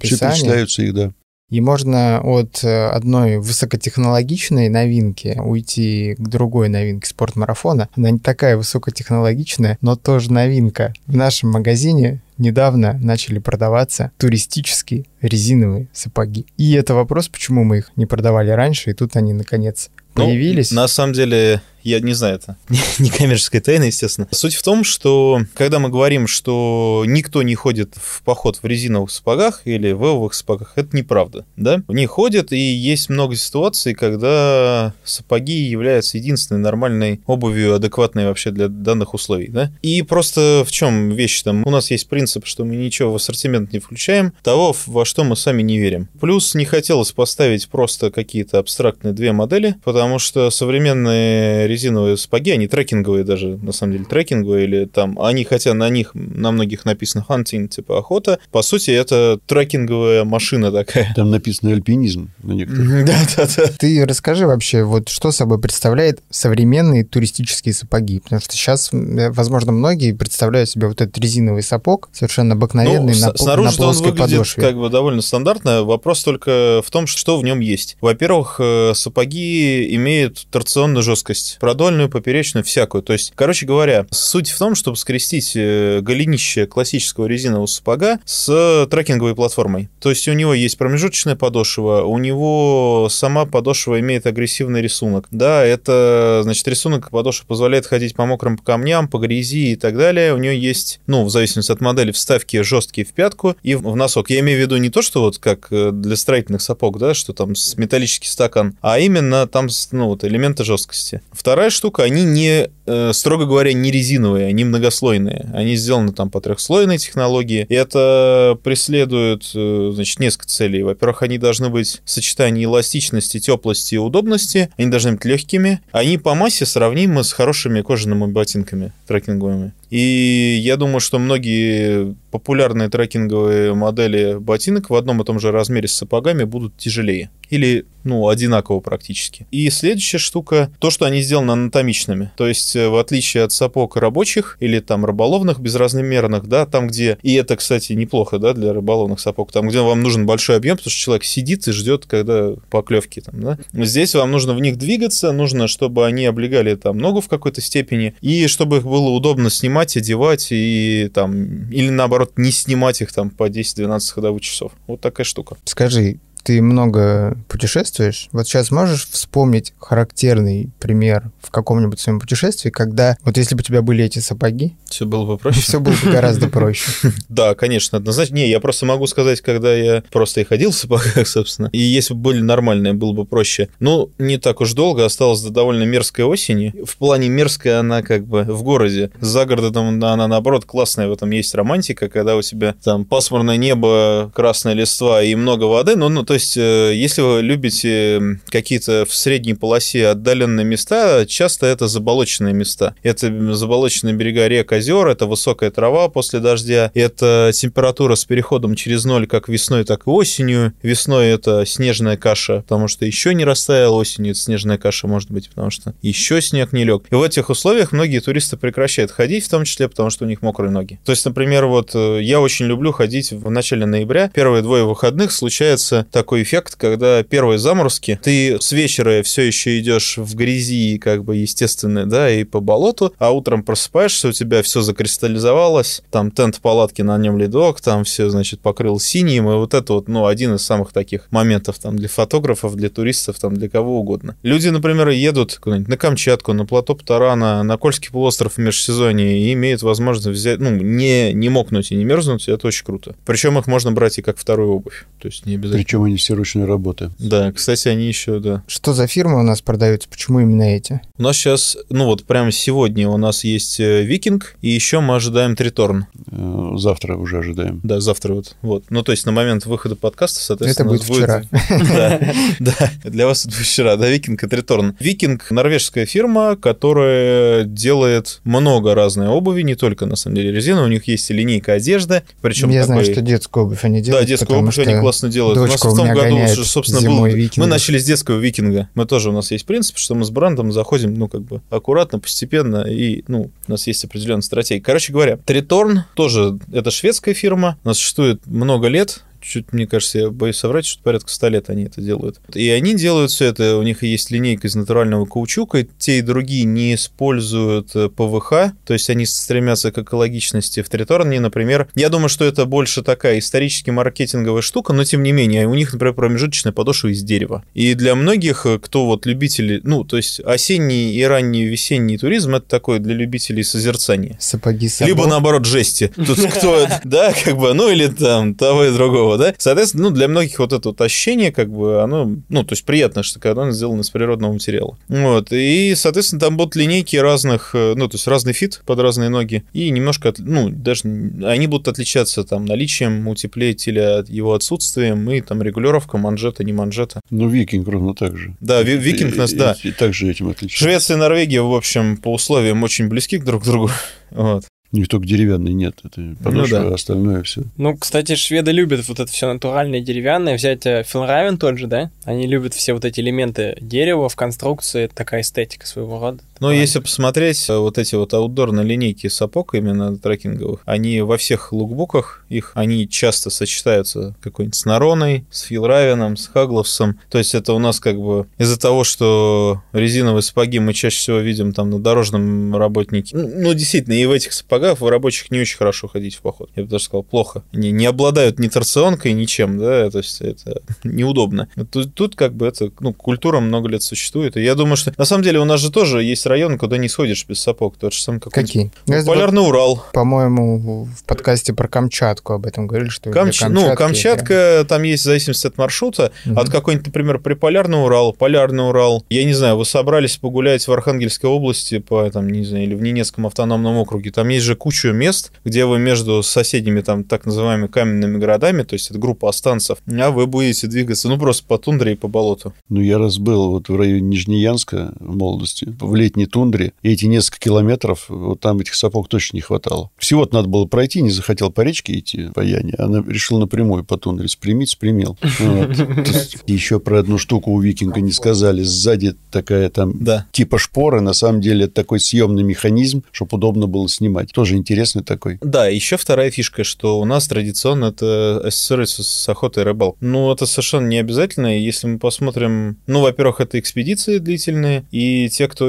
перечисляются 0.00 0.82
их, 0.82 0.94
да. 0.94 1.12
И 1.50 1.60
можно 1.60 2.18
от 2.22 2.64
э, 2.64 2.86
одной 2.86 3.36
высокотехнологичной 3.36 4.70
новинки 4.70 5.38
уйти 5.38 6.14
к 6.18 6.26
другой 6.26 6.70
новинке 6.70 7.06
спортмарафона. 7.10 7.90
Она 7.94 8.10
не 8.10 8.18
такая 8.18 8.56
высокотехнологичная, 8.56 9.76
но 9.82 9.94
тоже 9.94 10.32
новинка. 10.32 10.94
В 11.06 11.14
нашем 11.14 11.50
магазине 11.50 12.22
недавно 12.38 12.94
начали 13.02 13.38
продаваться 13.38 14.12
туристические 14.16 15.04
резиновые 15.20 15.88
сапоги. 15.92 16.46
И 16.56 16.72
это 16.72 16.94
вопрос, 16.94 17.28
почему 17.28 17.64
мы 17.64 17.78
их 17.78 17.90
не 17.96 18.06
продавали 18.06 18.48
раньше, 18.50 18.90
и 18.90 18.94
тут 18.94 19.14
они 19.16 19.34
наконец 19.34 19.90
Ну, 20.14 20.24
появились. 20.24 20.70
на 20.70 20.88
самом 20.88 21.12
деле, 21.12 21.60
я 21.82 22.00
не 22.00 22.14
знаю, 22.14 22.36
это 22.36 22.56
не 22.98 23.10
коммерческая 23.10 23.60
тайна, 23.60 23.84
естественно. 23.84 24.28
Суть 24.30 24.54
в 24.54 24.62
том, 24.62 24.84
что 24.84 25.42
когда 25.54 25.78
мы 25.78 25.88
говорим, 25.88 26.26
что 26.26 27.04
никто 27.06 27.42
не 27.42 27.54
ходит 27.54 27.94
в 27.96 28.22
поход 28.22 28.58
в 28.62 28.66
резиновых 28.66 29.10
сапогах 29.10 29.62
или 29.64 29.92
в 29.92 30.02
эвовых 30.02 30.34
сапогах, 30.34 30.72
это 30.76 30.96
неправда, 30.96 31.44
да? 31.56 31.82
Них 31.88 32.10
ходят, 32.10 32.52
и 32.52 32.58
есть 32.58 33.08
много 33.08 33.36
ситуаций, 33.36 33.94
когда 33.94 34.94
сапоги 35.04 35.62
являются 35.62 36.18
единственной 36.18 36.60
нормальной 36.60 37.20
обувью, 37.26 37.74
адекватной 37.74 38.26
вообще 38.26 38.50
для 38.50 38.68
данных 38.68 39.14
условий, 39.14 39.48
да? 39.48 39.72
И 39.82 40.02
просто 40.02 40.64
в 40.66 40.70
чем 40.70 41.10
вещь 41.10 41.42
там? 41.42 41.66
У 41.66 41.70
нас 41.70 41.90
есть 41.90 42.08
принцип, 42.08 42.46
что 42.46 42.64
мы 42.64 42.76
ничего 42.76 43.12
в 43.12 43.16
ассортимент 43.16 43.72
не 43.72 43.78
включаем, 43.78 44.32
того, 44.42 44.74
во 44.86 45.04
что 45.04 45.24
мы 45.24 45.36
сами 45.36 45.62
не 45.62 45.78
верим. 45.78 46.08
Плюс 46.20 46.54
не 46.54 46.64
хотелось 46.64 47.12
поставить 47.12 47.68
просто 47.68 48.10
какие-то 48.10 48.58
абстрактные 48.58 49.12
две 49.12 49.32
модели, 49.32 49.76
потому 49.84 50.18
что 50.18 50.50
современные 50.50 51.66
резиновые 51.72 52.16
сапоги, 52.16 52.50
они 52.50 52.68
трекинговые 52.68 53.24
даже, 53.24 53.58
на 53.62 53.72
самом 53.72 53.94
деле 53.94 54.04
трекинговые, 54.04 54.64
или 54.64 54.84
там, 54.84 55.18
они, 55.20 55.44
хотя 55.44 55.74
на 55.74 55.88
них, 55.88 56.10
на 56.14 56.52
многих 56.52 56.84
написано 56.84 57.24
hunting, 57.28 57.68
типа 57.68 57.98
охота, 57.98 58.38
по 58.50 58.62
сути, 58.62 58.90
это 58.90 59.38
трекинговая 59.46 60.24
машина 60.24 60.70
такая. 60.70 61.12
Там 61.16 61.30
написано 61.30 61.72
альпинизм 61.72 62.30
на 62.42 62.52
некоторых. 62.52 63.04
Да-да-да. 63.06 63.72
Ты 63.78 64.04
расскажи 64.06 64.46
вообще, 64.46 64.84
вот 64.84 65.08
что 65.08 65.32
собой 65.32 65.58
представляет 65.60 66.20
современные 66.30 67.04
туристические 67.04 67.74
сапоги? 67.74 68.20
Потому 68.20 68.40
что 68.40 68.52
сейчас, 68.52 68.90
возможно, 68.92 69.72
многие 69.72 70.12
представляют 70.12 70.68
себе 70.70 70.86
вот 70.88 71.00
этот 71.00 71.16
резиновый 71.18 71.62
сапог, 71.62 72.08
совершенно 72.12 72.54
обыкновенный, 72.54 73.14
Ну, 73.14 73.26
на, 73.26 73.36
снаружи 73.36 73.68
на 73.68 73.72
он 73.72 73.76
плоской 73.76 74.10
выглядит 74.10 74.30
подошве. 74.32 74.62
как 74.62 74.76
бы 74.76 74.88
довольно 74.90 75.22
стандартно. 75.22 75.84
Вопрос 75.84 76.22
только 76.24 76.82
в 76.84 76.90
том, 76.90 77.06
что 77.06 77.38
в 77.38 77.44
нем 77.44 77.60
есть. 77.60 77.96
Во-первых, 78.00 78.56
э, 78.58 78.92
сапоги 78.94 79.94
имеют 79.96 80.46
торционную 80.50 81.02
жесткость. 81.02 81.58
Продольную, 81.62 82.08
поперечную, 82.08 82.64
всякую. 82.64 83.04
То 83.04 83.12
есть, 83.12 83.32
короче 83.36 83.66
говоря, 83.66 84.04
суть 84.10 84.50
в 84.50 84.58
том, 84.58 84.74
чтобы 84.74 84.96
скрестить 84.96 85.52
э, 85.54 86.00
голенище 86.02 86.66
классического 86.66 87.26
резинового 87.26 87.66
сапога 87.66 88.18
с 88.24 88.88
трекинговой 88.90 89.36
платформой. 89.36 89.88
То 90.00 90.10
есть, 90.10 90.26
у 90.26 90.32
него 90.32 90.54
есть 90.54 90.76
промежуточная 90.76 91.36
подошва, 91.36 92.02
у 92.02 92.18
него 92.18 93.06
сама 93.08 93.46
подошва 93.46 94.00
имеет 94.00 94.26
агрессивный 94.26 94.82
рисунок. 94.82 95.28
Да, 95.30 95.64
это, 95.64 96.40
значит, 96.42 96.66
рисунок 96.66 97.10
подошвы 97.10 97.46
позволяет 97.46 97.86
ходить 97.86 98.16
по 98.16 98.26
мокрым 98.26 98.58
камням, 98.58 99.06
по 99.06 99.18
грязи 99.18 99.70
и 99.70 99.76
так 99.76 99.96
далее. 99.96 100.34
У 100.34 100.38
нее 100.38 100.60
есть, 100.60 100.98
ну, 101.06 101.24
в 101.24 101.30
зависимости 101.30 101.70
от 101.70 101.80
модели, 101.80 102.10
вставки 102.10 102.60
жесткие 102.62 103.06
в 103.06 103.12
пятку 103.12 103.54
и 103.62 103.76
в 103.76 103.94
носок. 103.94 104.30
Я 104.30 104.40
имею 104.40 104.58
в 104.58 104.62
виду 104.62 104.78
не 104.78 104.90
то, 104.90 105.00
что 105.00 105.20
вот 105.20 105.38
как 105.38 105.68
э, 105.70 105.92
для 105.92 106.16
строительных 106.16 106.60
сапог, 106.60 106.98
да, 106.98 107.14
что 107.14 107.32
там 107.32 107.54
с 107.54 107.76
металлический 107.76 108.26
стакан, 108.26 108.76
а 108.82 108.98
именно 108.98 109.46
там, 109.46 109.68
ну, 109.92 110.06
вот 110.08 110.24
элементы 110.24 110.64
жесткости. 110.64 111.22
Вторая 111.52 111.68
штука, 111.68 112.04
они 112.04 112.24
не, 112.24 112.70
э, 112.86 113.12
строго 113.12 113.44
говоря, 113.44 113.74
не 113.74 113.90
резиновые, 113.90 114.46
они 114.46 114.64
многослойные. 114.64 115.50
Они 115.52 115.76
сделаны 115.76 116.10
там 116.12 116.30
по 116.30 116.40
трехслойной 116.40 116.96
технологии. 116.96 117.66
И 117.68 117.74
это 117.74 118.58
преследует, 118.64 119.50
э, 119.54 119.90
значит, 119.92 120.18
несколько 120.18 120.46
целей. 120.46 120.82
Во-первых, 120.82 121.20
они 121.20 121.36
должны 121.36 121.68
быть 121.68 122.00
в 122.06 122.10
сочетании 122.10 122.64
эластичности, 122.64 123.38
теплости 123.38 123.96
и 123.96 123.98
удобности. 123.98 124.70
Они 124.78 124.90
должны 124.90 125.12
быть 125.12 125.26
легкими. 125.26 125.82
Они 125.92 126.16
по 126.16 126.34
массе 126.34 126.64
сравнимы 126.64 127.22
с 127.22 127.34
хорошими 127.34 127.82
кожаными 127.82 128.32
ботинками 128.32 128.92
трекинговыми. 129.06 129.72
И 129.92 130.58
я 130.62 130.78
думаю, 130.78 131.00
что 131.00 131.18
многие 131.18 132.16
популярные 132.30 132.88
трекинговые 132.88 133.74
модели 133.74 134.38
ботинок 134.40 134.88
в 134.88 134.94
одном 134.94 135.20
и 135.20 135.24
том 135.24 135.38
же 135.38 135.52
размере 135.52 135.86
с 135.86 135.92
сапогами 135.92 136.44
будут 136.44 136.78
тяжелее. 136.78 137.28
Или, 137.50 137.84
ну, 138.02 138.30
одинаково 138.30 138.80
практически. 138.80 139.46
И 139.50 139.68
следующая 139.68 140.16
штука, 140.16 140.72
то, 140.78 140.88
что 140.88 141.04
они 141.04 141.20
сделаны 141.20 141.52
анатомичными. 141.52 142.32
То 142.38 142.48
есть, 142.48 142.74
э, 142.74 142.88
в 142.88 142.96
отличие 142.96 143.42
от 143.42 143.52
сапог 143.52 143.94
рабочих 143.96 144.56
или 144.60 144.80
там 144.80 145.04
рыболовных, 145.04 145.60
безразмерных, 145.60 146.46
да, 146.46 146.64
там, 146.64 146.86
где... 146.86 147.18
И 147.22 147.34
это, 147.34 147.56
кстати, 147.56 147.92
неплохо, 147.92 148.38
да, 148.38 148.54
для 148.54 148.72
рыболовных 148.72 149.20
сапог. 149.20 149.52
Там, 149.52 149.68
где 149.68 149.82
вам 149.82 150.00
нужен 150.00 150.24
большой 150.24 150.56
объем, 150.56 150.78
потому 150.78 150.90
что 150.90 150.98
человек 150.98 151.24
сидит 151.24 151.68
и 151.68 151.72
ждет, 151.72 152.06
когда 152.06 152.54
поклевки 152.70 153.20
там, 153.20 153.42
да. 153.42 153.58
Здесь 153.74 154.14
вам 154.14 154.30
нужно 154.30 154.54
в 154.54 154.60
них 154.62 154.78
двигаться, 154.78 155.32
нужно, 155.32 155.68
чтобы 155.68 156.06
они 156.06 156.24
облегали 156.24 156.74
там 156.76 156.96
ногу 156.96 157.20
в 157.20 157.28
какой-то 157.28 157.60
степени, 157.60 158.14
и 158.22 158.46
чтобы 158.46 158.78
их 158.78 158.84
было 158.84 159.10
удобно 159.10 159.50
снимать, 159.50 159.81
одевать, 159.96 160.48
и 160.50 161.10
там... 161.12 161.70
Или, 161.70 161.90
наоборот, 161.90 162.32
не 162.36 162.50
снимать 162.50 163.02
их 163.02 163.12
там 163.12 163.30
по 163.30 163.48
10-12 163.48 164.12
ходовых 164.12 164.40
часов. 164.42 164.72
Вот 164.86 165.00
такая 165.00 165.24
штука. 165.24 165.56
Скажи, 165.64 166.18
ты 166.42 166.60
много 166.62 167.36
путешествуешь? 167.48 168.28
Вот 168.32 168.46
сейчас 168.46 168.70
можешь 168.70 169.08
вспомнить 169.08 169.72
характерный 169.78 170.70
пример 170.80 171.30
в 171.40 171.50
каком-нибудь 171.50 172.00
своем 172.00 172.20
путешествии, 172.20 172.70
когда 172.70 173.16
вот 173.24 173.36
если 173.36 173.54
бы 173.54 173.60
у 173.60 173.62
тебя 173.62 173.82
были 173.82 174.04
эти 174.04 174.18
сапоги, 174.18 174.76
Все 174.86 175.06
было 175.06 175.24
бы 175.24 175.38
проще. 175.38 175.60
все 175.60 175.80
было 175.80 175.94
бы 176.04 176.10
гораздо 176.10 176.48
проще. 176.48 176.90
Да, 177.28 177.54
конечно, 177.54 177.98
однозначно. 177.98 178.34
Не, 178.34 178.50
я 178.50 178.60
просто 178.60 178.86
могу 178.86 179.06
сказать, 179.06 179.40
когда 179.40 179.74
я 179.74 180.02
просто 180.10 180.40
и 180.40 180.44
ходил 180.44 180.70
в 180.70 180.74
сапогах, 180.74 181.26
собственно. 181.26 181.68
И 181.72 181.78
если 181.78 182.14
бы 182.14 182.20
были 182.20 182.40
нормальные, 182.40 182.92
было 182.92 183.12
бы 183.12 183.24
проще. 183.24 183.68
Ну, 183.80 184.10
не 184.18 184.38
так 184.38 184.60
уж 184.60 184.72
долго, 184.72 185.04
осталось 185.04 185.40
до 185.42 185.50
довольно 185.50 185.84
мерзкой 185.84 186.24
осени. 186.24 186.74
В 186.84 186.96
плане 186.96 187.28
мерзкой 187.28 187.78
она 187.78 188.02
как 188.02 188.26
бы 188.26 188.42
в 188.42 188.62
городе. 188.62 189.10
За 189.20 189.44
городом 189.44 189.88
она, 189.88 190.26
наоборот, 190.26 190.64
классная. 190.64 191.08
В 191.08 191.12
этом 191.12 191.30
есть 191.30 191.54
романтика, 191.54 192.08
когда 192.08 192.36
у 192.36 192.42
тебя 192.42 192.74
там 192.82 193.04
пасмурное 193.04 193.56
небо, 193.56 194.30
красная 194.34 194.74
листва 194.74 195.22
и 195.22 195.34
много 195.34 195.64
воды. 195.64 195.96
Ну, 195.96 196.08
ну 196.08 196.24
то 196.32 196.36
есть, 196.36 196.56
э, 196.56 196.92
если 196.94 197.20
вы 197.20 197.42
любите 197.42 198.38
какие-то 198.48 199.04
в 199.04 199.14
средней 199.14 199.52
полосе 199.52 200.06
отдаленные 200.06 200.64
места, 200.64 201.26
часто 201.28 201.66
это 201.66 201.88
заболоченные 201.88 202.54
места. 202.54 202.94
Это 203.02 203.52
заболоченные 203.52 204.14
берега 204.14 204.48
рек, 204.48 204.72
озер, 204.72 205.08
это 205.08 205.26
высокая 205.26 205.70
трава 205.70 206.08
после 206.08 206.40
дождя, 206.40 206.90
это 206.94 207.50
температура 207.52 208.14
с 208.14 208.24
переходом 208.24 208.76
через 208.76 209.04
ноль 209.04 209.26
как 209.26 209.50
весной, 209.50 209.84
так 209.84 210.06
и 210.06 210.10
осенью. 210.10 210.72
Весной 210.82 211.26
это 211.26 211.66
снежная 211.66 212.16
каша, 212.16 212.62
потому 212.62 212.88
что 212.88 213.04
еще 213.04 213.34
не 213.34 213.44
растаяла, 213.44 213.96
осенью 213.96 214.30
это 214.30 214.40
снежная 214.40 214.78
каша 214.78 215.08
может 215.08 215.30
быть, 215.30 215.50
потому 215.50 215.68
что 215.68 215.94
еще 216.00 216.40
снег 216.40 216.72
не 216.72 216.84
лег. 216.84 217.02
И 217.10 217.14
в 217.14 217.22
этих 217.22 217.50
условиях 217.50 217.92
многие 217.92 218.20
туристы 218.20 218.56
прекращают 218.56 219.10
ходить, 219.10 219.44
в 219.44 219.50
том 219.50 219.66
числе 219.66 219.86
потому, 219.86 220.08
что 220.08 220.24
у 220.24 220.28
них 220.28 220.40
мокрые 220.40 220.70
ноги. 220.70 220.98
То 221.04 221.12
есть, 221.12 221.26
например, 221.26 221.66
вот 221.66 221.90
э, 221.94 222.22
я 222.22 222.40
очень 222.40 222.64
люблю 222.64 222.90
ходить 222.92 223.32
в 223.32 223.50
начале 223.50 223.84
ноября. 223.84 224.30
Первые 224.32 224.62
двое 224.62 224.84
выходных 224.84 225.30
случается 225.30 226.06
такой 226.22 226.44
эффект, 226.44 226.76
когда 226.76 227.24
первые 227.24 227.58
заморозки, 227.58 228.16
ты 228.22 228.56
с 228.60 228.70
вечера 228.70 229.24
все 229.24 229.42
еще 229.42 229.80
идешь 229.80 230.18
в 230.18 230.36
грязи, 230.36 230.98
как 230.98 231.24
бы 231.24 231.34
естественно, 231.34 232.06
да, 232.08 232.30
и 232.30 232.44
по 232.44 232.60
болоту, 232.60 233.12
а 233.18 233.32
утром 233.32 233.64
просыпаешься, 233.64 234.28
у 234.28 234.32
тебя 234.32 234.62
все 234.62 234.82
закристаллизовалось, 234.82 236.04
там 236.12 236.30
тент 236.30 236.60
палатки, 236.60 237.02
на 237.02 237.18
нем 237.18 237.38
ледок, 237.38 237.80
там 237.80 238.04
все, 238.04 238.30
значит, 238.30 238.60
покрыл 238.60 239.00
синим, 239.00 239.50
и 239.50 239.54
вот 239.54 239.74
это 239.74 239.94
вот, 239.94 240.06
ну, 240.06 240.26
один 240.26 240.54
из 240.54 240.62
самых 240.62 240.92
таких 240.92 241.26
моментов 241.32 241.80
там 241.80 241.96
для 241.96 242.08
фотографов, 242.08 242.76
для 242.76 242.88
туристов, 242.88 243.40
там 243.40 243.56
для 243.56 243.68
кого 243.68 243.98
угодно. 243.98 244.36
Люди, 244.44 244.68
например, 244.68 245.08
едут 245.08 245.58
куда-нибудь 245.60 245.88
на 245.88 245.96
Камчатку, 245.96 246.52
на 246.52 246.66
плато 246.66 246.94
Птарана, 246.94 247.64
на 247.64 247.76
Кольский 247.78 248.12
полуостров 248.12 248.54
в 248.54 248.58
межсезонье 248.58 249.40
и 249.40 249.52
имеют 249.54 249.82
возможность 249.82 250.28
взять, 250.28 250.60
ну, 250.60 250.70
не, 250.70 251.32
не 251.32 251.48
мокнуть 251.48 251.90
и 251.90 251.96
не 251.96 252.04
мерзнуть, 252.04 252.46
это 252.46 252.68
очень 252.68 252.84
круто. 252.84 253.16
Причем 253.26 253.58
их 253.58 253.66
можно 253.66 253.90
брать 253.90 254.20
и 254.20 254.22
как 254.22 254.38
вторую 254.38 254.70
обувь, 254.70 255.06
то 255.20 255.26
есть 255.26 255.46
не 255.46 255.56
обязательно. 255.56 255.82
Причем 255.82 256.04
они 256.04 256.11
они 256.12 256.18
все 256.18 256.34
ручной 256.34 256.66
работы. 256.66 257.10
Да, 257.18 257.50
кстати, 257.52 257.88
они 257.88 258.06
еще, 258.06 258.38
да. 258.38 258.62
Что 258.66 258.92
за 258.92 259.06
фирмы 259.06 259.40
у 259.40 259.42
нас 259.42 259.62
продаются? 259.62 260.08
Почему 260.08 260.40
именно 260.40 260.62
эти? 260.62 261.00
У 261.18 261.22
нас 261.22 261.36
сейчас, 261.36 261.76
ну 261.88 262.04
вот 262.06 262.24
прямо 262.24 262.52
сегодня 262.52 263.08
у 263.08 263.16
нас 263.16 263.44
есть 263.44 263.80
э, 263.80 264.02
Викинг, 264.02 264.56
и 264.60 264.68
еще 264.68 265.00
мы 265.00 265.16
ожидаем 265.16 265.56
Триторн. 265.56 266.06
Э, 266.30 266.72
Завтра 266.76 267.16
уже 267.16 267.38
ожидаем. 267.38 267.80
Да, 267.82 268.00
завтра 268.00 268.34
вот. 268.34 268.56
вот. 268.62 268.84
Ну, 268.90 269.02
то 269.02 269.12
есть 269.12 269.24
на 269.26 269.32
момент 269.32 269.66
выхода 269.66 269.96
подкаста, 269.96 270.40
соответственно, 270.40 270.94
Это 270.94 270.98
будет 270.98 271.08
нас 271.08 271.18
вчера. 271.18 271.42
Да, 271.92 272.20
да, 273.02 273.10
для 273.10 273.26
вас 273.26 273.46
это 273.46 273.54
будет 273.54 273.66
вчера, 273.66 273.96
да, 273.96 274.08
Викинг 274.08 274.42
и 274.44 274.46
Триторн. 274.46 274.96
Викинг— 275.00 275.48
норвежская 275.50 276.06
фирма, 276.06 276.56
которая 276.56 277.64
делает 277.64 278.40
много 278.44 278.94
разной 278.94 279.28
обуви, 279.28 279.62
не 279.62 279.74
только, 279.74 280.06
на 280.06 280.16
самом 280.16 280.36
деле, 280.36 280.52
резина, 280.52 280.84
у 280.84 280.88
них 280.88 281.08
есть 281.08 281.30
и 281.30 281.34
линейка 281.34 281.72
одежды, 281.74 282.22
причем 282.40 282.70
Я 282.70 282.84
знаю, 282.84 283.04
что 283.04 283.20
детскую 283.22 283.66
обувь 283.66 283.84
они 283.84 284.00
Да, 284.00 284.04
делают. 284.04 284.28
детскую 284.28 284.46
потому 284.48 284.68
обувь 284.68 284.78
они 284.78 285.00
классно 285.00 285.28
делают. 285.28 285.58
У 285.58 285.66
нас 285.66 285.84
у 285.84 285.94
меня 285.94 286.01
году 286.08 286.20
гоняет 286.20 286.58
уже, 286.58 286.68
собственно, 286.68 287.00
был... 287.00 287.26
Мы 287.56 287.66
начали 287.66 287.98
с 287.98 288.04
детского 288.04 288.38
викинга. 288.38 288.88
Мы 288.94 289.06
тоже, 289.06 289.30
у 289.30 289.32
нас 289.32 289.50
есть 289.50 289.66
принцип, 289.66 289.98
что 289.98 290.14
мы 290.14 290.24
с 290.24 290.30
брендом 290.30 290.72
заходим, 290.72 291.14
ну, 291.14 291.28
как 291.28 291.42
бы, 291.42 291.62
аккуратно, 291.70 292.18
постепенно, 292.18 292.84
и, 292.88 293.24
ну, 293.28 293.50
у 293.66 293.70
нас 293.70 293.86
есть 293.86 294.04
определенная 294.04 294.42
стратегия. 294.42 294.82
Короче 294.82 295.12
говоря, 295.12 295.36
Триторн 295.36 296.04
тоже, 296.14 296.58
это 296.72 296.90
шведская 296.90 297.34
фирма, 297.34 297.78
она 297.84 297.94
существует 297.94 298.46
много 298.46 298.88
лет, 298.88 299.22
чуть, 299.42 299.72
мне 299.72 299.86
кажется, 299.86 300.18
я 300.18 300.30
боюсь 300.30 300.56
соврать, 300.56 300.86
что 300.86 301.02
порядка 301.02 301.30
100 301.30 301.48
лет 301.48 301.70
они 301.70 301.84
это 301.84 302.00
делают. 302.00 302.40
И 302.54 302.68
они 302.70 302.94
делают 302.94 303.30
все 303.30 303.46
это, 303.46 303.76
у 303.76 303.82
них 303.82 304.02
есть 304.02 304.30
линейка 304.30 304.68
из 304.68 304.74
натурального 304.74 305.26
каучука, 305.26 305.78
и 305.78 305.88
те 305.98 306.18
и 306.18 306.22
другие 306.22 306.64
не 306.64 306.94
используют 306.94 307.94
э, 307.94 308.08
ПВХ, 308.08 308.50
то 308.84 308.92
есть 308.92 309.10
они 309.10 309.26
стремятся 309.26 309.92
к 309.92 309.98
экологичности. 309.98 310.82
В 310.82 310.88
Триторне, 310.88 311.40
например, 311.40 311.88
я 311.94 312.08
думаю, 312.08 312.28
что 312.28 312.44
это 312.44 312.64
больше 312.64 313.02
такая 313.02 313.38
исторически 313.38 313.90
маркетинговая 313.90 314.62
штука, 314.62 314.92
но 314.92 315.04
тем 315.04 315.22
не 315.22 315.32
менее, 315.32 315.66
у 315.66 315.74
них, 315.74 315.92
например, 315.92 316.14
промежуточная 316.14 316.72
подошва 316.72 317.08
из 317.08 317.22
дерева. 317.22 317.64
И 317.74 317.94
для 317.94 318.14
многих, 318.14 318.66
э, 318.66 318.78
кто 318.78 319.06
вот 319.06 319.26
любители, 319.26 319.80
ну, 319.84 320.04
то 320.04 320.16
есть 320.16 320.40
осенний 320.40 321.14
и 321.14 321.22
ранний 321.24 321.64
весенний 321.64 322.18
туризм, 322.18 322.54
это 322.54 322.66
такой 322.68 322.98
для 322.98 323.14
любителей 323.14 323.62
созерцания. 323.62 324.36
Сапоги 324.40 324.88
с 324.88 325.00
Либо 325.00 325.26
наоборот 325.26 325.64
жести. 325.64 326.12
Тут 326.14 326.38
кто, 326.56 326.86
да, 327.04 327.32
как 327.32 327.56
бы, 327.56 327.74
ну 327.74 327.90
или 327.90 328.06
там 328.06 328.54
того 328.54 328.84
и 328.84 328.92
другого, 328.92 329.31
да. 329.36 329.54
Соответственно, 329.58 330.04
ну 330.04 330.10
для 330.10 330.28
многих 330.28 330.58
вот 330.58 330.72
это 330.72 330.88
вот 330.90 331.00
ощущение, 331.00 331.52
как 331.52 331.70
бы, 331.70 332.02
оно, 332.02 332.30
ну, 332.48 332.64
то 332.64 332.72
есть 332.72 332.84
приятно, 332.84 333.22
что 333.22 333.40
когда 333.40 333.62
оно 333.62 333.72
сделано 333.72 334.00
из 334.00 334.10
природного 334.10 334.52
материала. 334.52 334.98
Вот. 335.08 335.48
И, 335.52 335.94
соответственно, 335.96 336.40
там 336.40 336.56
будут 336.56 336.76
линейки 336.76 337.16
разных, 337.16 337.70
э, 337.74 337.94
ну, 337.96 338.08
то 338.08 338.14
есть 338.16 338.26
разный 338.26 338.52
фит 338.52 338.82
под 338.86 338.98
разные 339.00 339.28
ноги. 339.28 339.64
И 339.72 339.90
немножко, 339.90 340.28
от- 340.30 340.38
ну, 340.38 340.68
даже 340.70 341.02
они 341.04 341.66
будут 341.66 341.88
отличаться 341.88 342.44
там 342.44 342.64
наличием 342.64 343.28
утеплителя, 343.28 344.24
его 344.28 344.54
отсутствием 344.54 345.30
и 345.30 345.40
там 345.40 345.62
регулировка 345.62 346.18
манжета, 346.18 346.64
не 346.64 346.72
манжета. 346.72 347.20
Ну, 347.30 347.48
викинг 347.48 347.86
ровно 347.88 348.14
так 348.14 348.36
же. 348.36 348.54
Да, 348.60 348.82
ви- 348.82 348.96
викинг 348.98 349.36
нас, 349.36 349.52
И- 349.52 349.56
да. 349.56 349.76
И, 349.82 349.88
и 349.88 349.92
также 349.92 350.30
этим 350.30 350.48
отличается. 350.48 350.84
Швеция 350.84 351.16
и 351.16 351.20
Норвегия, 351.20 351.60
в 351.62 351.74
общем, 351.74 352.16
по 352.16 352.32
условиям 352.32 352.82
очень 352.82 353.08
близки 353.08 353.38
друг 353.38 353.62
к 353.62 353.66
другу. 353.66 353.90
Вот. 354.34 354.64
У 354.92 354.98
них 354.98 355.08
только 355.08 355.26
деревянный 355.26 355.72
нет. 355.72 355.96
Это 356.04 356.36
подошва, 356.44 356.80
да. 356.80 356.88
а 356.88 356.94
остальное 356.94 357.42
все. 357.42 357.62
Ну, 357.78 357.96
кстати, 357.96 358.34
шведы 358.34 358.72
любят 358.72 359.08
вот 359.08 359.20
это 359.20 359.32
все 359.32 359.50
натуральное, 359.50 360.00
деревянное. 360.00 360.56
Взять 360.56 360.84
э, 360.84 361.02
Филравен 361.06 361.56
тот 361.56 361.78
же, 361.78 361.86
да? 361.86 362.10
Они 362.24 362.46
любят 362.46 362.74
все 362.74 362.92
вот 362.92 363.06
эти 363.06 363.20
элементы 363.20 363.78
дерева 363.80 364.28
в 364.28 364.36
конструкции. 364.36 365.04
Это 365.04 365.14
такая 365.14 365.40
эстетика 365.40 365.86
своего 365.86 366.20
рода. 366.20 366.42
Но 366.62 366.70
если 366.70 367.00
посмотреть 367.00 367.68
э, 367.68 367.76
вот 367.76 367.98
эти 367.98 368.14
вот 368.14 368.32
аутдорные 368.34 368.86
линейки 368.86 369.26
сапог 369.26 369.74
именно 369.74 370.16
трекинговых, 370.16 370.78
они 370.84 371.20
во 371.20 371.36
всех 371.36 371.72
лукбуках 371.72 372.44
их, 372.48 372.70
они 372.74 373.08
часто 373.08 373.50
сочетаются 373.50 374.36
какой-нибудь 374.40 374.76
с 374.76 374.84
Нароной, 374.84 375.44
с 375.50 375.62
Филравеном, 375.62 376.36
с 376.36 376.46
Хагловсом. 376.46 377.18
То 377.30 377.38
есть 377.38 377.56
это 377.56 377.72
у 377.72 377.80
нас 377.80 377.98
как 377.98 378.16
бы 378.16 378.46
из-за 378.58 378.78
того, 378.78 379.02
что 379.02 379.82
резиновые 379.92 380.42
сапоги 380.42 380.78
мы 380.78 380.94
чаще 380.94 381.18
всего 381.18 381.38
видим 381.38 381.72
там 381.72 381.90
на 381.90 381.98
дорожном 381.98 382.76
работнике. 382.76 383.36
Ну, 383.36 383.50
ну, 383.56 383.74
действительно, 383.74 384.14
и 384.14 384.24
в 384.26 384.30
этих 384.30 384.52
сапогах 384.52 385.00
в 385.00 385.08
рабочих 385.08 385.50
не 385.50 385.58
очень 385.58 385.78
хорошо 385.78 386.06
ходить 386.06 386.36
в 386.36 386.42
поход. 386.42 386.70
Я 386.76 386.84
бы 386.84 386.88
даже 386.88 387.06
сказал, 387.06 387.24
плохо. 387.24 387.64
Они 387.72 387.90
не 387.90 388.06
обладают 388.06 388.60
ни 388.60 388.68
торционкой, 388.68 389.32
ничем, 389.32 389.80
да, 389.80 390.08
то 390.10 390.18
есть 390.18 390.40
это 390.40 390.80
неудобно. 391.02 391.68
Тут, 391.90 392.14
тут 392.14 392.36
как 392.36 392.54
бы 392.54 392.68
это, 392.68 392.92
ну, 393.00 393.12
культура 393.12 393.58
много 393.58 393.88
лет 393.88 394.04
существует. 394.04 394.56
И 394.56 394.62
я 394.62 394.76
думаю, 394.76 394.96
что 394.96 395.12
на 395.16 395.24
самом 395.24 395.42
деле 395.42 395.58
у 395.58 395.64
нас 395.64 395.80
же 395.80 395.90
тоже 395.90 396.22
есть 396.22 396.46
районы, 396.52 396.78
куда 396.78 396.98
не 396.98 397.08
сходишь 397.08 397.44
без 397.48 397.60
сапог. 397.60 397.96
Тот 397.96 398.12
же 398.12 398.22
самый 398.22 398.38
какой-нибудь 398.40 398.72
Какие? 398.72 398.92
Ну, 399.06 399.14
это 399.14 399.26
вот, 399.26 399.34
Полярный 399.34 399.62
Урал. 399.66 400.04
По-моему, 400.12 401.04
в 401.16 401.24
подкасте 401.24 401.72
про 401.72 401.88
Камчатку 401.88 402.52
об 402.52 402.66
этом 402.66 402.86
говорили, 402.86 403.08
что 403.08 403.30
Камч- 403.30 403.68
Ну, 403.68 403.94
Камчатка, 403.94 404.84
там 404.88 405.02
есть 405.02 405.22
в 405.22 405.26
зависимости 405.26 405.66
от 405.66 405.78
маршрута. 405.78 406.32
Мгм. 406.44 406.58
От 406.58 406.70
какой-нибудь, 406.70 407.06
например, 407.06 407.38
Приполярный 407.38 408.02
Урал, 408.04 408.32
Полярный 408.32 408.88
Урал. 408.88 409.24
Я 409.30 409.44
не 409.44 409.52
знаю, 409.54 409.76
вы 409.76 409.84
собрались 409.84 410.36
погулять 410.36 410.86
в 410.86 410.92
Архангельской 410.92 411.48
области, 411.48 411.98
по, 411.98 412.28
там, 412.30 412.48
не 412.48 412.64
знаю, 412.64 412.84
или 412.84 412.94
в 412.94 413.02
Ненецком 413.02 413.46
автономном 413.46 413.96
округе. 413.96 414.30
Там 414.30 414.48
есть 414.48 414.64
же 414.64 414.76
куча 414.76 415.12
мест, 415.12 415.52
где 415.64 415.84
вы 415.84 415.98
между 415.98 416.42
соседними, 416.42 417.00
там, 417.00 417.24
так 417.24 417.46
называемыми 417.46 417.86
каменными 417.88 418.38
городами, 418.38 418.82
то 418.82 418.94
есть 418.94 419.10
это 419.10 419.18
группа 419.18 419.48
останцев, 419.48 419.98
а 420.06 420.30
вы 420.30 420.46
будете 420.46 420.86
двигаться, 420.86 421.28
ну, 421.28 421.38
просто 421.38 421.66
по 421.66 421.78
тундре 421.78 422.12
и 422.12 422.16
по 422.16 422.28
болоту. 422.28 422.72
Ну, 422.88 423.00
я 423.00 423.18
раз 423.18 423.38
был 423.38 423.70
вот 423.70 423.88
в 423.88 423.96
районе 423.96 424.20
Нижнеянска 424.20 425.12
в 425.18 425.36
молодости, 425.36 425.94
в 426.00 426.14
летней 426.32 426.46
тундре, 426.46 426.92
и 427.02 427.12
эти 427.12 427.26
несколько 427.26 427.58
километров, 427.60 428.26
вот 428.28 428.60
там 428.60 428.80
этих 428.80 428.94
сапог 428.94 429.28
точно 429.28 429.56
не 429.56 429.60
хватало. 429.60 430.10
Всего-то 430.16 430.54
надо 430.54 430.68
было 430.68 430.86
пройти, 430.86 431.20
не 431.20 431.30
захотел 431.30 431.70
по 431.70 431.82
речке 431.82 432.18
идти, 432.18 432.48
по 432.54 432.60
Яне, 432.60 432.94
а 432.98 433.08
на- 433.08 433.28
решил 433.28 433.58
напрямую 433.58 434.04
по 434.04 434.16
тундре 434.16 434.48
спрямить, 434.48 434.90
спрямил. 434.90 435.36
Еще 436.66 437.00
про 437.00 437.20
одну 437.20 437.38
штуку 437.38 437.72
у 437.72 437.80
викинга 437.80 438.20
не 438.20 438.32
сказали. 438.32 438.82
Сзади 438.82 439.34
такая 439.50 439.90
там 439.90 440.14
типа 440.52 440.78
шпоры, 440.78 441.20
на 441.20 441.32
самом 441.34 441.60
деле 441.60 441.84
это 441.84 441.94
такой 441.94 442.20
съемный 442.20 442.62
механизм, 442.62 443.24
чтобы 443.30 443.56
удобно 443.56 443.86
было 443.86 444.08
снимать. 444.08 444.52
Тоже 444.52 444.76
интересный 444.76 445.22
такой. 445.22 445.58
Да, 445.60 445.88
еще 445.88 446.16
вторая 446.16 446.50
фишка, 446.50 446.84
что 446.84 447.20
у 447.20 447.24
нас 447.24 447.46
традиционно 447.46 448.06
это 448.06 448.60
ассоциируется 448.64 449.22
с 449.22 449.48
охотой 449.48 449.82
и 449.82 449.86
рыбалкой. 449.86 450.18
Ну, 450.26 450.52
это 450.52 450.66
совершенно 450.66 451.08
не 451.08 451.18
обязательно. 451.18 451.78
Если 451.78 452.06
мы 452.06 452.18
посмотрим... 452.18 452.96
Ну, 453.06 453.20
во-первых, 453.20 453.60
это 453.60 453.78
экспедиции 453.78 454.38
длительные, 454.38 455.04
и 455.10 455.48
те, 455.50 455.68
кто, 455.68 455.86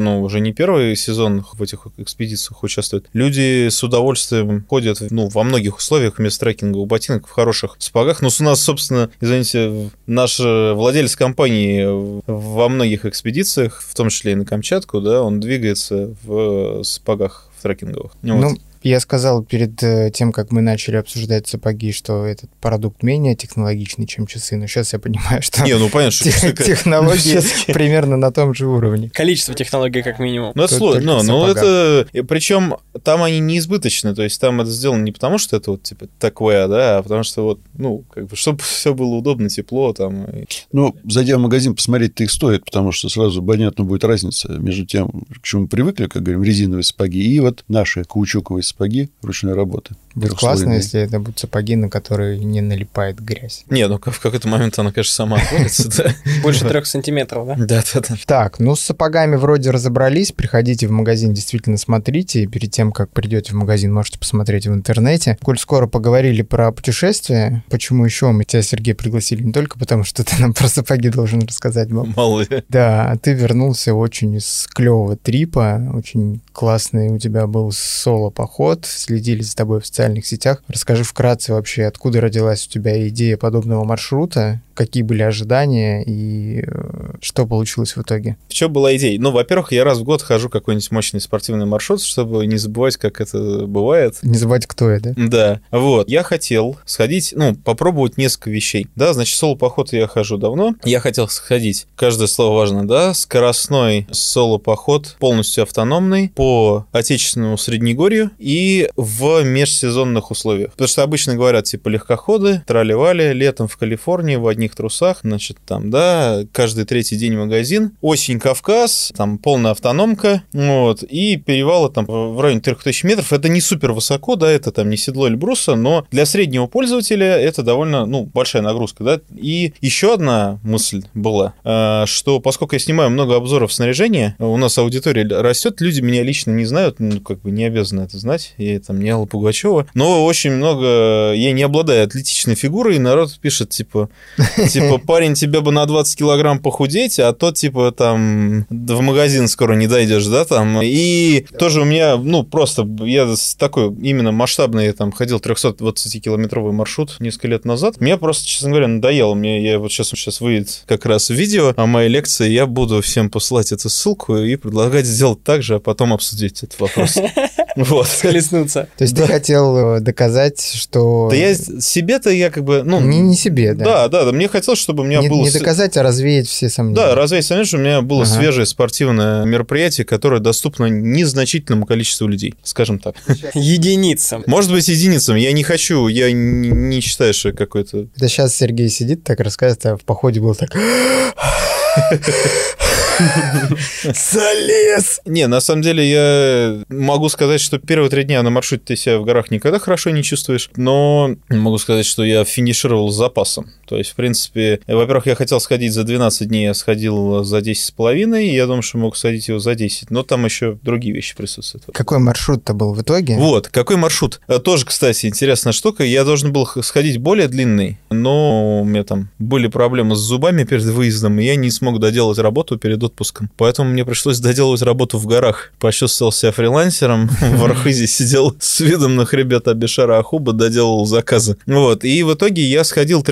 ну, 0.00 0.22
уже 0.22 0.40
не 0.40 0.52
первый 0.52 0.96
сезон 0.96 1.44
в 1.52 1.62
этих 1.62 1.86
экспедициях 1.98 2.62
участвует, 2.62 3.06
люди 3.12 3.68
с 3.68 3.82
удовольствием 3.82 4.64
ходят, 4.68 4.98
ну, 5.10 5.28
во 5.28 5.44
многих 5.44 5.78
условиях 5.78 6.18
вместо 6.18 6.40
трекинга 6.40 6.78
у 6.78 6.86
ботинок 6.86 7.26
в 7.26 7.30
хороших 7.30 7.76
сапогах. 7.78 8.22
Ну, 8.22 8.28
у 8.38 8.42
нас, 8.42 8.60
собственно, 8.60 9.10
извините, 9.20 9.90
наш 10.06 10.38
владелец 10.38 11.16
компании 11.16 11.84
во 12.26 12.68
многих 12.68 13.06
экспедициях, 13.06 13.82
в 13.86 13.94
том 13.94 14.08
числе 14.08 14.32
и 14.32 14.34
на 14.34 14.44
Камчатку, 14.44 15.00
да, 15.00 15.22
он 15.22 15.40
двигается 15.40 16.14
в 16.22 16.82
сапогах 16.82 17.50
трекинговых. 17.62 18.12
Вот. 18.22 18.40
Ну, 18.40 18.56
я 18.88 19.00
сказал 19.00 19.42
перед 19.42 19.82
э, 19.82 20.10
тем, 20.12 20.30
как 20.30 20.52
мы 20.52 20.60
начали 20.60 20.96
обсуждать 20.96 21.48
сапоги, 21.48 21.90
что 21.90 22.26
этот 22.26 22.50
продукт 22.60 23.02
менее 23.02 23.34
технологичный, 23.34 24.06
чем 24.06 24.26
часы, 24.26 24.56
но 24.56 24.66
сейчас 24.66 24.92
я 24.92 24.98
понимаю, 24.98 25.40
что 25.40 25.64
Не, 25.64 25.78
ну 25.78 25.88
понятно, 25.88 26.10
что 26.10 26.24
тех- 26.24 26.36
что- 26.36 26.52
технологии 26.52 27.40
примерно 27.72 28.18
на 28.18 28.30
том 28.30 28.52
же 28.54 28.66
уровне. 28.66 29.08
Количество 29.08 29.54
технологий 29.54 30.02
как 30.02 30.18
минимум. 30.18 30.52
Ну, 30.54 30.64
это 30.64 30.74
сложно. 30.74 31.00
только 31.00 31.24
Ну, 31.24 31.46
ну, 31.46 31.46
это... 31.46 32.06
Причем 32.28 32.76
там 33.02 33.22
они 33.22 33.40
не 33.40 33.56
избыточны. 33.58 34.14
То 34.14 34.22
есть 34.22 34.38
там 34.38 34.60
это 34.60 34.70
сделано 34.70 35.02
не 35.02 35.12
потому, 35.12 35.38
что 35.38 35.56
это 35.56 35.70
вот, 35.70 35.82
типа, 35.82 36.06
такое, 36.18 36.68
да, 36.68 36.98
а 36.98 37.02
потому 37.02 37.22
что 37.22 37.42
вот, 37.42 37.60
ну, 37.72 38.04
как 38.12 38.26
бы, 38.26 38.36
чтобы 38.36 38.60
все 38.62 38.92
было 38.92 39.14
удобно, 39.14 39.48
тепло 39.48 39.94
там. 39.94 40.26
Ну, 40.72 40.94
зайдя 41.08 41.38
в 41.38 41.40
магазин, 41.40 41.74
посмотреть-то 41.74 42.24
их 42.24 42.30
стоит, 42.30 42.66
потому 42.66 42.92
что 42.92 43.08
сразу 43.08 43.42
понятно 43.42 43.84
будет 43.84 44.04
разница 44.04 44.48
между 44.52 44.84
тем, 44.84 45.08
к 45.40 45.42
чему 45.42 45.62
мы 45.62 45.68
привыкли, 45.68 46.06
как 46.06 46.22
говорим, 46.22 46.44
резиновые 46.44 46.84
сапоги, 46.84 47.20
и 47.20 47.40
вот 47.40 47.64
наши 47.68 48.04
каучуковые 48.04 48.62
сапоги 48.62 48.73
ручной 49.22 49.54
работы. 49.54 49.94
Будет 50.14 50.34
классно, 50.34 50.74
если 50.74 51.00
это 51.00 51.18
будут 51.18 51.40
сапоги, 51.40 51.74
на 51.74 51.90
которые 51.90 52.38
не 52.38 52.60
налипает 52.60 53.18
грязь. 53.18 53.64
Не, 53.68 53.88
ну, 53.88 53.98
в 53.98 54.20
какой-то 54.20 54.46
момент 54.46 54.78
она, 54.78 54.92
конечно, 54.92 55.12
сама 55.12 55.38
отвалится, 55.38 55.88
да. 55.88 56.14
Больше 56.42 56.68
трех 56.68 56.86
сантиметров, 56.86 57.48
да? 57.48 57.56
Да, 57.56 57.82
да, 57.92 58.00
да. 58.08 58.16
Так, 58.24 58.60
ну 58.60 58.76
с 58.76 58.80
сапогами 58.80 59.34
вроде 59.34 59.70
разобрались. 59.70 60.30
Приходите 60.30 60.86
в 60.86 60.92
магазин, 60.92 61.34
действительно 61.34 61.78
смотрите. 61.78 62.42
И 62.42 62.46
перед 62.46 62.70
тем, 62.70 62.92
как 62.92 63.10
придете 63.10 63.52
в 63.52 63.56
магазин, 63.56 63.92
можете 63.92 64.18
посмотреть 64.18 64.66
в 64.66 64.72
интернете. 64.72 65.36
Коль 65.42 65.58
скоро 65.58 65.88
поговорили 65.88 66.42
про 66.42 66.70
путешествия, 66.70 67.64
почему 67.68 68.04
еще 68.04 68.30
мы 68.30 68.44
тебя, 68.44 68.62
Сергей, 68.62 68.94
пригласили? 68.94 69.42
Не 69.42 69.52
только 69.52 69.78
потому, 69.78 70.04
что 70.04 70.22
ты 70.22 70.40
нам 70.40 70.54
про 70.54 70.68
сапоги 70.68 71.08
должен 71.08 71.40
рассказать, 71.40 71.90
Боб. 71.90 72.08
Мало 72.16 72.42
ли. 72.42 72.62
Да, 72.68 73.10
а 73.10 73.16
ты 73.16 73.32
вернулся 73.32 73.94
очень 73.94 74.36
из 74.36 74.68
клевого 74.72 75.16
трипа, 75.16 75.90
очень 75.92 76.40
классный 76.52 77.08
у 77.08 77.18
тебя 77.18 77.46
был 77.48 77.72
соло-поход 77.72 78.63
поход, 78.64 78.86
следили 78.86 79.42
за 79.42 79.54
тобой 79.54 79.80
в 79.80 79.86
социальных 79.86 80.26
сетях. 80.26 80.62
Расскажи 80.68 81.04
вкратце 81.04 81.52
вообще, 81.52 81.84
откуда 81.84 82.20
родилась 82.20 82.66
у 82.66 82.70
тебя 82.70 83.06
идея 83.08 83.36
подобного 83.36 83.84
маршрута, 83.84 84.60
какие 84.74 85.02
были 85.02 85.22
ожидания 85.22 86.02
и 86.02 86.64
э, 86.66 87.14
что 87.20 87.46
получилось 87.46 87.96
в 87.96 88.02
итоге? 88.02 88.36
В 88.48 88.52
чем 88.52 88.72
была 88.72 88.94
идея? 88.96 89.18
Ну, 89.20 89.30
во-первых, 89.30 89.72
я 89.72 89.84
раз 89.84 89.98
в 89.98 90.04
год 90.04 90.22
хожу 90.22 90.48
какой-нибудь 90.48 90.90
мощный 90.90 91.20
спортивный 91.20 91.66
маршрут, 91.66 92.02
чтобы 92.02 92.46
не 92.46 92.56
забывать, 92.56 92.96
как 92.96 93.20
это 93.20 93.66
бывает. 93.66 94.18
Не 94.22 94.36
забывать, 94.36 94.66
кто 94.66 94.90
я, 94.90 95.00
да? 95.00 95.12
Да. 95.16 95.60
Вот. 95.70 96.08
Я 96.08 96.22
хотел 96.22 96.76
сходить, 96.84 97.32
ну, 97.36 97.54
попробовать 97.54 98.16
несколько 98.16 98.50
вещей. 98.50 98.88
Да, 98.96 99.12
значит, 99.12 99.36
соло-поход 99.36 99.92
я 99.92 100.06
хожу 100.06 100.36
давно. 100.36 100.74
Я 100.84 101.00
хотел 101.00 101.28
сходить, 101.28 101.86
каждое 101.96 102.26
слово 102.26 102.56
важно, 102.56 102.86
да, 102.86 103.14
скоростной 103.14 104.06
соло-поход, 104.10 105.16
полностью 105.18 105.62
автономный, 105.62 106.30
по 106.34 106.86
отечественному 106.92 107.56
Среднегорью 107.56 108.30
и 108.38 108.53
в 108.96 109.42
межсезонных 109.42 110.30
условиях. 110.30 110.72
Потому 110.72 110.88
что 110.88 111.02
обычно 111.02 111.34
говорят, 111.34 111.64
типа, 111.64 111.88
легкоходы, 111.88 112.62
трали-вали, 112.66 113.32
летом 113.32 113.68
в 113.68 113.76
Калифорнии 113.76 114.36
в 114.36 114.46
одних 114.46 114.74
трусах, 114.74 115.20
значит, 115.22 115.58
там, 115.66 115.90
да, 115.90 116.42
каждый 116.52 116.84
третий 116.84 117.16
день 117.16 117.36
магазин. 117.36 117.92
Осень 118.00 118.40
Кавказ, 118.40 119.12
там 119.16 119.38
полная 119.38 119.72
автономка, 119.72 120.42
вот, 120.52 121.02
и 121.02 121.36
перевалы 121.36 121.90
там 121.90 122.06
в 122.06 122.40
районе 122.40 122.60
3000 122.60 123.06
метров. 123.06 123.32
Это 123.32 123.48
не 123.48 123.60
супер 123.60 123.92
высоко, 123.92 124.36
да, 124.36 124.50
это 124.50 124.72
там 124.72 124.90
не 124.90 124.96
седло 124.96 125.28
Эльбруса, 125.28 125.74
но 125.74 126.06
для 126.10 126.26
среднего 126.26 126.66
пользователя 126.66 127.38
это 127.38 127.62
довольно, 127.62 128.06
ну, 128.06 128.24
большая 128.24 128.62
нагрузка, 128.62 129.04
да. 129.04 129.20
И 129.34 129.72
еще 129.80 130.14
одна 130.14 130.58
мысль 130.62 131.04
была, 131.14 131.54
э, 131.64 132.04
что 132.06 132.40
поскольку 132.40 132.74
я 132.74 132.78
снимаю 132.78 133.10
много 133.10 133.36
обзоров 133.36 133.72
снаряжения, 133.72 134.36
у 134.38 134.56
нас 134.56 134.76
аудитория 134.78 135.24
растет, 135.24 135.80
люди 135.80 136.00
меня 136.00 136.22
лично 136.22 136.50
не 136.50 136.64
знают, 136.64 137.00
ну, 137.00 137.20
как 137.20 137.40
бы 137.40 137.50
не 137.50 137.64
обязаны 137.64 138.02
это 138.02 138.18
знать, 138.18 138.43
я 138.58 138.78
там 138.80 139.00
не 139.00 139.10
Алла 139.10 139.26
Пугачева, 139.26 139.86
но 139.94 140.24
очень 140.24 140.52
много, 140.52 141.32
я 141.34 141.52
не 141.52 141.62
обладаю 141.62 142.04
атлетичной 142.04 142.54
фигурой, 142.54 142.96
и 142.96 142.98
народ 142.98 143.36
пишет, 143.40 143.70
типа, 143.70 144.08
типа, 144.70 144.98
парень, 144.98 145.34
тебе 145.34 145.60
бы 145.60 145.72
на 145.72 145.86
20 145.86 146.18
килограмм 146.18 146.58
похудеть, 146.58 147.18
а 147.18 147.32
то, 147.32 147.52
типа, 147.52 147.92
там, 147.92 148.66
в 148.70 149.00
магазин 149.00 149.48
скоро 149.48 149.74
не 149.74 149.86
дойдешь, 149.86 150.26
да, 150.26 150.44
там. 150.44 150.80
И 150.82 151.46
тоже 151.58 151.80
у 151.82 151.84
меня, 151.84 152.16
ну, 152.16 152.42
просто, 152.42 152.88
я 153.00 153.32
такой 153.58 153.94
именно 154.02 154.32
масштабный, 154.32 154.92
там, 154.92 155.12
ходил 155.12 155.38
320-километровый 155.38 156.72
маршрут 156.72 157.16
несколько 157.20 157.48
лет 157.48 157.64
назад. 157.64 158.00
Мне 158.00 158.16
просто, 158.16 158.46
честно 158.46 158.70
говоря, 158.70 158.88
надоело. 158.88 159.34
Мне, 159.34 159.62
я 159.62 159.78
вот 159.78 159.92
сейчас, 159.92 160.08
сейчас 160.08 160.40
выйдет 160.40 160.82
как 160.86 161.06
раз 161.06 161.30
видео 161.30 161.74
о 161.76 161.86
моей 161.86 162.08
лекции, 162.08 162.50
я 162.50 162.66
буду 162.66 163.00
всем 163.02 163.30
посылать 163.30 163.72
эту 163.72 163.88
ссылку 163.88 164.36
и 164.36 164.56
предлагать 164.56 165.06
сделать 165.06 165.42
так 165.42 165.62
же, 165.62 165.76
а 165.76 165.80
потом 165.80 166.12
обсудить 166.12 166.62
этот 166.62 166.78
вопрос. 166.80 167.16
Вот. 167.76 168.06
Схлестнуться. 168.06 168.88
То 168.96 169.04
есть 169.04 169.16
ты 169.16 169.26
хотел 169.26 169.96
э, 169.96 170.00
доказать, 170.00 170.60
что... 170.60 171.28
Да 171.30 171.36
я 171.36 171.54
себе-то 171.54 172.30
я 172.30 172.50
как 172.50 172.64
бы, 172.64 172.82
ну... 172.82 173.00
Не, 173.00 173.20
не 173.20 173.36
себе, 173.36 173.74
да. 173.74 173.84
Да, 173.84 174.08
да, 174.08 174.24
да. 174.26 174.32
Мне 174.32 174.48
хотелось, 174.48 174.78
чтобы 174.78 175.02
у 175.02 175.06
меня 175.06 175.20
не, 175.20 175.28
было... 175.28 175.44
Не 175.44 175.50
доказать, 175.50 175.96
а 175.96 176.02
развеять 176.02 176.48
все 176.48 176.68
сомнения. 176.68 176.96
Да, 176.96 177.14
развеять 177.14 177.46
сомнения, 177.46 177.66
что 177.66 177.76
у 177.76 177.80
меня 177.80 178.00
было 178.00 178.22
ага. 178.22 178.30
свежее 178.30 178.66
спортивное 178.66 179.44
мероприятие, 179.44 180.04
которое 180.04 180.40
доступно 180.40 180.86
незначительному 180.86 181.86
количеству 181.86 182.26
людей, 182.26 182.54
скажем 182.62 182.98
так. 182.98 183.16
Единицам. 183.54 184.44
Может 184.46 184.70
быть, 184.70 184.88
единицам. 184.88 185.36
Я 185.36 185.52
не 185.52 185.62
хочу, 185.62 186.08
я 186.08 186.32
не, 186.32 186.70
не 186.70 187.00
считаю, 187.00 187.34
что 187.34 187.52
какой-то... 187.52 188.06
Это 188.16 188.28
сейчас 188.28 188.54
Сергей 188.54 188.88
сидит, 188.88 189.24
так 189.24 189.40
рассказывает, 189.40 189.86
а 189.86 189.96
в 189.96 190.02
походе 190.02 190.40
был 190.40 190.54
так... 190.54 190.74
Залез! 194.02 195.20
Не, 195.24 195.46
на 195.46 195.60
самом 195.60 195.82
деле 195.82 196.08
я 196.08 196.84
могу 196.88 197.28
сказать, 197.28 197.60
что 197.60 197.78
первые 197.78 198.10
три 198.10 198.24
дня 198.24 198.42
на 198.42 198.50
маршруте 198.50 198.84
ты 198.84 198.96
себя 198.96 199.18
в 199.18 199.24
горах 199.24 199.50
никогда 199.50 199.78
хорошо 199.78 200.10
не 200.10 200.22
чувствуешь, 200.22 200.70
но 200.76 201.36
могу 201.48 201.78
сказать, 201.78 202.06
что 202.06 202.24
я 202.24 202.44
финишировал 202.44 203.10
с 203.10 203.16
запасом. 203.16 203.70
То 203.86 203.96
есть, 203.96 204.10
в 204.10 204.14
принципе, 204.14 204.80
во-первых, 204.86 205.26
я 205.26 205.34
хотел 205.34 205.60
сходить 205.60 205.92
за 205.92 206.04
12 206.04 206.48
дней, 206.48 206.64
я 206.64 206.74
сходил 206.74 207.44
за 207.44 207.60
10 207.60 207.84
с 207.84 207.90
половиной, 207.90 208.48
и 208.48 208.54
я 208.54 208.66
думаю, 208.66 208.82
что 208.82 208.98
мог 208.98 209.16
сходить 209.16 209.48
его 209.48 209.58
за 209.58 209.74
10, 209.74 210.10
но 210.10 210.22
там 210.22 210.44
еще 210.44 210.78
другие 210.82 211.14
вещи 211.14 211.36
присутствуют. 211.36 211.86
Какой 211.92 212.18
маршрут-то 212.18 212.74
был 212.74 212.94
в 212.94 213.02
итоге? 213.02 213.36
Вот, 213.36 213.68
какой 213.68 213.96
маршрут? 213.96 214.40
Э, 214.48 214.58
тоже, 214.58 214.84
кстати, 214.86 215.26
интересная 215.26 215.72
штука. 215.72 216.04
Я 216.04 216.24
должен 216.24 216.52
был 216.52 216.66
сходить 216.82 217.18
более 217.18 217.48
длинный, 217.48 217.98
но 218.10 218.80
у 218.80 218.84
меня 218.84 219.04
там 219.04 219.30
были 219.38 219.68
проблемы 219.68 220.16
с 220.16 220.18
зубами 220.18 220.64
перед 220.64 220.84
выездом, 220.84 221.38
и 221.38 221.44
я 221.44 221.56
не 221.56 221.70
смог 221.70 222.00
доделать 222.00 222.38
работу 222.38 222.78
перед 222.78 223.02
отпуском. 223.02 223.50
Поэтому 223.56 223.90
мне 223.90 224.04
пришлось 224.04 224.38
доделывать 224.38 224.82
работу 224.82 225.18
в 225.18 225.26
горах. 225.26 225.72
Почувствовал 225.78 226.32
себя 226.32 226.52
фрилансером, 226.52 227.28
в 227.40 227.64
Архизе 227.64 228.06
сидел 228.06 228.54
с 228.58 228.80
видом 228.80 229.16
на 229.16 229.24
хребет 229.26 229.68
Абишара 229.68 230.18
Ахуба, 230.18 230.52
доделал 230.52 231.04
заказы. 231.06 231.56
Вот, 231.66 232.04
и 232.04 232.22
в 232.22 232.34
итоге 232.34 232.62
я 232.62 232.84
сходил 232.84 233.22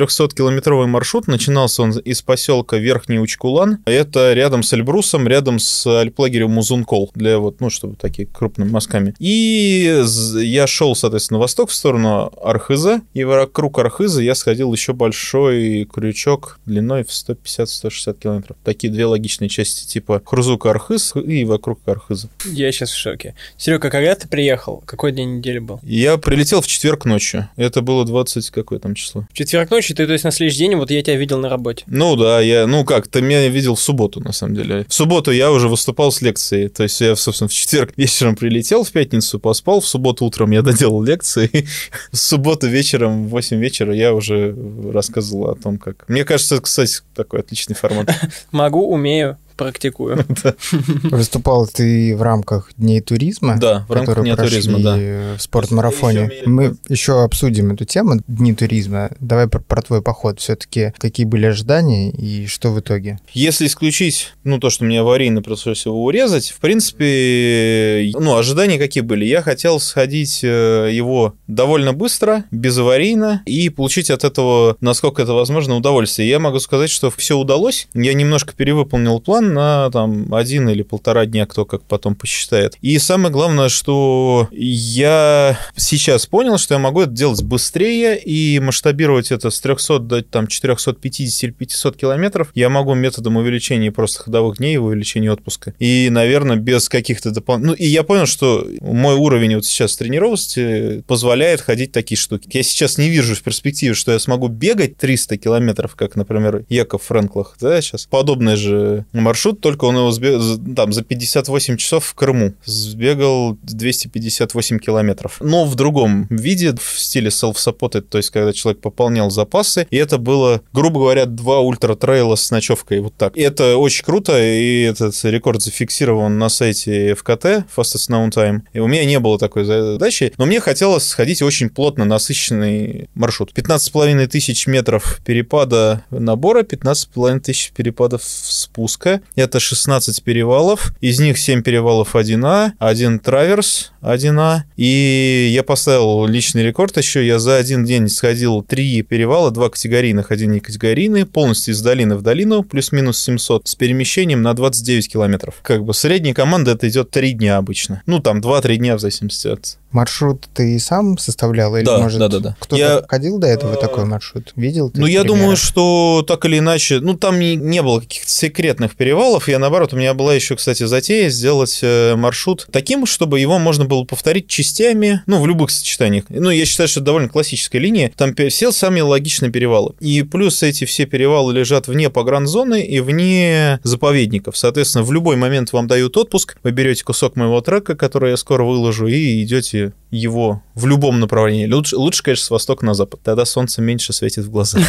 300-километровый 0.43 0.87
маршрут, 0.87 1.29
начинался 1.29 1.83
он 1.83 1.91
из 1.99 2.23
поселка 2.23 2.77
Верхний 2.77 3.19
Учкулан. 3.19 3.79
Это 3.85 4.33
рядом 4.33 4.63
с 4.63 4.73
Эльбрусом, 4.73 5.29
рядом 5.29 5.59
с 5.59 5.87
альплагерем 5.87 6.51
Музункол, 6.51 7.11
для 7.15 7.39
вот, 7.39 7.61
ну, 7.61 7.71
чтобы 7.71 7.97
такие 7.97 8.27
крупными 8.27 8.71
мазками. 8.71 9.15
И 9.19 10.03
я 10.41 10.67
шел, 10.67 10.95
соответственно, 10.95 11.39
на 11.39 11.43
восток 11.43 11.71
в 11.71 11.75
сторону 11.75 12.33
Архиза, 12.43 13.03
и 13.15 13.25
вокруг 13.25 13.79
Архиза 13.79 14.23
я 14.23 14.35
сходил 14.35 14.73
еще 14.73 14.93
большой 14.93 15.85
крючок 15.93 16.59
длиной 16.67 17.05
в 17.05 17.09
150-160 17.09 18.19
километров. 18.19 18.57
Такие 18.65 18.93
две 18.93 19.07
логичные 19.07 19.49
части, 19.49 19.87
типа 19.87 20.21
Хрузук 20.25 20.67
Архыз 20.67 21.15
и 21.15 21.45
вокруг 21.45 21.81
Архыза. 21.87 22.29
Я 22.45 22.71
сейчас 22.73 22.91
в 22.91 22.99
шоке. 22.99 23.35
Серега, 23.57 23.91
когда 23.91 24.15
ты 24.15 24.29
приехал? 24.29 24.83
Какой 24.87 25.13
день 25.13 25.39
недели 25.39 25.59
был? 25.59 25.81
Я 25.83 26.19
прилетел 26.19 26.61
в 26.61 26.67
четверг 26.67 27.05
ночью. 27.05 27.49
Это 27.57 27.81
было 27.81 28.05
20 28.05 28.51
какое 28.51 28.79
там 28.79 28.95
число? 28.95 29.27
В 29.33 29.35
четверг 29.35 29.71
ночью, 29.71 29.97
ты, 29.97 30.07
то 30.07 30.13
есть 30.13 30.25
на 30.25 30.31
следующий 30.33 30.59
день, 30.59 30.77
вот 30.77 30.91
я 30.91 31.03
тебя 31.03 31.17
видел 31.17 31.39
на 31.39 31.49
работе. 31.49 31.85
Ну 31.87 32.17
да, 32.17 32.41
я, 32.41 32.67
ну 32.67 32.85
как, 32.85 33.09
ты 33.09 33.23
меня 33.23 33.49
видел 33.49 33.75
в 33.75 33.81
субботу, 33.81 34.21
на 34.21 34.33
самом 34.33 34.55
деле. 34.55 34.87
В 34.89 34.95
субботу 34.95 35.31
я 35.31 35.53
уже 35.53 35.69
выступал 35.69 36.13
с 36.13 36.21
лекцией. 36.21 36.69
То 36.69 36.83
есть 36.83 37.01
я, 37.01 37.15
собственно, 37.17 37.49
в 37.49 37.53
четверг 37.53 37.93
вечером 37.97 38.37
прилетел, 38.37 38.85
в 38.85 38.91
пятницу 38.91 39.39
поспал, 39.39 39.81
в 39.81 39.87
субботу 39.87 40.25
утром 40.25 40.51
я 40.51 40.63
доделал 40.63 41.03
лекции. 41.03 41.67
в 42.11 42.17
субботу 42.17 42.69
вечером 42.69 43.27
в 43.27 43.31
8 43.31 43.59
вечера 43.59 43.95
я 43.95 44.15
уже 44.15 44.57
рассказывал 44.93 45.51
о 45.51 45.55
том, 45.55 45.79
как... 45.79 46.09
Мне 46.09 46.25
кажется, 46.25 46.57
это, 46.57 46.65
кстати, 46.65 46.99
такой 47.15 47.41
отличный 47.41 47.75
формат. 47.75 48.11
Могу, 48.53 48.91
умею 48.91 49.39
практикую. 49.63 50.25
Выступал 51.05 51.67
ты 51.67 52.17
в 52.17 52.23
рамках 52.23 52.71
Дней 52.77 53.01
туризма? 53.01 53.57
Да, 53.59 53.87
в 53.89 53.93
рамках 53.93 54.23
Дня 54.23 54.37
туризма, 54.37 54.79
да. 54.81 54.97
в 55.37 55.43
спортмарафоне. 55.43 56.31
Мы 56.47 56.77
еще 56.89 57.23
обсудим 57.23 57.73
эту 57.73 57.85
тему 57.85 58.21
Дни 58.27 58.55
туризма. 58.55 59.11
Давай 59.21 59.49
про, 59.49 59.83
твой 59.83 60.03
поход. 60.03 60.41
Все-таки 60.41 60.93
какие 60.99 61.27
были 61.27 61.47
ожидания 61.47 62.11
и 62.11 62.47
что 62.47 62.71
в 62.71 62.81
итоге? 62.81 63.19
Если 63.33 63.67
исключить, 63.67 64.33
ну, 64.45 64.59
то, 64.59 64.71
что 64.71 64.85
мне 64.85 65.01
аварийно 65.01 65.43
пришлось 65.43 65.87
его 65.87 66.05
урезать, 66.05 66.51
в 66.51 66.61
принципе, 66.61 68.11
ну, 68.15 68.37
ожидания 68.37 68.79
какие 68.79 69.03
были? 69.03 69.25
Я 69.25 69.43
хотел 69.43 69.81
сходить 69.81 70.41
э, 70.43 70.91
его 70.93 71.35
довольно 71.47 71.93
быстро, 71.93 72.45
безаварийно, 72.51 73.43
и 73.47 73.69
получить 73.69 74.11
от 74.11 74.25
этого, 74.25 74.77
насколько 74.81 75.23
это 75.23 75.33
возможно, 75.33 75.77
удовольствие. 75.77 76.29
Я 76.29 76.39
могу 76.39 76.59
сказать, 76.59 76.91
что 76.91 77.11
все 77.11 77.37
удалось. 77.37 77.89
Я 77.95 78.15
немножко 78.15 78.55
перевыполнил 78.55 79.21
план, 79.21 79.52
на 79.53 79.91
там 79.91 80.35
один 80.35 80.69
или 80.69 80.83
полтора 80.83 81.27
дня, 81.27 81.47
кто 81.47 81.65
как 81.65 81.83
потом 81.85 82.15
посчитает. 82.15 82.77
И 82.81 82.99
самое 82.99 83.33
главное, 83.33 83.69
что 83.69 84.49
я 84.53 85.59
сейчас 85.77 86.27
понял, 86.27 86.59
что 86.59 86.75
я 86.75 86.79
могу 86.79 87.03
это 87.03 87.13
делать 87.13 87.43
быстрее 87.43 88.19
и 88.19 88.59
масштабировать 88.59 89.31
это 89.31 89.51
с 89.51 89.61
300 89.61 89.99
до 90.01 90.23
там 90.23 90.47
450 90.47 91.43
или 91.45 91.51
500 91.51 91.97
километров. 91.97 92.51
Я 92.55 92.69
могу 92.69 92.95
методом 92.95 93.37
увеличения 93.37 93.93
просто 93.93 94.23
ходовых 94.23 94.59
дней 94.59 94.75
и 94.75 94.79
увеличения 94.79 95.31
отпуска. 95.33 95.75
И, 95.79 96.09
наверное, 96.11 96.57
без 96.57 96.89
каких-то 96.89 97.31
дополнительных... 97.31 97.79
Ну, 97.79 97.85
и 97.85 97.89
я 97.89 98.03
понял, 98.03 98.27
что 98.27 98.67
мой 98.81 99.15
уровень 99.15 99.57
вот 99.57 99.65
сейчас 99.65 99.97
тренировки 99.97 101.03
позволяет 101.07 101.61
ходить 101.61 101.93
такие 101.93 102.19
штуки. 102.19 102.49
Я 102.53 102.63
сейчас 102.63 102.99
не 102.99 103.09
вижу 103.09 103.35
в 103.35 103.43
перспективе, 103.43 103.95
что 103.95 104.13
я 104.13 104.19
смогу 104.19 104.49
бегать 104.49 104.97
300 104.97 105.37
километров, 105.37 105.95
как, 105.95 106.17
например, 106.17 106.65
Яков 106.69 107.03
Френклах, 107.05 107.57
да, 107.61 107.81
сейчас. 107.81 108.07
Подобное 108.07 108.57
же 108.57 109.07
маршрут, 109.33 109.63
только 109.63 109.87
он 109.87 109.97
его 109.97 110.75
там, 110.77 110.93
за 110.93 111.03
58 111.03 111.79
часов 111.79 112.05
в 112.05 112.15
Крыму 112.15 112.53
сбегал 112.67 113.57
258 113.63 114.79
километров. 114.79 115.39
Но 115.41 115.65
в 115.65 115.75
другом 115.75 116.27
виде, 116.29 116.75
в 116.75 117.01
стиле 117.01 117.31
self-supported, 117.31 118.03
то 118.03 118.19
есть 118.19 118.29
когда 118.29 118.53
человек 118.53 118.83
пополнял 118.83 119.31
запасы, 119.31 119.87
и 119.91 119.97
это 119.97 120.19
было, 120.19 120.61
грубо 120.75 121.01
говоря, 121.01 121.25
два 121.25 121.61
ультра-трейла 121.61 122.37
с 122.37 122.51
ночевкой, 122.51 123.01
вот 123.01 123.15
так. 123.17 123.35
И 123.35 123.41
это 123.41 123.79
очень 123.79 124.05
круто, 124.05 124.39
и 124.39 124.83
этот 124.83 125.15
рекорд 125.25 125.63
зафиксирован 125.63 126.37
на 126.37 126.51
сайте 126.51 127.13
FKT, 127.13 127.65
Fastest 127.75 128.11
Known 128.11 128.29
Time. 128.33 128.61
И 128.75 128.81
у 128.81 128.87
меня 128.87 129.07
не 129.07 129.19
было 129.19 129.39
такой 129.39 129.65
задачи, 129.65 130.35
но 130.37 130.45
мне 130.45 130.61
хотелось 130.61 131.07
сходить 131.07 131.41
очень 131.41 131.71
плотно 131.71 132.05
насыщенный 132.05 133.09
маршрут. 133.15 133.53
15,5 133.55 134.27
тысяч 134.27 134.67
метров 134.67 135.21
перепада 135.25 136.05
набора, 136.11 136.65
15,5 136.65 137.41
тысяч 137.41 137.73
перепадов 137.73 138.23
спуска, 138.23 139.22
Это 139.35 139.61
16 139.61 140.23
перевалов, 140.23 140.95
из 141.01 141.21
них 141.21 141.39
7 141.39 141.63
перевалов 141.63 142.15
1А, 142.15 142.73
один 142.79 143.19
траверс 143.19 143.93
1А, 144.03 144.61
и 144.77 145.51
я 145.53 145.63
поставил 145.63 146.27
личный 146.27 146.63
рекорд 146.63 146.97
еще, 146.97 147.27
я 147.27 147.39
за 147.39 147.57
один 147.57 147.85
день 147.85 148.09
сходил 148.09 148.63
3 148.63 149.03
перевала, 149.03 149.51
2 149.51 149.71
категорийных, 149.71 150.31
один 150.31 150.53
не 150.53 150.61
категорийный, 150.61 151.25
полностью 151.25 151.75
из 151.75 151.81
долины 151.81 152.17
в 152.17 152.23
долину, 152.23 152.63
плюс-минус 152.63 153.19
700, 153.21 153.69
с 153.69 153.75
перемещением 153.75 154.43
на 154.43 154.55
29 154.55 155.13
километров. 155.13 155.61
Как 155.63 155.85
бы 155.85 155.95
средняя 155.95 156.35
команда 156.35 156.73
это 156.73 156.89
идет 156.89 157.11
3 157.11 157.33
дня 157.33 157.57
обычно. 157.57 158.03
Ну, 158.07 158.21
там 158.21 158.41
2-3 158.41 158.77
дня 158.77 158.97
в 158.97 159.01
зависимости 159.01 159.49
от 159.49 159.79
Маршрут 159.93 160.47
ты 160.55 160.79
сам 160.79 161.19
составлял? 161.19 161.77
Или, 161.77 161.85
Да, 161.85 161.99
может, 161.99 162.19
да, 162.19 162.29
да, 162.29 162.39
да. 162.39 162.57
кто-то 162.59 162.77
Я- 162.81 163.03
ходил 163.09 163.39
до 163.39 163.47
этого 163.47 163.77
такой 163.77 164.05
маршрут? 164.05 164.53
Видел 164.57 164.91
ты 164.91 165.01
Ну, 165.01 165.07
я 165.07 165.21
примеры? 165.23 165.41
думаю, 165.41 165.57
что 165.57 166.25
так 166.27 166.45
или 166.45 166.59
иначе, 166.59 167.01
ну, 167.01 167.15
там 167.15 167.39
не, 167.39 167.57
не 167.57 167.83
было 167.83 168.01
каких-то 168.01 168.31
секретных 168.31 168.97
перевалов. 168.97 169.49
Я, 169.49 169.59
наоборот, 169.59 169.93
у 169.93 169.97
меня 169.97 170.15
была 170.15 170.35
еще, 170.35 170.57
кстати, 170.57 170.85
затея 170.85 171.29
сделать 171.31 171.79
э, 171.83 172.15
маршрут 172.17 172.67
таким, 172.71 173.07
чтобы 173.07 173.41
его 173.41 173.59
можно 173.59 173.85
было 173.85 174.05
повторить 174.05 174.47
частями, 174.49 175.23
ну, 175.27 175.41
в 175.41 175.47
любых 175.47 175.71
сочетаниях. 175.71 176.25
Ну, 176.29 176.51
я 176.51 176.65
считаю, 176.65 176.89
что 176.89 177.01
это 177.01 177.07
довольно 177.07 177.29
классическая 177.29 177.79
линия. 177.79 178.13
Там 178.17 178.35
все 178.49 178.73
самые 178.73 179.03
логичные 179.03 179.51
перевалы. 179.51 179.95
И 180.01 180.23
плюс 180.23 180.63
эти 180.63 180.85
все 180.85 181.07
перевалы 181.07 181.53
лежат 181.53 181.87
вне 181.89 182.11
погранзоны 182.11 182.83
и 182.83 183.01
вне 183.01 183.81
заповедников. 183.83 184.57
Соответственно, 184.57 185.05
в 185.05 185.13
любой 185.13 185.37
момент 185.37 185.73
вам 185.73 185.87
дают 185.87 186.17
отпуск, 186.17 186.57
вы 186.63 186.71
берете 186.71 187.05
кусок 187.05 187.37
моего 187.37 187.61
трека, 187.61 187.95
который 187.95 188.31
я 188.31 188.37
скоро 188.37 188.65
выложу, 188.65 189.07
и 189.07 189.43
идете 189.43 189.82
его 190.13 190.63
в 190.75 190.87
любом 190.87 191.19
направлении. 191.19 191.67
Лучше, 191.67 191.97
лучше, 191.97 192.23
конечно, 192.23 192.45
с 192.45 192.51
востока 192.51 192.85
на 192.85 192.95
запад. 192.95 193.21
Тогда 193.25 193.45
солнце 193.45 193.81
меньше 193.81 194.13
светит 194.13 194.45
в 194.45 194.51
глаза. 194.51 194.79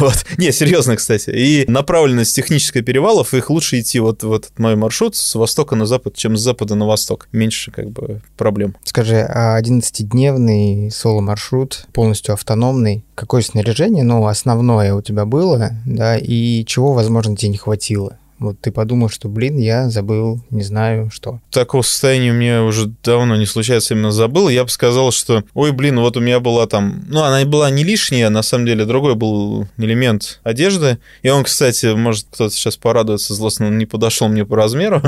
Вот. 0.00 0.24
Не, 0.38 0.50
серьезно, 0.50 0.96
кстати. 0.96 1.30
И 1.30 1.64
направленность 1.70 2.34
технической 2.34 2.82
перевалов, 2.82 3.34
их 3.34 3.50
лучше 3.50 3.80
идти 3.80 4.00
вот 4.00 4.22
в 4.22 4.32
этот 4.32 4.58
мой 4.58 4.76
маршрут 4.76 5.14
с 5.14 5.34
востока 5.34 5.76
на 5.76 5.86
запад, 5.86 6.16
чем 6.16 6.36
с 6.36 6.40
запада 6.40 6.74
на 6.74 6.86
восток. 6.86 7.28
Меньше 7.32 7.70
как 7.70 7.90
бы 7.90 8.22
проблем. 8.36 8.74
Скажи, 8.84 9.20
а 9.20 9.60
11-дневный 9.60 10.90
соло-маршрут, 10.90 11.86
полностью 11.92 12.32
автономный, 12.32 13.04
какое 13.14 13.42
снаряжение, 13.42 14.04
ну, 14.04 14.26
основное 14.26 14.94
у 14.94 15.02
тебя 15.02 15.26
было, 15.26 15.72
да, 15.86 16.16
и 16.16 16.64
чего, 16.64 16.94
возможно, 16.94 17.36
тебе 17.36 17.50
не 17.50 17.58
хватило? 17.58 18.18
Вот 18.38 18.60
ты 18.60 18.72
подумал, 18.72 19.08
что, 19.08 19.28
блин, 19.28 19.58
я 19.58 19.88
забыл, 19.88 20.40
не 20.50 20.62
знаю, 20.62 21.10
что. 21.12 21.40
Такого 21.50 21.82
состояния 21.82 22.32
у 22.32 22.34
меня 22.34 22.64
уже 22.64 22.92
давно 23.04 23.36
не 23.36 23.46
случается, 23.46 23.94
именно 23.94 24.10
забыл. 24.10 24.48
Я 24.48 24.64
бы 24.64 24.70
сказал, 24.70 25.12
что, 25.12 25.44
ой, 25.54 25.72
блин, 25.72 26.00
вот 26.00 26.16
у 26.16 26.20
меня 26.20 26.40
была 26.40 26.66
там... 26.66 27.04
Ну, 27.08 27.22
она 27.22 27.44
была 27.44 27.70
не 27.70 27.84
лишняя, 27.84 28.30
на 28.30 28.42
самом 28.42 28.66
деле, 28.66 28.84
другой 28.84 29.14
был 29.14 29.68
элемент 29.78 30.40
одежды. 30.42 30.98
И 31.22 31.28
он, 31.28 31.44
кстати, 31.44 31.94
может, 31.94 32.26
кто-то 32.30 32.54
сейчас 32.54 32.76
порадуется, 32.76 33.34
злостно 33.34 33.68
он 33.68 33.78
не 33.78 33.86
подошел 33.86 34.28
мне 34.28 34.44
по 34.44 34.56
размеру. 34.56 35.00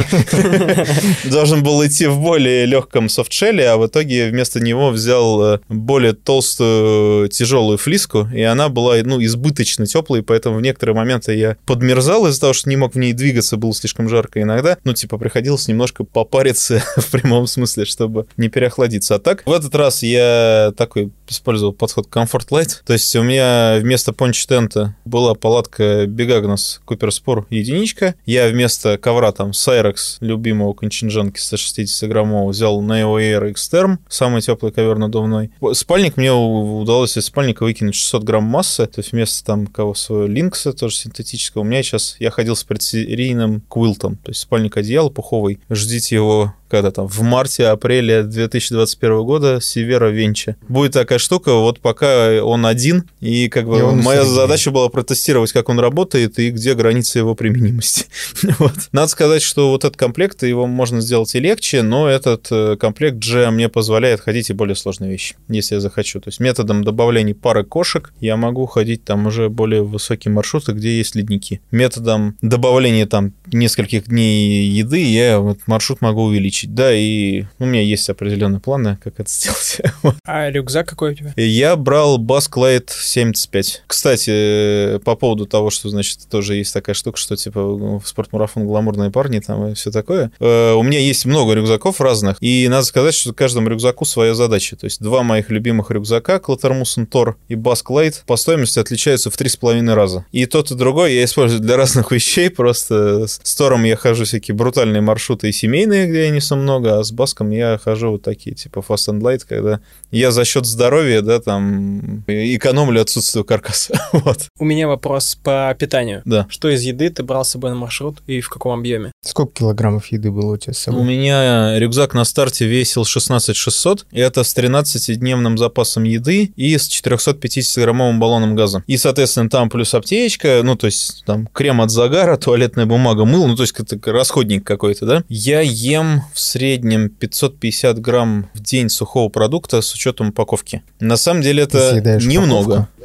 Должен 1.25 1.63
был 1.63 1.85
идти 1.85 2.07
в 2.07 2.21
более 2.21 2.65
легком 2.67 3.09
софтшеле, 3.09 3.69
а 3.69 3.77
в 3.77 3.87
итоге 3.87 4.29
вместо 4.29 4.61
него 4.61 4.91
взял 4.91 5.43
э, 5.43 5.59
более 5.69 6.13
толстую, 6.13 7.29
тяжелую 7.29 7.79
флиску, 7.79 8.29
и 8.33 8.43
она 8.43 8.69
была, 8.69 8.97
ну, 9.03 9.23
избыточно 9.23 9.87
теплой, 9.87 10.23
поэтому 10.23 10.59
в 10.59 10.63
некоторые 10.63 10.95
моменты 10.95 11.35
я 11.35 11.57
подмерзал 11.67 12.27
из-за 12.29 12.41
того, 12.41 12.53
что 12.53 12.69
не 12.69 12.77
мог 12.77 12.95
в 12.95 12.99
ней 12.99 13.16
двигаться, 13.17 13.57
было 13.57 13.75
слишком 13.75 14.09
жарко 14.09 14.41
иногда. 14.41 14.79
Ну, 14.85 14.93
типа, 14.93 15.19
приходилось 15.19 15.69
немножко 15.69 16.05
попариться 16.05 16.83
в 16.97 17.11
прямом 17.11 17.47
смысле, 17.47 17.85
чтобы 17.85 18.27
не 18.37 18.49
переохладиться. 18.49 19.17
А 19.17 19.19
так, 19.19 19.43
в 19.47 19.53
этот 19.53 19.75
раз 19.75 20.03
я 20.03 20.73
такой 20.77 21.11
использовал 21.29 21.73
подход 21.73 22.09
Comfort 22.09 22.49
Light. 22.51 22.71
То 22.85 22.93
есть 22.93 23.15
у 23.17 23.23
меня 23.23 23.79
вместо 23.81 24.13
понч-тента 24.13 24.95
была 25.05 25.35
палатка 25.35 26.07
Бегагнос 26.07 26.81
Куперспор 26.85 27.47
единичка. 27.51 28.15
Я 28.25 28.49
вместо 28.49 28.99
ковра 28.99 29.33
там 29.33 29.51
Cyrex, 29.51 30.19
любимого 30.21 30.73
кончинжанки 30.73 31.39
160-граммового, 31.39 32.51
взял 32.51 32.83
Neo 32.83 33.17
Air 33.19 33.53
Xterm, 33.53 33.99
самый 34.09 34.43
теплый 34.43 34.73
ковер 34.73 34.99
надувной. 34.99 35.51
Спальник 35.73 36.17
мне 36.17 36.33
удалось 36.33 37.17
из 37.17 37.27
спальника 37.27 37.65
выкинуть 37.65 37.95
600 37.95 38.25
грамм 38.25 38.45
массы, 38.45 38.87
то 38.87 39.01
есть 39.01 39.13
вместо 39.13 39.45
там 39.45 39.67
кого 39.67 39.95
своего 39.95 40.27
Линкса, 40.27 40.73
тоже 40.73 40.97
синтетического, 40.97 41.63
у 41.63 41.65
меня 41.65 41.83
сейчас, 41.83 42.17
я 42.19 42.31
ходил 42.31 42.57
с 42.57 42.65
предсерийным 43.07 43.63
квилтом, 43.71 44.17
то 44.17 44.31
есть 44.31 44.41
спальник 44.41 44.77
одеял 44.77 45.11
пуховый. 45.11 45.61
Ждите 45.71 46.17
его 46.17 46.55
когда 46.69 46.91
там, 46.91 47.07
в 47.07 47.21
марте-апреле 47.23 48.23
2021 48.23 49.23
года 49.25 49.61
Севера 49.61 50.09
Венча. 50.09 50.57
Будет 50.69 50.93
такая 50.93 51.19
штука, 51.19 51.55
вот 51.55 51.81
пока 51.81 52.43
он 52.43 52.67
один, 52.67 53.05
и 53.21 53.49
как 53.49 53.67
бы 53.67 53.79
И 53.79 53.83
он 53.83 53.99
моя 53.99 54.23
среди. 54.23 54.35
задача 54.35 54.71
была 54.71 54.89
протестировать, 54.89 55.53
как 55.53 55.69
он 55.69 55.79
работает 55.79 56.39
и 56.39 56.51
где 56.51 56.75
границы 56.75 57.19
его 57.19 57.35
применимости. 57.35 58.07
вот. 58.59 58.75
Надо 58.93 59.09
сказать, 59.09 59.43
что 59.43 59.71
вот 59.71 59.85
этот 59.85 59.97
комплект, 59.97 60.43
его 60.43 60.67
можно 60.67 61.01
сделать 61.01 61.35
и 61.35 61.41
легче, 61.41 61.83
но 61.83 62.09
этот 62.09 62.49
э, 62.51 62.77
комплект 62.79 63.23
же 63.23 63.51
мне 63.51 63.69
позволяет 63.69 64.21
ходить 64.21 64.51
и 64.51 64.53
более 64.53 64.77
сложные 64.77 65.11
вещи, 65.11 65.37
если 65.49 65.77
я 65.77 65.81
захочу. 65.81 66.21
То 66.21 66.29
есть 66.29 66.41
методом 66.41 66.85
добавления 66.85 67.35
пары 67.35 67.65
кошек 67.65 68.13
я 68.21 68.37
могу 68.37 68.67
ходить 68.67 69.05
там 69.05 69.27
уже 69.27 69.49
более 69.49 69.83
высокие 69.83 70.33
маршруты, 70.33 70.73
где 70.73 70.99
есть 70.99 71.15
ледники. 71.15 71.61
Методом 71.71 72.37
добавления 72.43 73.07
там 73.07 73.33
нескольких 73.53 74.09
дней 74.09 74.69
еды 74.69 75.03
я 75.03 75.39
вот 75.39 75.59
маршрут 75.67 76.01
могу 76.01 76.25
увеличить. 76.25 76.56
Да, 76.67 76.95
и 76.95 77.45
у 77.59 77.67
меня 77.67 77.83
есть 77.83 78.09
определенные 78.09 78.61
планы, 78.61 78.99
как 79.03 79.21
это 79.21 79.31
сделать. 79.31 79.81
А 80.25 80.51
рюкзак 80.51 80.89
какой 80.89 81.13
у 81.13 81.15
тебя? 81.15 81.33
Я 81.37 81.77
брал 81.77 82.19
Basque 82.19 82.83
75. 82.89 83.83
Кстати, 83.87 84.31
э, 84.33 84.99
по 85.05 85.17
поводу 85.17 85.47
того, 85.47 85.71
что, 85.71 85.89
значит, 85.89 86.21
тоже 86.31 86.57
есть 86.57 86.73
такая 86.73 86.95
штука, 86.95 87.19
что, 87.19 87.37
типа, 87.37 87.61
ну, 87.61 87.99
в 87.99 88.09
спортмарафон 88.09 88.67
гламурные 88.67 89.11
парни 89.11 89.41
там 89.41 89.69
и 89.69 89.75
все 89.75 89.91
такое. 89.91 90.31
Э, 90.41 90.73
У 90.73 90.83
меня 90.83 90.99
есть 91.01 91.27
много 91.27 91.55
рюкзаков 91.55 92.01
разных, 92.01 92.37
и 92.41 92.67
надо 92.69 92.85
сказать, 92.87 93.15
что 93.15 93.33
каждому 93.33 93.69
рюкзаку 93.69 94.05
своя 94.05 94.35
задача. 94.35 94.77
То 94.77 94.87
есть 94.87 95.01
два 95.01 95.23
моих 95.23 95.51
любимых 95.51 95.91
рюкзака, 95.91 96.39
Клатермусен 96.39 97.07
Тор 97.07 97.37
и 97.49 97.55
Basque 97.55 97.89
Light, 97.91 98.23
по 98.27 98.37
стоимости 98.37 98.79
отличаются 98.79 99.31
в 99.31 99.37
три 99.37 99.49
с 99.49 99.57
половиной 99.57 99.95
раза. 99.95 100.25
И 100.33 100.47
тот, 100.47 100.71
и 100.71 100.75
другой 100.75 101.15
я 101.15 101.25
использую 101.25 101.61
для 101.61 101.77
разных 101.77 102.13
вещей, 102.13 102.51
просто 102.51 103.27
с 103.27 103.55
Тором 103.55 103.85
я 103.85 103.97
хожу 103.97 104.25
всякие 104.25 104.55
брутальные 104.55 105.01
маршруты 105.01 105.49
и 105.49 105.53
семейные, 105.53 106.07
где 106.07 106.25
я 106.25 106.31
несу 106.47 106.57
много, 106.57 106.99
а 106.99 107.05
с 107.05 107.13
Баском 107.13 107.51
я 107.51 107.79
хожу 107.83 108.13
вот 108.13 108.23
такие, 108.23 108.55
типа 108.55 108.85
Fast 108.87 109.09
and 109.09 109.21
Light, 109.21 109.43
когда 109.49 109.81
я 110.11 110.31
за 110.31 110.45
счет 110.45 110.67
здоровья, 110.67 111.21
да, 111.23 111.41
там, 111.41 112.25
экономлю 112.27 113.01
отсутствие 113.01 113.45
каркаса. 113.45 114.01
вот. 114.13 114.49
У 114.59 114.65
меня 114.65 114.89
вопрос 114.89 115.37
по 115.43 115.75
питанию. 115.79 116.23
Да. 116.25 116.47
Что 116.49 116.69
из 116.69 116.83
еды 116.83 117.11
ты 117.11 117.23
брал 117.23 117.45
с 117.45 117.51
собой 117.51 117.71
на 117.71 117.77
маршрут 117.77 118.19
и 118.27 118.41
в 118.41 118.49
каком 118.49 118.79
объеме? 118.79 119.13
Сколько 119.25 119.53
килограммов 119.61 120.07
еды 120.07 120.31
было 120.31 120.55
у 120.55 120.57
тебя 120.57 120.73
с 120.73 120.79
У 120.79 120.93
собой? 120.93 121.05
меня 121.05 121.79
рюкзак 121.79 122.15
на 122.15 122.25
старте 122.25 122.67
весил 122.67 123.05
16 123.05 123.57
600, 123.57 124.07
и 124.13 124.21
это 124.21 124.45
с 124.45 124.57
13-дневным 124.57 125.59
запасом 125.59 126.05
еды 126.05 126.53
и 126.57 126.77
с 126.79 126.89
450-граммовым 126.89 128.19
баллоном 128.19 128.55
газа. 128.55 128.85
И, 128.87 128.97
соответственно, 128.97 129.51
там 129.51 129.69
плюс 129.69 129.95
аптечка, 129.95 130.61
ну, 130.63 130.77
то 130.77 130.87
есть 130.87 131.25
там 131.27 131.49
крем 131.53 131.81
от 131.81 131.91
загара, 131.91 132.37
туалетная 132.47 132.87
бумага, 132.87 133.25
мыло, 133.25 133.47
ну, 133.47 133.57
то 133.57 133.63
есть 133.63 133.75
это 133.79 133.99
расходник 134.13 134.65
какой-то, 134.65 135.07
да. 135.07 135.25
Я 135.29 135.61
ем 135.61 136.23
в 136.37 136.41
среднем 136.41 137.09
550 137.09 137.99
грамм 137.99 138.51
в 138.53 138.61
день 138.61 138.91
сухого 138.91 139.31
продукта 139.31 139.81
с 139.81 139.95
учетом 139.95 140.29
упаковки. 140.29 140.83
На 141.01 141.17
самом 141.17 141.41
деле 141.41 141.63
это 141.63 142.19
немного. 142.21 142.73
Упаковку 142.75 142.96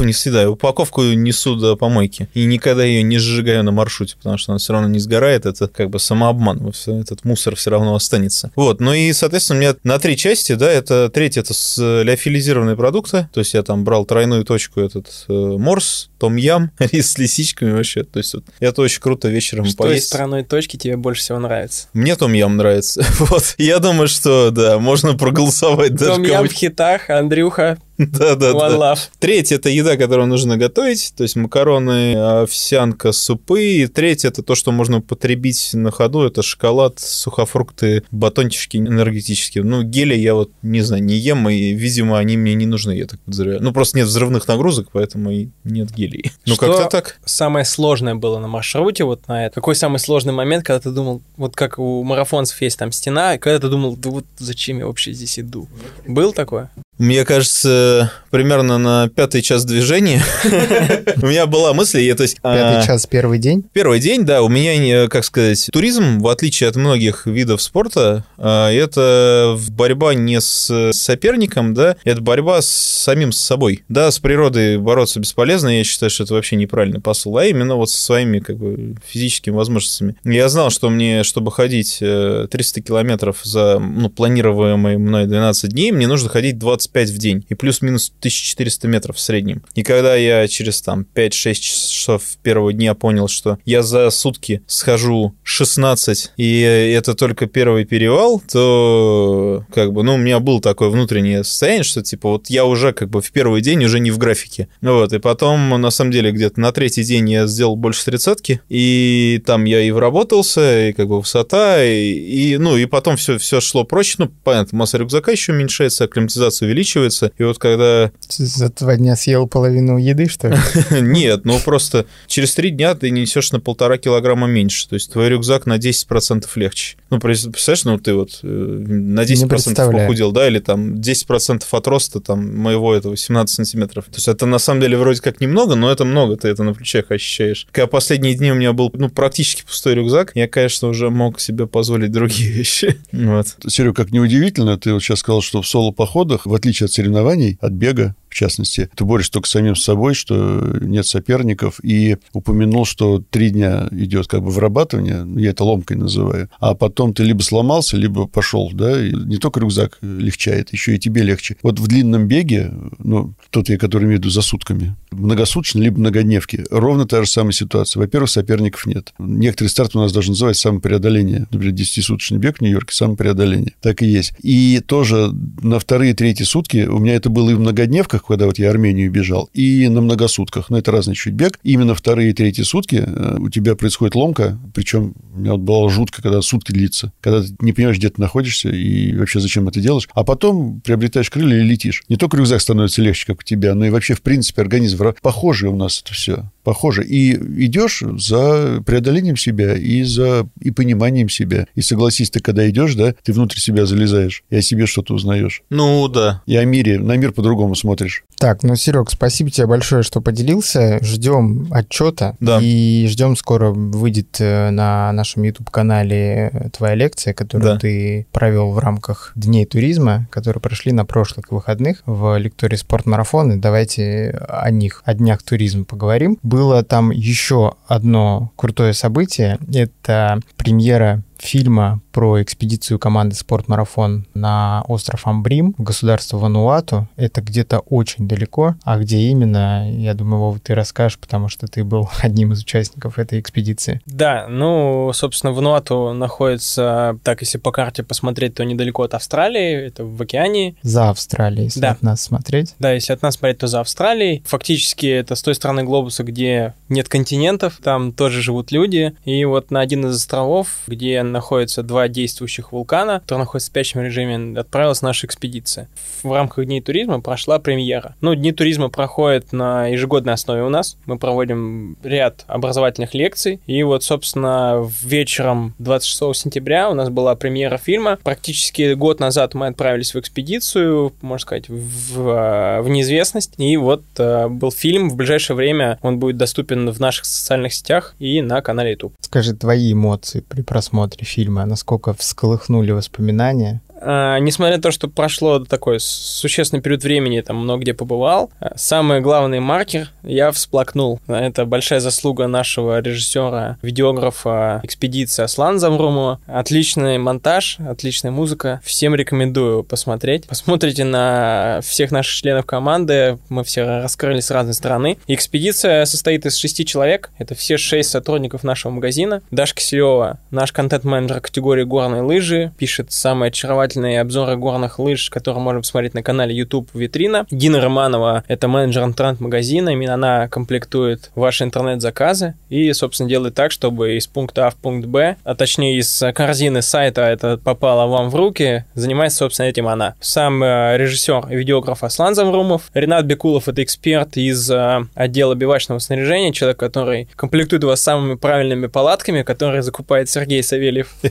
не 0.00 0.12
съедаю. 0.12 0.52
Упаковку 0.52 1.02
несу 1.02 1.56
до 1.56 1.76
помойки. 1.76 2.28
И 2.34 2.44
никогда 2.44 2.84
ее 2.84 3.02
не 3.02 3.18
сжигаю 3.18 3.62
на 3.64 3.70
маршруте, 3.72 4.16
потому 4.16 4.38
что 4.38 4.52
она 4.52 4.58
все 4.58 4.72
равно 4.72 4.88
не 4.88 4.98
сгорает. 4.98 5.46
Это 5.46 5.68
как 5.68 5.90
бы 5.90 5.98
самообман. 5.98 6.72
Этот 6.86 7.24
мусор 7.24 7.56
все 7.56 7.70
равно 7.70 7.94
останется. 7.94 8.50
Вот. 8.56 8.80
Ну 8.80 8.92
и, 8.92 9.12
соответственно, 9.12 9.58
у 9.58 9.60
меня 9.62 9.74
на 9.84 9.98
три 9.98 10.16
части, 10.16 10.54
да, 10.54 10.70
это 10.70 11.08
треть 11.08 11.36
это 11.36 11.54
с 11.54 11.78
леофилизированные 12.02 12.76
продукты. 12.76 13.28
То 13.32 13.40
есть 13.40 13.54
я 13.54 13.62
там 13.62 13.84
брал 13.84 14.04
тройную 14.04 14.44
точку 14.44 14.80
этот 14.80 15.06
э, 15.28 15.32
морс, 15.32 16.10
том-ям, 16.18 16.70
рис 16.78 17.12
с 17.12 17.18
лисичками 17.18 17.72
вообще. 17.72 18.04
То 18.04 18.18
есть 18.18 18.34
вот, 18.34 18.44
это 18.60 18.82
очень 18.82 19.00
круто 19.00 19.28
вечером 19.28 19.64
Что 19.66 19.72
из 19.72 19.76
поесть. 19.76 20.06
стороной 20.08 20.44
точки 20.44 20.76
тебе 20.76 20.96
больше 20.96 21.22
всего 21.22 21.38
нравится? 21.38 21.88
Мне 21.92 22.16
том-ям 22.16 22.56
нравится. 22.56 23.04
Вот. 23.18 23.54
Я 23.58 23.78
думаю, 23.78 24.08
что, 24.08 24.50
да, 24.50 24.78
можно 24.78 25.14
проголосовать 25.14 25.94
даже 25.94 26.12
Том 26.12 26.22
Ям 26.22 26.36
кому- 26.36 26.48
в 26.48 26.52
хитах, 26.52 27.10
Андрюха, 27.10 27.78
Да, 27.98 28.34
да, 28.34 28.50
one 28.52 28.70
да. 28.78 28.92
love. 28.94 28.98
Третье 29.36 29.56
это 29.56 29.68
еда, 29.68 29.98
которую 29.98 30.28
нужно 30.28 30.56
готовить, 30.56 31.12
то 31.14 31.22
есть 31.22 31.36
макароны, 31.36 32.14
овсянка, 32.14 33.12
супы. 33.12 33.64
И 33.64 33.86
третье 33.86 34.28
это 34.28 34.42
то, 34.42 34.54
что 34.54 34.72
можно 34.72 35.02
потребить 35.02 35.72
на 35.74 35.90
ходу, 35.90 36.22
это 36.22 36.40
шоколад, 36.40 37.00
сухофрукты, 37.00 38.02
батончики 38.10 38.78
энергетические. 38.78 39.62
Ну, 39.62 39.82
гели 39.82 40.14
я 40.14 40.32
вот, 40.32 40.52
не 40.62 40.80
знаю, 40.80 41.04
не 41.04 41.16
ем, 41.16 41.50
и, 41.50 41.72
видимо, 41.72 42.18
они 42.18 42.38
мне 42.38 42.54
не 42.54 42.64
нужны, 42.64 42.92
я 42.92 43.04
так 43.04 43.20
подозреваю. 43.20 43.62
Ну, 43.62 43.74
просто 43.74 43.98
нет 43.98 44.06
взрывных 44.06 44.48
нагрузок, 44.48 44.88
поэтому 44.90 45.30
и 45.30 45.48
нет 45.64 45.90
гелей. 45.90 46.32
Ну, 46.46 46.54
Что 46.54 46.68
как-то 46.68 46.88
так. 46.88 47.18
Самое 47.26 47.66
сложное 47.66 48.14
было 48.14 48.38
на 48.38 48.48
маршруте 48.48 49.04
вот 49.04 49.28
на 49.28 49.44
это? 49.44 49.56
Какой 49.56 49.74
самый 49.74 49.98
сложный 49.98 50.32
момент, 50.32 50.64
когда 50.64 50.80
ты 50.80 50.88
думал, 50.92 51.20
вот 51.36 51.54
как 51.54 51.78
у 51.78 52.02
марафонцев 52.04 52.58
есть 52.62 52.78
там 52.78 52.90
стена, 52.90 53.34
и 53.34 53.38
когда 53.38 53.58
ты 53.58 53.68
думал, 53.68 53.96
да 53.96 54.08
вот 54.08 54.24
зачем 54.38 54.78
я 54.78 54.86
вообще 54.86 55.12
здесь 55.12 55.38
иду? 55.38 55.68
Был 56.06 56.32
такое? 56.32 56.70
Мне 56.98 57.26
кажется, 57.26 58.10
примерно 58.30 58.78
на 58.78 59.10
пятый 59.26 59.42
час 59.42 59.64
движения 59.64 60.22
у 61.20 61.26
меня 61.26 61.46
была 61.46 61.74
мысль, 61.74 62.02
я, 62.02 62.14
то 62.14 62.22
есть... 62.22 62.36
Пятый 62.36 62.78
а, 62.78 62.86
час, 62.86 63.06
первый 63.06 63.40
день? 63.40 63.64
Первый 63.72 63.98
день, 63.98 64.24
да. 64.24 64.42
У 64.42 64.48
меня, 64.48 65.08
как 65.08 65.24
сказать, 65.24 65.68
туризм, 65.72 66.20
в 66.20 66.28
отличие 66.28 66.68
от 66.68 66.76
многих 66.76 67.26
видов 67.26 67.60
спорта, 67.60 68.24
а, 68.38 68.70
это 68.70 69.58
борьба 69.70 70.14
не 70.14 70.40
с 70.40 70.92
соперником, 70.92 71.74
да, 71.74 71.96
это 72.04 72.20
борьба 72.20 72.62
с 72.62 72.68
самим 72.68 73.32
собой. 73.32 73.82
Да, 73.88 74.12
с 74.12 74.20
природой 74.20 74.78
бороться 74.78 75.18
бесполезно, 75.18 75.76
я 75.76 75.82
считаю, 75.82 76.10
что 76.10 76.22
это 76.22 76.34
вообще 76.34 76.54
неправильный 76.54 77.00
посыл, 77.00 77.36
а 77.36 77.46
именно 77.46 77.74
вот 77.74 77.90
со 77.90 78.00
своими 78.00 78.38
как 78.38 78.58
бы 78.58 78.94
физическими 79.04 79.54
возможностями. 79.54 80.14
Я 80.22 80.48
знал, 80.48 80.70
что 80.70 80.88
мне, 80.88 81.24
чтобы 81.24 81.50
ходить 81.50 81.98
300 81.98 82.48
э, 82.54 82.82
километров 82.82 83.40
за 83.42 83.80
ну, 83.80 84.08
планируемые 84.08 84.98
мной 84.98 85.26
12 85.26 85.70
дней, 85.72 85.90
мне 85.90 86.06
нужно 86.06 86.28
ходить 86.28 86.58
25 86.58 87.10
в 87.10 87.18
день 87.18 87.44
и 87.48 87.54
плюс-минус 87.54 88.12
1400 88.20 88.86
метров 88.86 89.15
в 89.16 89.20
среднем. 89.20 89.62
И 89.74 89.82
когда 89.82 90.14
я 90.14 90.46
через 90.48 90.80
там 90.82 91.06
5-6 91.14 91.54
часов 91.54 92.22
первого 92.42 92.72
дня 92.72 92.94
понял, 92.94 93.28
что 93.28 93.58
я 93.64 93.82
за 93.82 94.10
сутки 94.10 94.62
схожу 94.66 95.34
16, 95.42 96.32
и 96.36 96.60
это 96.60 97.14
только 97.14 97.46
первый 97.46 97.84
перевал, 97.84 98.42
то 98.50 99.64
как 99.74 99.92
бы, 99.92 100.02
ну, 100.02 100.14
у 100.14 100.18
меня 100.18 100.40
был 100.40 100.60
такое 100.60 100.88
внутреннее 100.88 101.44
состояние, 101.44 101.84
что 101.84 102.02
типа 102.02 102.30
вот 102.30 102.50
я 102.50 102.64
уже 102.64 102.92
как 102.92 103.10
бы 103.10 103.20
в 103.20 103.32
первый 103.32 103.60
день 103.60 103.84
уже 103.84 104.00
не 104.00 104.10
в 104.10 104.18
графике. 104.18 104.68
Вот, 104.80 105.12
и 105.12 105.18
потом, 105.18 105.68
на 105.80 105.90
самом 105.90 106.10
деле, 106.10 106.30
где-то 106.30 106.60
на 106.60 106.72
третий 106.72 107.02
день 107.02 107.30
я 107.30 107.46
сделал 107.46 107.76
больше 107.76 108.04
тридцатки, 108.04 108.60
и 108.68 109.42
там 109.46 109.64
я 109.64 109.80
и 109.80 109.90
вработался, 109.90 110.88
и 110.88 110.92
как 110.92 111.08
бы 111.08 111.20
высота, 111.20 111.82
и, 111.82 112.12
и 112.12 112.56
ну, 112.58 112.76
и 112.76 112.86
потом 112.86 113.16
все, 113.16 113.38
все 113.38 113.60
шло 113.60 113.84
проще. 113.84 114.16
Ну, 114.18 114.30
понятно, 114.44 114.78
масса 114.78 114.98
рюкзака 114.98 115.32
еще 115.32 115.52
уменьшается, 115.52 116.04
акклиматизация 116.04 116.66
увеличивается. 116.66 117.32
И 117.38 117.42
вот 117.42 117.58
когда... 117.58 118.10
За 118.28 118.70
два 118.70 118.96
дня 118.96 119.05
съел 119.14 119.46
половину 119.46 119.98
еды, 119.98 120.26
что 120.26 120.48
ли? 120.48 120.56
Нет, 121.00 121.44
ну 121.44 121.60
просто 121.60 122.06
через 122.26 122.54
три 122.54 122.70
дня 122.70 122.94
ты 122.94 123.10
несешь 123.10 123.52
на 123.52 123.60
полтора 123.60 123.98
килограмма 123.98 124.46
меньше. 124.46 124.88
То 124.88 124.94
есть 124.94 125.12
твой 125.12 125.28
рюкзак 125.28 125.66
на 125.66 125.76
10% 125.76 126.46
легче. 126.56 126.96
Ну, 127.10 127.20
представляешь, 127.20 127.84
ну 127.84 127.98
ты 127.98 128.14
вот 128.14 128.40
э, 128.42 128.46
на 128.46 129.20
10% 129.20 129.92
похудел, 129.92 130.32
да, 130.32 130.48
или 130.48 130.58
там 130.58 130.94
10% 130.94 131.62
от 131.70 131.86
роста 131.86 132.20
там 132.20 132.56
моего 132.56 132.94
этого 132.94 133.16
17 133.16 133.54
сантиметров. 133.54 134.06
То 134.06 134.16
есть 134.16 134.28
это 134.28 134.46
на 134.46 134.58
самом 134.58 134.80
деле 134.80 134.96
вроде 134.96 135.20
как 135.20 135.40
немного, 135.40 135.76
но 135.76 135.90
это 135.90 136.04
много, 136.04 136.36
ты 136.36 136.48
это 136.48 136.62
на 136.62 136.74
плечах 136.74 137.10
ощущаешь. 137.10 137.66
Когда 137.70 137.86
последние 137.86 138.34
дни 138.34 138.50
у 138.50 138.54
меня 138.54 138.72
был, 138.72 138.90
ну, 138.94 139.08
практически 139.08 139.62
пустой 139.62 139.94
рюкзак, 139.94 140.32
я, 140.34 140.48
конечно, 140.48 140.88
уже 140.88 141.10
мог 141.10 141.40
себе 141.40 141.66
позволить 141.66 142.10
другие 142.10 142.50
вещи. 142.52 142.98
Вот. 143.12 143.46
Серега, 143.68 143.94
как 143.94 144.10
неудивительно, 144.10 144.78
ты 144.78 144.92
вот 144.92 145.02
сейчас 145.02 145.20
сказал, 145.20 145.42
что 145.42 145.62
в 145.62 145.66
соло-походах, 145.66 146.46
в 146.46 146.54
отличие 146.54 146.86
от 146.86 146.92
соревнований, 146.92 147.58
от 147.60 147.72
бега, 147.72 148.14
в 148.28 148.34
частности. 148.34 148.90
Ты 148.94 149.04
борешься 149.04 149.32
только 149.32 149.48
самим 149.48 149.76
собой, 149.76 150.14
что 150.14 150.76
нет 150.80 151.06
соперников, 151.06 151.80
и 151.82 152.16
упомянул, 152.32 152.84
что 152.84 153.22
три 153.30 153.50
дня 153.50 153.88
идет 153.90 154.26
как 154.26 154.42
бы 154.42 154.50
вырабатывание, 154.50 155.26
я 155.40 155.50
это 155.50 155.64
ломкой 155.64 155.96
называю, 155.96 156.48
а 156.60 156.74
потом 156.74 157.14
ты 157.14 157.24
либо 157.24 157.42
сломался, 157.42 157.96
либо 157.96 158.26
пошел, 158.26 158.70
да, 158.72 159.04
и 159.04 159.12
не 159.12 159.38
только 159.38 159.60
рюкзак 159.60 159.98
легчает, 160.02 160.72
еще 160.72 160.94
и 160.94 160.98
тебе 160.98 161.22
легче. 161.22 161.56
Вот 161.62 161.78
в 161.78 161.86
длинном 161.86 162.26
беге, 162.26 162.72
ну, 162.98 163.34
тот 163.50 163.68
я, 163.68 163.78
который 163.78 164.04
имею 164.04 164.18
в 164.18 164.20
виду 164.20 164.30
за 164.30 164.42
сутками, 164.42 164.96
многосуточно, 165.10 165.80
либо 165.80 165.98
многодневки, 165.98 166.64
ровно 166.70 167.06
та 167.06 167.24
же 167.24 167.30
самая 167.30 167.52
ситуация. 167.52 168.00
Во-первых, 168.00 168.30
соперников 168.30 168.86
нет. 168.86 169.12
Некоторые 169.18 169.70
старты 169.70 169.98
у 169.98 170.02
нас 170.02 170.12
даже 170.12 170.30
называют 170.30 170.56
самопреодоление. 170.56 171.46
Например, 171.50 171.74
10-суточный 171.74 172.38
бег 172.38 172.58
в 172.58 172.60
Нью-Йорке, 172.60 172.94
самопреодоление. 172.94 173.72
Так 173.80 174.02
и 174.02 174.06
есть. 174.06 174.32
И 174.42 174.80
тоже 174.86 175.32
на 175.62 175.78
вторые, 175.78 176.14
третьи 176.14 176.44
сутки, 176.44 176.86
у 176.86 176.98
меня 176.98 177.14
это 177.14 177.30
было 177.30 177.50
и 177.50 177.54
в 177.54 177.60
многодневках, 177.60 178.25
когда 178.26 178.46
вот 178.46 178.58
я 178.58 178.70
Армению 178.70 179.10
бежал, 179.10 179.48
и 179.52 179.88
на 179.88 180.00
многосутках. 180.00 180.70
Но 180.70 180.78
это 180.78 180.90
разный 180.90 181.14
чуть 181.14 181.34
бег. 181.34 181.58
Именно 181.62 181.94
вторые 181.94 182.30
и 182.30 182.32
третьи 182.32 182.62
сутки 182.62 183.02
э, 183.06 183.36
у 183.38 183.48
тебя 183.48 183.74
происходит 183.74 184.14
ломка, 184.14 184.58
причем 184.74 185.14
у 185.34 185.40
меня 185.40 185.52
вот 185.52 185.60
было 185.60 185.88
жутко, 185.90 186.22
когда 186.22 186.42
сутки 186.42 186.72
длится, 186.72 187.12
когда 187.20 187.42
ты 187.42 187.54
не 187.60 187.72
понимаешь, 187.72 187.98
где 187.98 188.10
ты 188.10 188.20
находишься 188.20 188.68
и 188.70 189.16
вообще 189.16 189.40
зачем 189.40 189.68
это 189.68 189.80
делаешь. 189.80 190.08
А 190.14 190.24
потом 190.24 190.80
приобретаешь 190.80 191.30
крылья 191.30 191.58
и 191.58 191.64
летишь. 191.64 192.02
Не 192.08 192.16
только 192.16 192.36
рюкзак 192.36 192.60
становится 192.60 193.02
легче, 193.02 193.26
как 193.26 193.40
у 193.40 193.42
тебя, 193.42 193.74
но 193.74 193.86
и 193.86 193.90
вообще, 193.90 194.14
в 194.14 194.22
принципе, 194.22 194.62
организм 194.62 194.96
похожий 195.22 195.68
у 195.68 195.76
нас 195.76 196.02
это 196.04 196.14
все 196.14 196.50
похоже. 196.66 197.04
И 197.04 197.34
идешь 197.64 198.02
за 198.18 198.82
преодолением 198.84 199.36
себя 199.36 199.76
и 199.76 200.02
за 200.02 200.48
и 200.60 200.72
пониманием 200.72 201.28
себя. 201.28 201.68
И 201.76 201.80
согласись, 201.80 202.30
ты 202.30 202.40
когда 202.40 202.68
идешь, 202.68 202.96
да, 202.96 203.14
ты 203.22 203.32
внутрь 203.32 203.58
себя 203.58 203.86
залезаешь 203.86 204.42
и 204.50 204.56
о 204.56 204.62
себе 204.62 204.86
что-то 204.86 205.14
узнаешь. 205.14 205.62
Ну, 205.70 206.08
да. 206.08 206.42
И 206.46 206.56
о 206.56 206.64
мире, 206.64 206.98
на 206.98 207.16
мир 207.16 207.30
по-другому 207.30 207.76
смотришь. 207.76 208.05
mesaj 208.06 208.25
Так, 208.38 208.62
ну, 208.62 208.76
Серег, 208.76 209.10
спасибо 209.10 209.50
тебе 209.50 209.66
большое, 209.66 210.02
что 210.02 210.20
поделился. 210.20 210.98
Ждем 211.02 211.68
отчета. 211.70 212.36
Да. 212.40 212.58
И 212.60 213.06
ждем 213.08 213.36
скоро 213.36 213.70
выйдет 213.70 214.36
э, 214.40 214.70
на 214.70 215.10
нашем 215.12 215.42
YouTube-канале 215.42 216.70
твоя 216.76 216.94
лекция, 216.94 217.32
которую 217.34 217.74
да. 217.74 217.78
ты 217.78 218.26
провел 218.32 218.72
в 218.72 218.78
рамках 218.78 219.32
Дней 219.34 219.64
туризма, 219.64 220.26
которые 220.30 220.60
прошли 220.60 220.92
на 220.92 221.04
прошлых 221.04 221.50
выходных 221.50 222.02
в 222.06 222.36
лектории 222.38 222.76
спортмарафон. 222.76 223.60
давайте 223.60 224.38
о 224.48 224.70
них, 224.70 225.02
о 225.04 225.14
днях 225.14 225.42
туризма 225.42 225.84
поговорим 225.84 226.38
было 226.42 226.82
там 226.82 227.10
еще 227.10 227.74
одно 227.86 228.52
крутое 228.56 228.92
событие. 228.92 229.58
Это 229.72 230.40
премьера 230.56 231.22
фильма 231.38 232.00
про 232.12 232.42
экспедицию 232.42 232.98
команды 232.98 233.34
«Спортмарафон» 233.34 234.26
на 234.34 234.82
остров 234.88 235.26
Амбрим 235.26 235.74
государство 235.78 236.38
Вануату. 236.38 237.08
Это 237.16 237.40
где-то 237.40 237.80
очень 237.80 238.25
далеко. 238.26 238.74
А 238.84 238.98
где 238.98 239.18
именно, 239.18 239.90
я 239.90 240.14
думаю, 240.14 240.40
Вова, 240.40 240.58
ты 240.58 240.74
расскажешь, 240.74 241.18
потому 241.18 241.48
что 241.48 241.66
ты 241.66 241.84
был 241.84 242.08
одним 242.20 242.52
из 242.52 242.60
участников 242.62 243.18
этой 243.18 243.40
экспедиции. 243.40 244.00
Да, 244.06 244.46
ну, 244.48 245.10
собственно, 245.12 245.52
Вануату 245.52 246.12
находится, 246.12 247.18
так 247.22 247.40
если 247.40 247.58
по 247.58 247.72
карте 247.72 248.02
посмотреть, 248.02 248.54
то 248.54 248.64
недалеко 248.64 249.02
от 249.02 249.14
Австралии, 249.14 249.86
это 249.86 250.04
в 250.04 250.20
океане. 250.20 250.76
За 250.82 251.10
Австралией, 251.10 251.64
если 251.64 251.80
да. 251.80 251.90
от 251.90 252.02
нас 252.02 252.22
смотреть. 252.22 252.74
Да, 252.78 252.92
если 252.92 253.12
от 253.12 253.22
нас 253.22 253.34
смотреть, 253.34 253.58
то 253.58 253.66
за 253.66 253.80
Австралией. 253.80 254.42
Фактически 254.46 255.06
это 255.06 255.34
с 255.34 255.42
той 255.42 255.54
стороны 255.54 255.84
глобуса, 255.84 256.24
где 256.24 256.74
нет 256.88 257.08
континентов, 257.08 257.78
там 257.82 258.12
тоже 258.12 258.42
живут 258.42 258.72
люди. 258.72 259.14
И 259.24 259.44
вот 259.44 259.70
на 259.70 259.80
один 259.80 260.06
из 260.06 260.16
островов, 260.16 260.68
где 260.86 261.22
находится 261.22 261.82
два 261.82 262.08
действующих 262.08 262.72
вулкана, 262.72 263.20
которые 263.20 263.44
находятся 263.44 263.70
в 263.70 263.72
спящем 263.72 264.02
режиме, 264.02 264.58
отправилась 264.58 265.02
наша 265.02 265.26
экспедиция. 265.26 265.88
В 266.22 266.32
рамках 266.32 266.64
Дней 266.66 266.80
туризма 266.80 267.20
прошла 267.20 267.58
премьера. 267.58 268.15
Ну, 268.20 268.34
Дни 268.34 268.52
туризма 268.52 268.88
проходят 268.88 269.52
на 269.52 269.86
ежегодной 269.88 270.34
основе 270.34 270.62
у 270.62 270.68
нас. 270.68 270.96
Мы 271.06 271.18
проводим 271.18 271.96
ряд 272.02 272.44
образовательных 272.46 273.14
лекций. 273.14 273.60
И 273.66 273.82
вот, 273.82 274.02
собственно, 274.02 274.88
вечером 275.02 275.74
26 275.78 276.42
сентября 276.42 276.90
у 276.90 276.94
нас 276.94 277.08
была 277.08 277.34
премьера 277.34 277.76
фильма. 277.76 278.18
Практически 278.22 278.94
год 278.94 279.20
назад 279.20 279.54
мы 279.54 279.68
отправились 279.68 280.14
в 280.14 280.18
экспедицию, 280.18 281.12
можно 281.20 281.42
сказать, 281.42 281.68
в, 281.68 282.80
в 282.82 282.88
неизвестность. 282.88 283.54
И 283.58 283.76
вот 283.76 284.02
э, 284.18 284.48
был 284.48 284.70
фильм. 284.70 285.10
В 285.10 285.16
ближайшее 285.16 285.56
время 285.56 285.98
он 286.02 286.18
будет 286.18 286.36
доступен 286.36 286.90
в 286.90 287.00
наших 287.00 287.24
социальных 287.24 287.74
сетях 287.74 288.14
и 288.18 288.40
на 288.42 288.60
канале 288.62 288.92
YouTube. 288.92 289.14
Скажи 289.20 289.54
твои 289.54 289.92
эмоции 289.92 290.40
при 290.40 290.62
просмотре 290.62 291.24
фильма, 291.24 291.64
насколько 291.66 292.14
всколыхнули 292.14 292.92
воспоминания? 292.92 293.80
А, 294.00 294.38
несмотря 294.38 294.76
на 294.76 294.82
то, 294.82 294.90
что 294.90 295.08
прошло 295.08 295.58
такой 295.60 296.00
существенный 296.00 296.82
период 296.82 297.02
времени, 297.02 297.40
там 297.40 297.56
много 297.56 297.82
где 297.82 297.94
побывал, 297.94 298.50
а, 298.60 298.72
самый 298.76 299.20
главный 299.20 299.60
маркер 299.60 300.10
я 300.22 300.52
всплакнул. 300.52 301.20
Это 301.26 301.64
большая 301.64 302.00
заслуга 302.00 302.46
нашего 302.46 303.00
режиссера, 303.00 303.78
видеографа 303.82 304.80
экспедиции 304.82 305.42
Аслан 305.42 305.78
Замрумова. 305.78 306.40
Отличный 306.46 307.18
монтаж, 307.18 307.78
отличная 307.80 308.30
музыка. 308.30 308.80
Всем 308.84 309.14
рекомендую 309.14 309.84
посмотреть. 309.84 310.46
Посмотрите 310.46 311.04
на 311.04 311.80
всех 311.82 312.10
наших 312.10 312.34
членов 312.34 312.66
команды. 312.66 313.38
Мы 313.48 313.64
все 313.64 313.84
раскрыли 313.84 314.40
с 314.40 314.50
разной 314.50 314.74
стороны. 314.74 315.18
Экспедиция 315.26 316.04
состоит 316.04 316.46
из 316.46 316.56
шести 316.56 316.84
человек. 316.84 317.30
Это 317.38 317.54
все 317.54 317.76
шесть 317.76 318.10
сотрудников 318.10 318.62
нашего 318.64 318.92
магазина. 318.92 319.42
Даша 319.50 319.74
Киселева, 319.74 320.38
наш 320.50 320.72
контент-менеджер 320.72 321.40
категории 321.40 321.84
горные 321.84 322.22
лыжи, 322.22 322.72
пишет 322.78 323.12
самые 323.12 323.48
очаровательные 323.48 323.85
познавательные 323.86 324.20
обзоры 324.20 324.56
горных 324.56 324.98
лыж, 324.98 325.30
которые 325.30 325.62
можно 325.62 325.80
посмотреть 325.80 326.14
на 326.14 326.22
канале 326.22 326.54
YouTube 326.54 326.90
Витрина. 326.92 327.46
Дина 327.50 327.80
Романова— 327.80 328.42
это 328.48 328.66
менеджер 328.66 329.04
интернет-магазина, 329.04 329.90
именно 329.90 330.14
она 330.14 330.48
комплектует 330.48 331.30
ваши 331.36 331.62
интернет-заказы 331.64 332.54
и, 332.68 332.92
собственно, 332.92 333.28
делает 333.28 333.54
так, 333.54 333.70
чтобы 333.70 334.16
из 334.16 334.26
пункта 334.26 334.66
А 334.66 334.70
в 334.70 334.74
пункт 334.74 335.06
Б, 335.06 335.36
а 335.44 335.54
точнее 335.54 335.98
из 335.98 336.22
корзины 336.34 336.82
сайта 336.82 337.22
это 337.22 337.58
попало 337.58 338.10
вам 338.10 338.30
в 338.30 338.34
руки, 338.34 338.84
занимается, 338.94 339.38
собственно, 339.38 339.66
этим 339.66 339.86
она. 339.86 340.14
Сам 340.20 340.62
э, 340.64 340.96
режиссер 340.96 341.46
и 341.50 341.56
видеограф 341.56 342.02
Аслан 342.02 342.34
Замрумов. 342.34 342.90
Ренат 342.92 343.24
Бекулов— 343.24 343.68
это 343.68 343.84
эксперт 343.84 344.36
из 344.36 344.68
э, 344.68 345.06
отдела 345.14 345.54
бивачного 345.54 346.00
снаряжения, 346.00 346.52
человек, 346.52 346.78
который 346.78 347.28
комплектует 347.36 347.84
вас 347.84 348.00
самыми 348.00 348.34
правильными 348.34 348.88
палатками, 348.88 349.42
которые 349.42 349.82
закупает 349.82 350.28
Сергей 350.28 350.62
Савельев. 350.62 351.14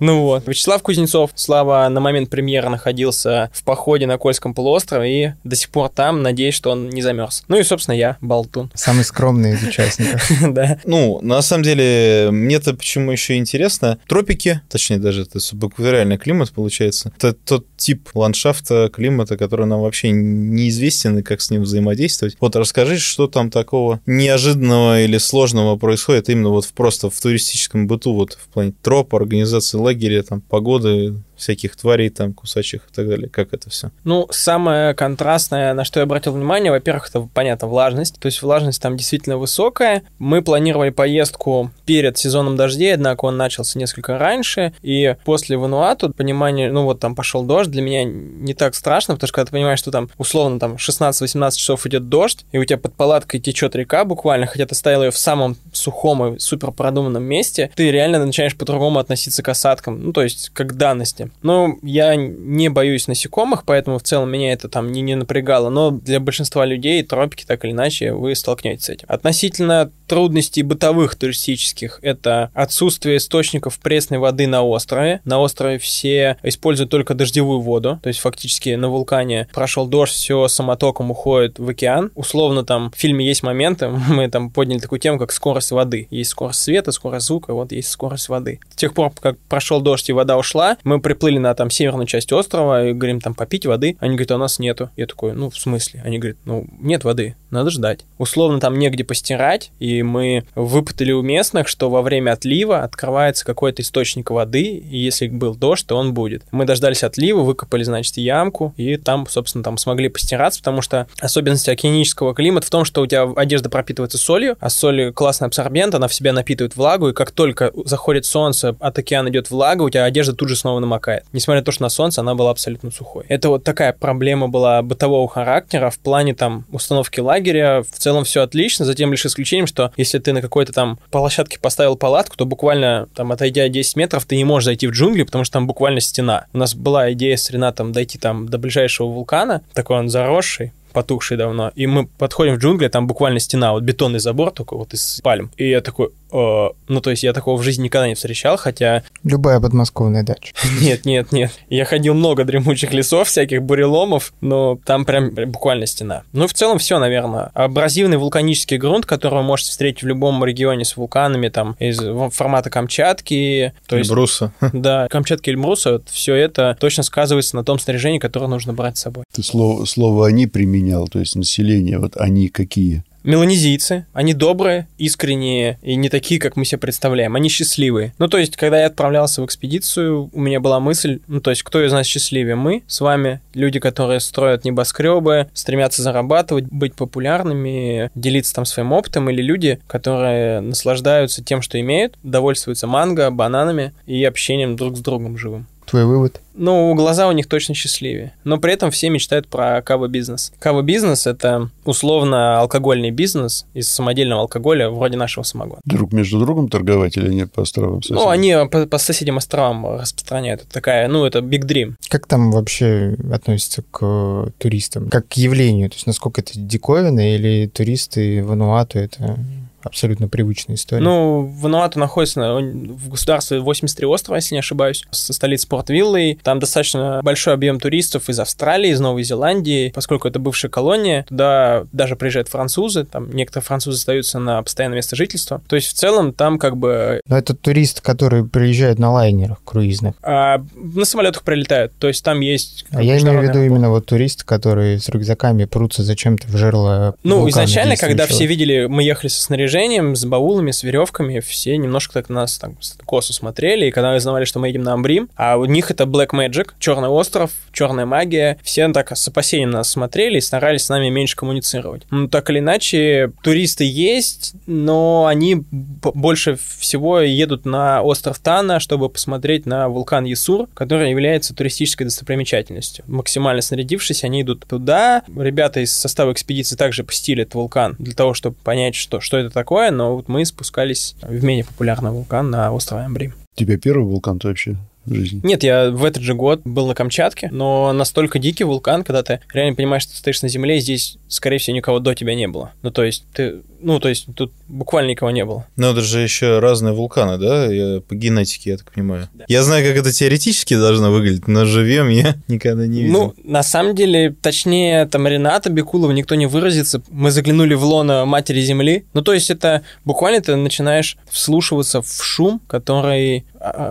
Ну 0.00 0.22
вот. 0.22 0.46
Вячеслав 0.46 0.82
Кузнецов, 0.82 1.30
Слава 1.34 1.73
которого 1.74 1.88
на 1.88 2.00
момент 2.00 2.30
премьеры 2.30 2.68
находился 2.68 3.50
в 3.52 3.64
походе 3.64 4.06
на 4.06 4.18
Кольском 4.18 4.54
полуострове 4.54 5.24
и 5.24 5.32
до 5.44 5.56
сих 5.56 5.70
пор 5.70 5.88
там, 5.88 6.22
надеюсь, 6.22 6.54
что 6.54 6.70
он 6.70 6.88
не 6.88 7.02
замерз. 7.02 7.44
Ну 7.48 7.58
и, 7.58 7.62
собственно, 7.62 7.96
я, 7.96 8.16
Болтун. 8.20 8.70
Самый 8.74 9.04
скромный 9.04 9.54
из 9.54 9.62
участников. 9.62 10.30
Да. 10.54 10.78
Ну, 10.84 11.20
на 11.22 11.42
самом 11.42 11.64
деле, 11.64 12.28
мне-то 12.30 12.74
почему 12.74 13.10
еще 13.10 13.36
интересно, 13.36 13.98
тропики, 14.06 14.60
точнее 14.68 14.98
даже 14.98 15.22
это 15.22 15.40
субэкваториальный 15.40 16.18
климат 16.18 16.52
получается, 16.52 17.12
это 17.16 17.32
тот 17.32 17.66
тип 17.76 18.10
ландшафта, 18.14 18.90
климата, 18.92 19.36
который 19.36 19.66
нам 19.66 19.80
вообще 19.80 20.10
неизвестен 20.10 21.18
и 21.18 21.22
как 21.22 21.40
с 21.40 21.50
ним 21.50 21.62
взаимодействовать. 21.62 22.36
Вот 22.40 22.54
расскажи, 22.56 22.98
что 22.98 23.26
там 23.26 23.50
такого 23.50 24.00
неожиданного 24.06 25.02
или 25.02 25.18
сложного 25.18 25.76
происходит 25.76 26.28
именно 26.28 26.50
вот 26.50 26.66
в, 26.66 26.72
просто 26.72 27.10
в 27.10 27.18
туристическом 27.18 27.86
быту, 27.86 28.14
вот 28.14 28.34
в 28.34 28.48
плане 28.52 28.74
троп, 28.82 29.14
организации 29.14 29.78
лагеря, 29.78 30.22
там, 30.22 30.40
погоды, 30.40 31.14
всяких 31.44 31.76
тварей 31.76 32.10
там, 32.10 32.32
кусачих 32.32 32.82
и 32.90 32.94
так 32.94 33.08
далее. 33.08 33.28
Как 33.28 33.52
это 33.52 33.70
все? 33.70 33.90
Ну, 34.04 34.26
самое 34.30 34.94
контрастное, 34.94 35.74
на 35.74 35.84
что 35.84 36.00
я 36.00 36.04
обратил 36.04 36.32
внимание, 36.32 36.72
во-первых, 36.72 37.08
это, 37.08 37.28
понятно, 37.32 37.68
влажность. 37.68 38.18
То 38.18 38.26
есть 38.26 38.42
влажность 38.42 38.80
там 38.80 38.96
действительно 38.96 39.36
высокая. 39.36 40.02
Мы 40.18 40.42
планировали 40.42 40.90
поездку 40.90 41.70
перед 41.86 42.16
сезоном 42.18 42.56
дождей, 42.56 42.94
однако 42.94 43.26
он 43.26 43.36
начался 43.36 43.78
несколько 43.78 44.18
раньше. 44.18 44.72
И 44.82 45.16
после 45.24 45.56
Вануату 45.56 46.12
понимание, 46.12 46.72
ну 46.72 46.84
вот 46.84 47.00
там 47.00 47.14
пошел 47.14 47.42
дождь, 47.42 47.70
для 47.70 47.82
меня 47.82 48.04
не 48.04 48.54
так 48.54 48.74
страшно, 48.74 49.14
потому 49.14 49.28
что 49.28 49.34
когда 49.34 49.46
ты 49.46 49.52
понимаешь, 49.52 49.78
что 49.78 49.90
там 49.90 50.08
условно 50.18 50.58
там 50.58 50.74
16-18 50.74 51.50
часов 51.56 51.86
идет 51.86 52.08
дождь, 52.08 52.46
и 52.52 52.58
у 52.58 52.64
тебя 52.64 52.78
под 52.78 52.94
палаткой 52.94 53.40
течет 53.40 53.76
река 53.76 54.04
буквально, 54.04 54.46
хотя 54.46 54.66
ты 54.66 54.74
стоял 54.74 55.04
ее 55.04 55.10
в 55.10 55.18
самом 55.18 55.56
сухом 55.72 56.34
и 56.34 56.38
супер 56.38 56.70
продуманном 56.70 57.22
месте, 57.22 57.70
ты 57.74 57.90
реально 57.90 58.24
начинаешь 58.24 58.56
по-другому 58.56 58.98
относиться 58.98 59.42
к 59.42 59.48
осадкам, 59.48 60.02
ну 60.02 60.12
то 60.12 60.22
есть 60.22 60.50
как 60.54 60.76
данности. 60.76 61.30
Ну, 61.42 61.78
я 61.82 62.16
не 62.16 62.68
боюсь 62.68 63.08
насекомых, 63.08 63.64
поэтому 63.64 63.98
в 63.98 64.02
целом 64.02 64.30
меня 64.30 64.52
это 64.52 64.68
там 64.68 64.92
не, 64.92 65.02
не 65.02 65.14
напрягало, 65.14 65.68
но 65.68 65.90
для 65.90 66.20
большинства 66.20 66.64
людей 66.64 67.02
тропики 67.02 67.44
так 67.46 67.64
или 67.64 67.72
иначе 67.72 68.12
вы 68.12 68.34
столкнетесь 68.34 68.84
с 68.84 68.88
этим. 68.88 69.06
Относительно 69.08 69.90
трудностей 70.06 70.62
бытовых 70.62 71.14
туристических, 71.16 71.98
это 72.02 72.50
отсутствие 72.54 73.18
источников 73.18 73.78
пресной 73.78 74.18
воды 74.18 74.46
на 74.46 74.62
острове. 74.62 75.20
На 75.24 75.38
острове 75.40 75.78
все 75.78 76.36
используют 76.42 76.90
только 76.90 77.14
дождевую 77.14 77.60
воду, 77.60 77.98
то 78.02 78.08
есть 78.08 78.20
фактически 78.20 78.70
на 78.70 78.88
вулкане 78.88 79.48
прошел 79.52 79.86
дождь, 79.86 80.14
все 80.14 80.48
самотоком 80.48 81.10
уходит 81.10 81.58
в 81.58 81.68
океан. 81.68 82.10
Условно 82.14 82.64
там 82.64 82.90
в 82.90 82.96
фильме 82.96 83.26
есть 83.26 83.42
моменты, 83.42 83.88
мы 84.08 84.28
там 84.28 84.50
подняли 84.50 84.78
такую 84.78 84.98
тему, 84.98 85.18
как 85.18 85.32
скорость 85.32 85.70
воды. 85.70 86.08
Есть 86.10 86.30
скорость 86.30 86.60
света, 86.60 86.92
скорость 86.92 87.26
звука, 87.26 87.54
вот 87.54 87.72
есть 87.72 87.90
скорость 87.90 88.28
воды. 88.28 88.60
С 88.70 88.76
тех 88.76 88.94
пор, 88.94 89.12
как 89.20 89.38
прошел 89.48 89.80
дождь 89.80 90.08
и 90.08 90.12
вода 90.12 90.36
ушла, 90.36 90.76
мы 90.84 91.00
приплыли 91.14 91.38
на 91.38 91.54
там 91.54 91.70
северную 91.70 92.06
часть 92.06 92.32
острова 92.32 92.86
и 92.86 92.92
говорим 92.92 93.20
там 93.20 93.34
попить 93.34 93.66
воды. 93.66 93.96
Они 94.00 94.16
говорят, 94.16 94.32
а 94.32 94.34
у 94.34 94.38
нас 94.38 94.58
нету. 94.58 94.90
Я 94.96 95.06
такой, 95.06 95.32
ну 95.32 95.48
в 95.48 95.56
смысле? 95.56 96.02
Они 96.04 96.18
говорят, 96.18 96.38
ну 96.44 96.66
нет 96.80 97.04
воды, 97.04 97.36
надо 97.54 97.70
ждать. 97.70 98.00
Условно 98.18 98.60
там 98.60 98.78
негде 98.78 99.04
постирать, 99.04 99.70
и 99.78 100.02
мы 100.02 100.44
выпытали 100.54 101.12
у 101.12 101.22
местных, 101.22 101.68
что 101.68 101.90
во 101.90 102.02
время 102.02 102.32
отлива 102.32 102.82
открывается 102.82 103.44
какой-то 103.44 103.82
источник 103.82 104.30
воды, 104.30 104.62
и 104.62 104.98
если 104.98 105.28
был 105.28 105.54
дождь, 105.54 105.86
то 105.86 105.96
он 105.96 106.14
будет. 106.14 106.42
Мы 106.50 106.64
дождались 106.64 107.02
отлива, 107.02 107.40
выкопали, 107.40 107.82
значит, 107.82 108.16
ямку, 108.16 108.74
и 108.76 108.96
там, 108.96 109.26
собственно, 109.28 109.64
там 109.64 109.78
смогли 109.78 110.08
постираться, 110.08 110.60
потому 110.60 110.82
что 110.82 111.06
особенность 111.20 111.68
океанического 111.68 112.34
климата 112.34 112.66
в 112.66 112.70
том, 112.70 112.84
что 112.84 113.02
у 113.02 113.06
тебя 113.06 113.24
одежда 113.36 113.70
пропитывается 113.70 114.18
солью, 114.18 114.56
а 114.60 114.70
соль 114.70 115.12
классный 115.12 115.46
абсорбент, 115.46 115.94
она 115.94 116.08
в 116.08 116.14
себя 116.14 116.32
напитывает 116.32 116.76
влагу, 116.76 117.08
и 117.08 117.12
как 117.12 117.30
только 117.30 117.72
заходит 117.84 118.26
солнце, 118.26 118.76
от 118.80 118.98
океана 118.98 119.28
идет 119.28 119.50
влага, 119.50 119.82
у 119.82 119.90
тебя 119.90 120.04
одежда 120.04 120.34
тут 120.34 120.48
же 120.48 120.56
снова 120.56 120.80
намокает. 120.80 121.24
Несмотря 121.32 121.60
на 121.60 121.64
то, 121.64 121.72
что 121.72 121.82
на 121.82 121.88
солнце 121.88 122.20
она 122.20 122.34
была 122.34 122.50
абсолютно 122.50 122.90
сухой. 122.90 123.24
Это 123.28 123.48
вот 123.48 123.64
такая 123.64 123.92
проблема 123.92 124.48
была 124.48 124.82
бытового 124.82 125.28
характера 125.28 125.90
в 125.90 125.98
плане 125.98 126.34
там 126.34 126.64
установки 126.72 127.20
лагеря. 127.20 127.43
В 127.52 127.98
целом 127.98 128.24
все 128.24 128.42
отлично, 128.42 128.84
затем 128.84 129.10
лишь 129.10 129.26
исключением, 129.26 129.66
что 129.66 129.92
если 129.96 130.18
ты 130.18 130.32
на 130.32 130.40
какой-то 130.40 130.72
там 130.72 130.98
площадке 131.10 131.58
поставил 131.58 131.96
палатку, 131.96 132.36
то 132.36 132.46
буквально 132.46 133.08
там 133.14 133.32
отойдя 133.32 133.68
10 133.68 133.96
метров, 133.96 134.24
ты 134.24 134.36
не 134.36 134.44
можешь 134.44 134.66
зайти 134.66 134.86
в 134.86 134.92
джунгли, 134.92 135.22
потому 135.22 135.44
что 135.44 135.54
там 135.54 135.66
буквально 135.66 136.00
стена. 136.00 136.46
У 136.52 136.58
нас 136.58 136.74
была 136.74 137.12
идея 137.12 137.36
с 137.36 137.50
Ренатом 137.50 137.92
дойти 137.92 138.18
там 138.18 138.48
до 138.48 138.58
ближайшего 138.58 139.08
вулкана, 139.08 139.62
такой 139.72 139.98
он 139.98 140.08
заросший, 140.08 140.72
потухший 140.92 141.36
давно. 141.36 141.72
И 141.74 141.86
мы 141.86 142.06
подходим 142.06 142.54
в 142.54 142.58
джунгли, 142.58 142.88
там 142.88 143.06
буквально 143.06 143.40
стена, 143.40 143.72
вот 143.72 143.82
бетонный 143.82 144.20
забор 144.20 144.52
только 144.52 144.76
вот 144.76 144.94
из 144.94 145.20
пальм. 145.22 145.50
И 145.56 145.68
я 145.68 145.80
такой, 145.80 146.10
ну, 146.34 147.00
то 147.00 147.10
есть 147.10 147.22
я 147.22 147.32
такого 147.32 147.56
в 147.56 147.62
жизни 147.62 147.84
никогда 147.84 148.08
не 148.08 148.14
встречал, 148.14 148.56
хотя... 148.56 149.04
Любая 149.22 149.60
подмосковная 149.60 150.24
дача. 150.24 150.52
Нет, 150.80 151.04
нет, 151.04 151.32
нет. 151.32 151.52
Я 151.68 151.84
ходил 151.84 152.14
много 152.14 152.44
дремучих 152.44 152.92
лесов, 152.92 153.28
всяких 153.28 153.62
буреломов, 153.62 154.32
но 154.40 154.78
там 154.84 155.04
прям 155.04 155.30
буквально 155.30 155.86
стена. 155.86 156.22
Ну, 156.32 156.46
в 156.46 156.52
целом 156.52 156.78
все, 156.78 156.98
наверное. 156.98 157.50
Абразивный 157.54 158.16
вулканический 158.16 158.76
грунт, 158.76 159.06
который 159.06 159.36
вы 159.36 159.42
можете 159.42 159.70
встретить 159.70 160.02
в 160.02 160.06
любом 160.06 160.44
регионе 160.44 160.84
с 160.84 160.96
вулканами, 160.96 161.48
там, 161.48 161.76
из 161.78 162.00
формата 162.34 162.70
Камчатки. 162.70 163.72
То 163.86 163.96
есть, 163.96 164.10
Эльбруса. 164.10 164.52
Да, 164.72 165.06
Камчатки, 165.08 165.50
Эльбруса, 165.50 165.92
вот 165.92 166.08
все 166.08 166.34
это 166.34 166.76
точно 166.80 167.04
сказывается 167.04 167.54
на 167.56 167.64
том 167.64 167.78
снаряжении, 167.78 168.18
которое 168.18 168.48
нужно 168.48 168.72
брать 168.72 168.98
с 168.98 169.02
собой. 169.02 169.24
Ты 169.32 169.42
слово, 169.42 169.84
слово 169.84 170.26
«они» 170.26 170.46
применял, 170.46 171.06
то 171.08 171.20
есть 171.20 171.36
население, 171.36 171.98
вот 171.98 172.16
«они» 172.16 172.48
какие? 172.48 173.04
Меланезийцы, 173.24 174.06
они 174.12 174.34
добрые, 174.34 174.86
искренние 174.98 175.78
и 175.82 175.96
не 175.96 176.08
такие, 176.08 176.40
как 176.40 176.56
мы 176.56 176.64
себе 176.64 176.78
представляем. 176.78 177.34
Они 177.34 177.48
счастливые. 177.48 178.14
Ну, 178.18 178.28
то 178.28 178.38
есть, 178.38 178.56
когда 178.56 178.80
я 178.80 178.86
отправлялся 178.86 179.42
в 179.42 179.46
экспедицию, 179.46 180.30
у 180.32 180.40
меня 180.40 180.60
была 180.60 180.78
мысль, 180.78 181.20
ну, 181.26 181.40
то 181.40 181.50
есть, 181.50 181.62
кто 181.62 181.84
из 181.84 181.92
нас 181.92 182.06
счастливее? 182.06 182.54
Мы 182.54 182.82
с 182.86 183.00
вами, 183.00 183.40
люди, 183.54 183.80
которые 183.80 184.20
строят 184.20 184.64
небоскребы, 184.64 185.48
стремятся 185.54 186.02
зарабатывать, 186.02 186.66
быть 186.66 186.94
популярными, 186.94 188.10
делиться 188.14 188.54
там 188.54 188.64
своим 188.64 188.92
опытом, 188.92 189.30
или 189.30 189.42
люди, 189.42 189.80
которые 189.86 190.60
наслаждаются 190.60 191.42
тем, 191.42 191.62
что 191.62 191.80
имеют, 191.80 192.18
довольствуются 192.22 192.86
манго, 192.86 193.30
бананами 193.30 193.92
и 194.06 194.24
общением 194.24 194.76
друг 194.76 194.96
с 194.96 195.00
другом 195.00 195.38
живым. 195.38 195.66
Твой 195.94 196.06
вывод? 196.06 196.40
Ну, 196.54 196.92
глаза 196.96 197.28
у 197.28 197.32
них 197.32 197.46
точно 197.46 197.72
счастливее. 197.76 198.34
Но 198.42 198.58
при 198.58 198.72
этом 198.72 198.90
все 198.90 199.10
мечтают 199.10 199.46
про 199.46 199.80
кава-бизнес. 199.80 200.52
Кава-бизнес— 200.58 201.24
это 201.28 201.70
условно 201.84 202.58
алкогольный 202.58 203.12
бизнес 203.12 203.64
из 203.74 203.88
самодельного 203.90 204.40
алкоголя, 204.40 204.90
вроде 204.90 205.16
нашего 205.16 205.44
самогона. 205.44 205.80
Друг 205.84 206.12
между 206.12 206.40
другом 206.40 206.68
торговать 206.68 207.16
или 207.16 207.32
не 207.32 207.46
по 207.46 207.62
островам 207.62 208.02
соседям? 208.02 208.24
Ну, 208.24 208.28
они 208.28 208.56
по, 208.72 208.86
по 208.86 208.98
соседям 208.98 209.36
островам 209.36 209.86
распространяют. 210.00 210.62
Это 210.62 210.70
такая, 210.72 211.06
ну, 211.06 211.24
это 211.24 211.38
big 211.38 211.62
dream. 211.64 211.94
Как 212.08 212.26
там 212.26 212.50
вообще 212.50 213.16
относятся 213.32 213.84
к 213.92 214.50
туристам? 214.58 215.10
Как 215.10 215.28
к 215.28 215.34
явлению? 215.34 215.90
То 215.90 215.94
есть 215.94 216.08
насколько 216.08 216.40
это 216.40 216.54
диковина 216.56 217.36
или 217.36 217.70
туристы 217.72 218.42
в 218.42 218.50
Ануату 218.50 218.98
это 218.98 219.38
абсолютно 219.84 220.28
привычная 220.28 220.76
история. 220.76 221.02
Ну, 221.02 221.42
Вануату 221.42 221.98
находится 221.98 222.40
в 222.40 223.08
государстве 223.08 223.60
83 223.60 224.06
острова, 224.06 224.36
если 224.36 224.54
не 224.54 224.60
ошибаюсь, 224.60 225.04
со 225.10 225.32
столицей 225.32 225.68
Порт-Виллой. 225.68 226.38
Там 226.42 226.58
достаточно 226.58 227.20
большой 227.22 227.54
объем 227.54 227.80
туристов 227.80 228.28
из 228.28 228.38
Австралии, 228.38 228.90
из 228.90 229.00
Новой 229.00 229.22
Зеландии, 229.22 229.92
поскольку 229.94 230.28
это 230.28 230.38
бывшая 230.38 230.68
колония. 230.68 231.24
Туда 231.24 231.84
даже 231.92 232.16
приезжают 232.16 232.48
французы, 232.48 233.04
там 233.04 233.30
некоторые 233.30 233.64
французы 233.64 233.98
остаются 233.98 234.38
на 234.38 234.62
постоянное 234.62 234.96
место 234.96 235.16
жительства. 235.16 235.62
То 235.68 235.76
есть 235.76 235.88
в 235.88 235.92
целом 235.94 236.32
там 236.32 236.58
как 236.58 236.76
бы... 236.76 237.20
Но 237.26 237.36
это 237.36 237.54
турист, 237.54 238.00
который 238.00 238.46
приезжает 238.46 238.98
на 238.98 239.10
лайнерах 239.12 239.62
круизных. 239.64 240.14
А, 240.22 240.62
на 240.74 241.04
самолетах 241.04 241.42
прилетают, 241.42 241.92
то 241.98 242.08
есть 242.08 242.24
там 242.24 242.40
есть... 242.40 242.84
А 242.90 243.02
я 243.02 243.18
имею 243.18 243.40
в 243.40 243.42
виду 243.42 243.62
именно 243.62 243.90
вот 243.90 244.06
туристы, 244.06 244.44
которые 244.44 244.98
с 244.98 245.08
рюкзаками 245.08 245.64
прутся 245.64 246.02
зачем-то 246.02 246.46
в 246.48 246.56
жерло 246.56 247.14
Ну, 247.22 247.48
изначально, 247.48 247.96
когда 247.96 248.26
все 248.26 248.46
видели, 248.46 248.86
мы 248.86 249.02
ехали 249.02 249.28
со 249.28 249.40
снаряжением, 249.40 249.73
снаряжением, 249.74 250.14
с 250.14 250.24
баулами, 250.24 250.70
с 250.70 250.84
веревками, 250.84 251.40
все 251.40 251.76
немножко 251.76 252.14
так 252.14 252.28
нас 252.28 252.58
там 252.58 252.76
косо 253.04 253.32
смотрели, 253.32 253.86
и 253.86 253.90
когда 253.90 254.14
узнавали, 254.14 254.44
что 254.44 254.60
мы 254.60 254.68
едем 254.68 254.82
на 254.82 254.92
Амбрим, 254.92 255.28
а 255.36 255.56
у 255.56 255.64
них 255.64 255.90
это 255.90 256.04
Black 256.04 256.30
Magic, 256.30 256.70
Черный 256.78 257.08
остров, 257.08 257.50
черная 257.72 258.06
магия, 258.06 258.58
все 258.62 258.88
так 258.92 259.16
с 259.16 259.26
опасением 259.26 259.70
нас 259.70 259.90
смотрели 259.90 260.38
и 260.38 260.40
старались 260.40 260.84
с 260.84 260.88
нами 260.88 261.08
меньше 261.08 261.34
коммуницировать. 261.34 262.02
Ну, 262.10 262.28
так 262.28 262.50
или 262.50 262.60
иначе, 262.60 263.32
туристы 263.42 263.84
есть, 263.84 264.54
но 264.66 265.26
они 265.26 265.56
больше 265.56 266.56
всего 266.78 267.20
едут 267.20 267.64
на 267.64 268.02
остров 268.02 268.38
Тана, 268.38 268.78
чтобы 268.78 269.08
посмотреть 269.08 269.66
на 269.66 269.88
вулкан 269.88 270.24
Ясур, 270.24 270.68
который 270.74 271.10
является 271.10 271.54
туристической 271.54 272.04
достопримечательностью. 272.04 273.04
Максимально 273.08 273.62
снарядившись, 273.62 274.22
они 274.22 274.42
идут 274.42 274.66
туда. 274.68 275.22
Ребята 275.36 275.80
из 275.80 275.92
состава 275.92 276.32
экспедиции 276.32 276.76
также 276.76 277.02
посетили 277.02 277.42
этот 277.42 277.54
вулкан 277.54 277.96
для 277.98 278.14
того, 278.14 278.34
чтобы 278.34 278.56
понять, 278.62 278.94
что, 278.94 279.20
что 279.20 279.38
это 279.38 279.50
такое 279.50 279.63
такое, 279.64 279.90
но 279.90 280.16
вот 280.16 280.28
мы 280.28 280.44
спускались 280.44 281.16
в 281.22 281.42
менее 281.42 281.64
популярный 281.64 282.10
вулкан 282.10 282.50
на 282.50 282.70
острове 282.70 283.04
Амбри. 283.04 283.32
Тебя 283.54 283.78
первый 283.78 284.04
вулкан 284.04 284.38
ты 284.38 284.48
вообще 284.48 284.76
жизни? 285.06 285.40
Нет, 285.42 285.62
я 285.62 285.90
в 285.90 286.04
этот 286.04 286.22
же 286.22 286.34
год 286.34 286.60
был 286.64 286.86
на 286.86 286.94
Камчатке, 286.94 287.48
но 287.52 287.92
настолько 287.92 288.38
дикий 288.38 288.64
вулкан, 288.64 289.04
когда 289.04 289.22
ты 289.22 289.40
реально 289.52 289.74
понимаешь, 289.74 290.02
что 290.02 290.12
ты 290.12 290.18
стоишь 290.18 290.42
на 290.42 290.48
земле, 290.48 290.78
и 290.78 290.80
здесь, 290.80 291.18
скорее 291.28 291.58
всего, 291.58 291.76
никого 291.76 291.98
до 291.98 292.14
тебя 292.14 292.34
не 292.34 292.48
было. 292.48 292.72
Ну, 292.82 292.90
то 292.90 293.04
есть, 293.04 293.24
ты, 293.32 293.62
ну, 293.80 294.00
то 294.00 294.08
есть, 294.08 294.26
тут 294.34 294.52
буквально 294.68 295.10
никого 295.10 295.30
не 295.30 295.44
было. 295.44 295.66
Но 295.76 295.90
это 295.90 296.00
же 296.00 296.20
еще 296.20 296.58
разные 296.58 296.94
вулканы, 296.94 297.38
да? 297.38 297.66
Я, 297.72 298.00
по 298.00 298.14
генетике, 298.14 298.70
я 298.70 298.76
так 298.76 298.92
понимаю. 298.92 299.28
Да. 299.34 299.44
Я 299.48 299.62
знаю, 299.62 299.84
как 299.86 299.96
это 299.96 300.12
теоретически 300.12 300.74
должно 300.74 301.10
выглядеть, 301.10 301.48
но 301.48 301.64
живем 301.64 302.08
я 302.08 302.36
никогда 302.48 302.86
не 302.86 303.02
видел. 303.02 303.12
Ну, 303.12 303.34
на 303.44 303.62
самом 303.62 303.94
деле, 303.94 304.34
точнее, 304.40 305.06
там 305.06 305.26
Рената 305.26 305.70
Бекулова 305.70 306.12
никто 306.12 306.34
не 306.34 306.46
выразится. 306.46 307.02
Мы 307.10 307.30
заглянули 307.30 307.74
в 307.74 307.84
лоно 307.84 308.24
матери 308.24 308.60
Земли. 308.60 309.04
Ну, 309.12 309.22
то 309.22 309.32
есть, 309.32 309.50
это 309.50 309.82
буквально 310.04 310.40
ты 310.40 310.56
начинаешь 310.56 311.16
вслушиваться 311.30 312.02
в 312.02 312.22
шум, 312.22 312.60
который 312.66 313.44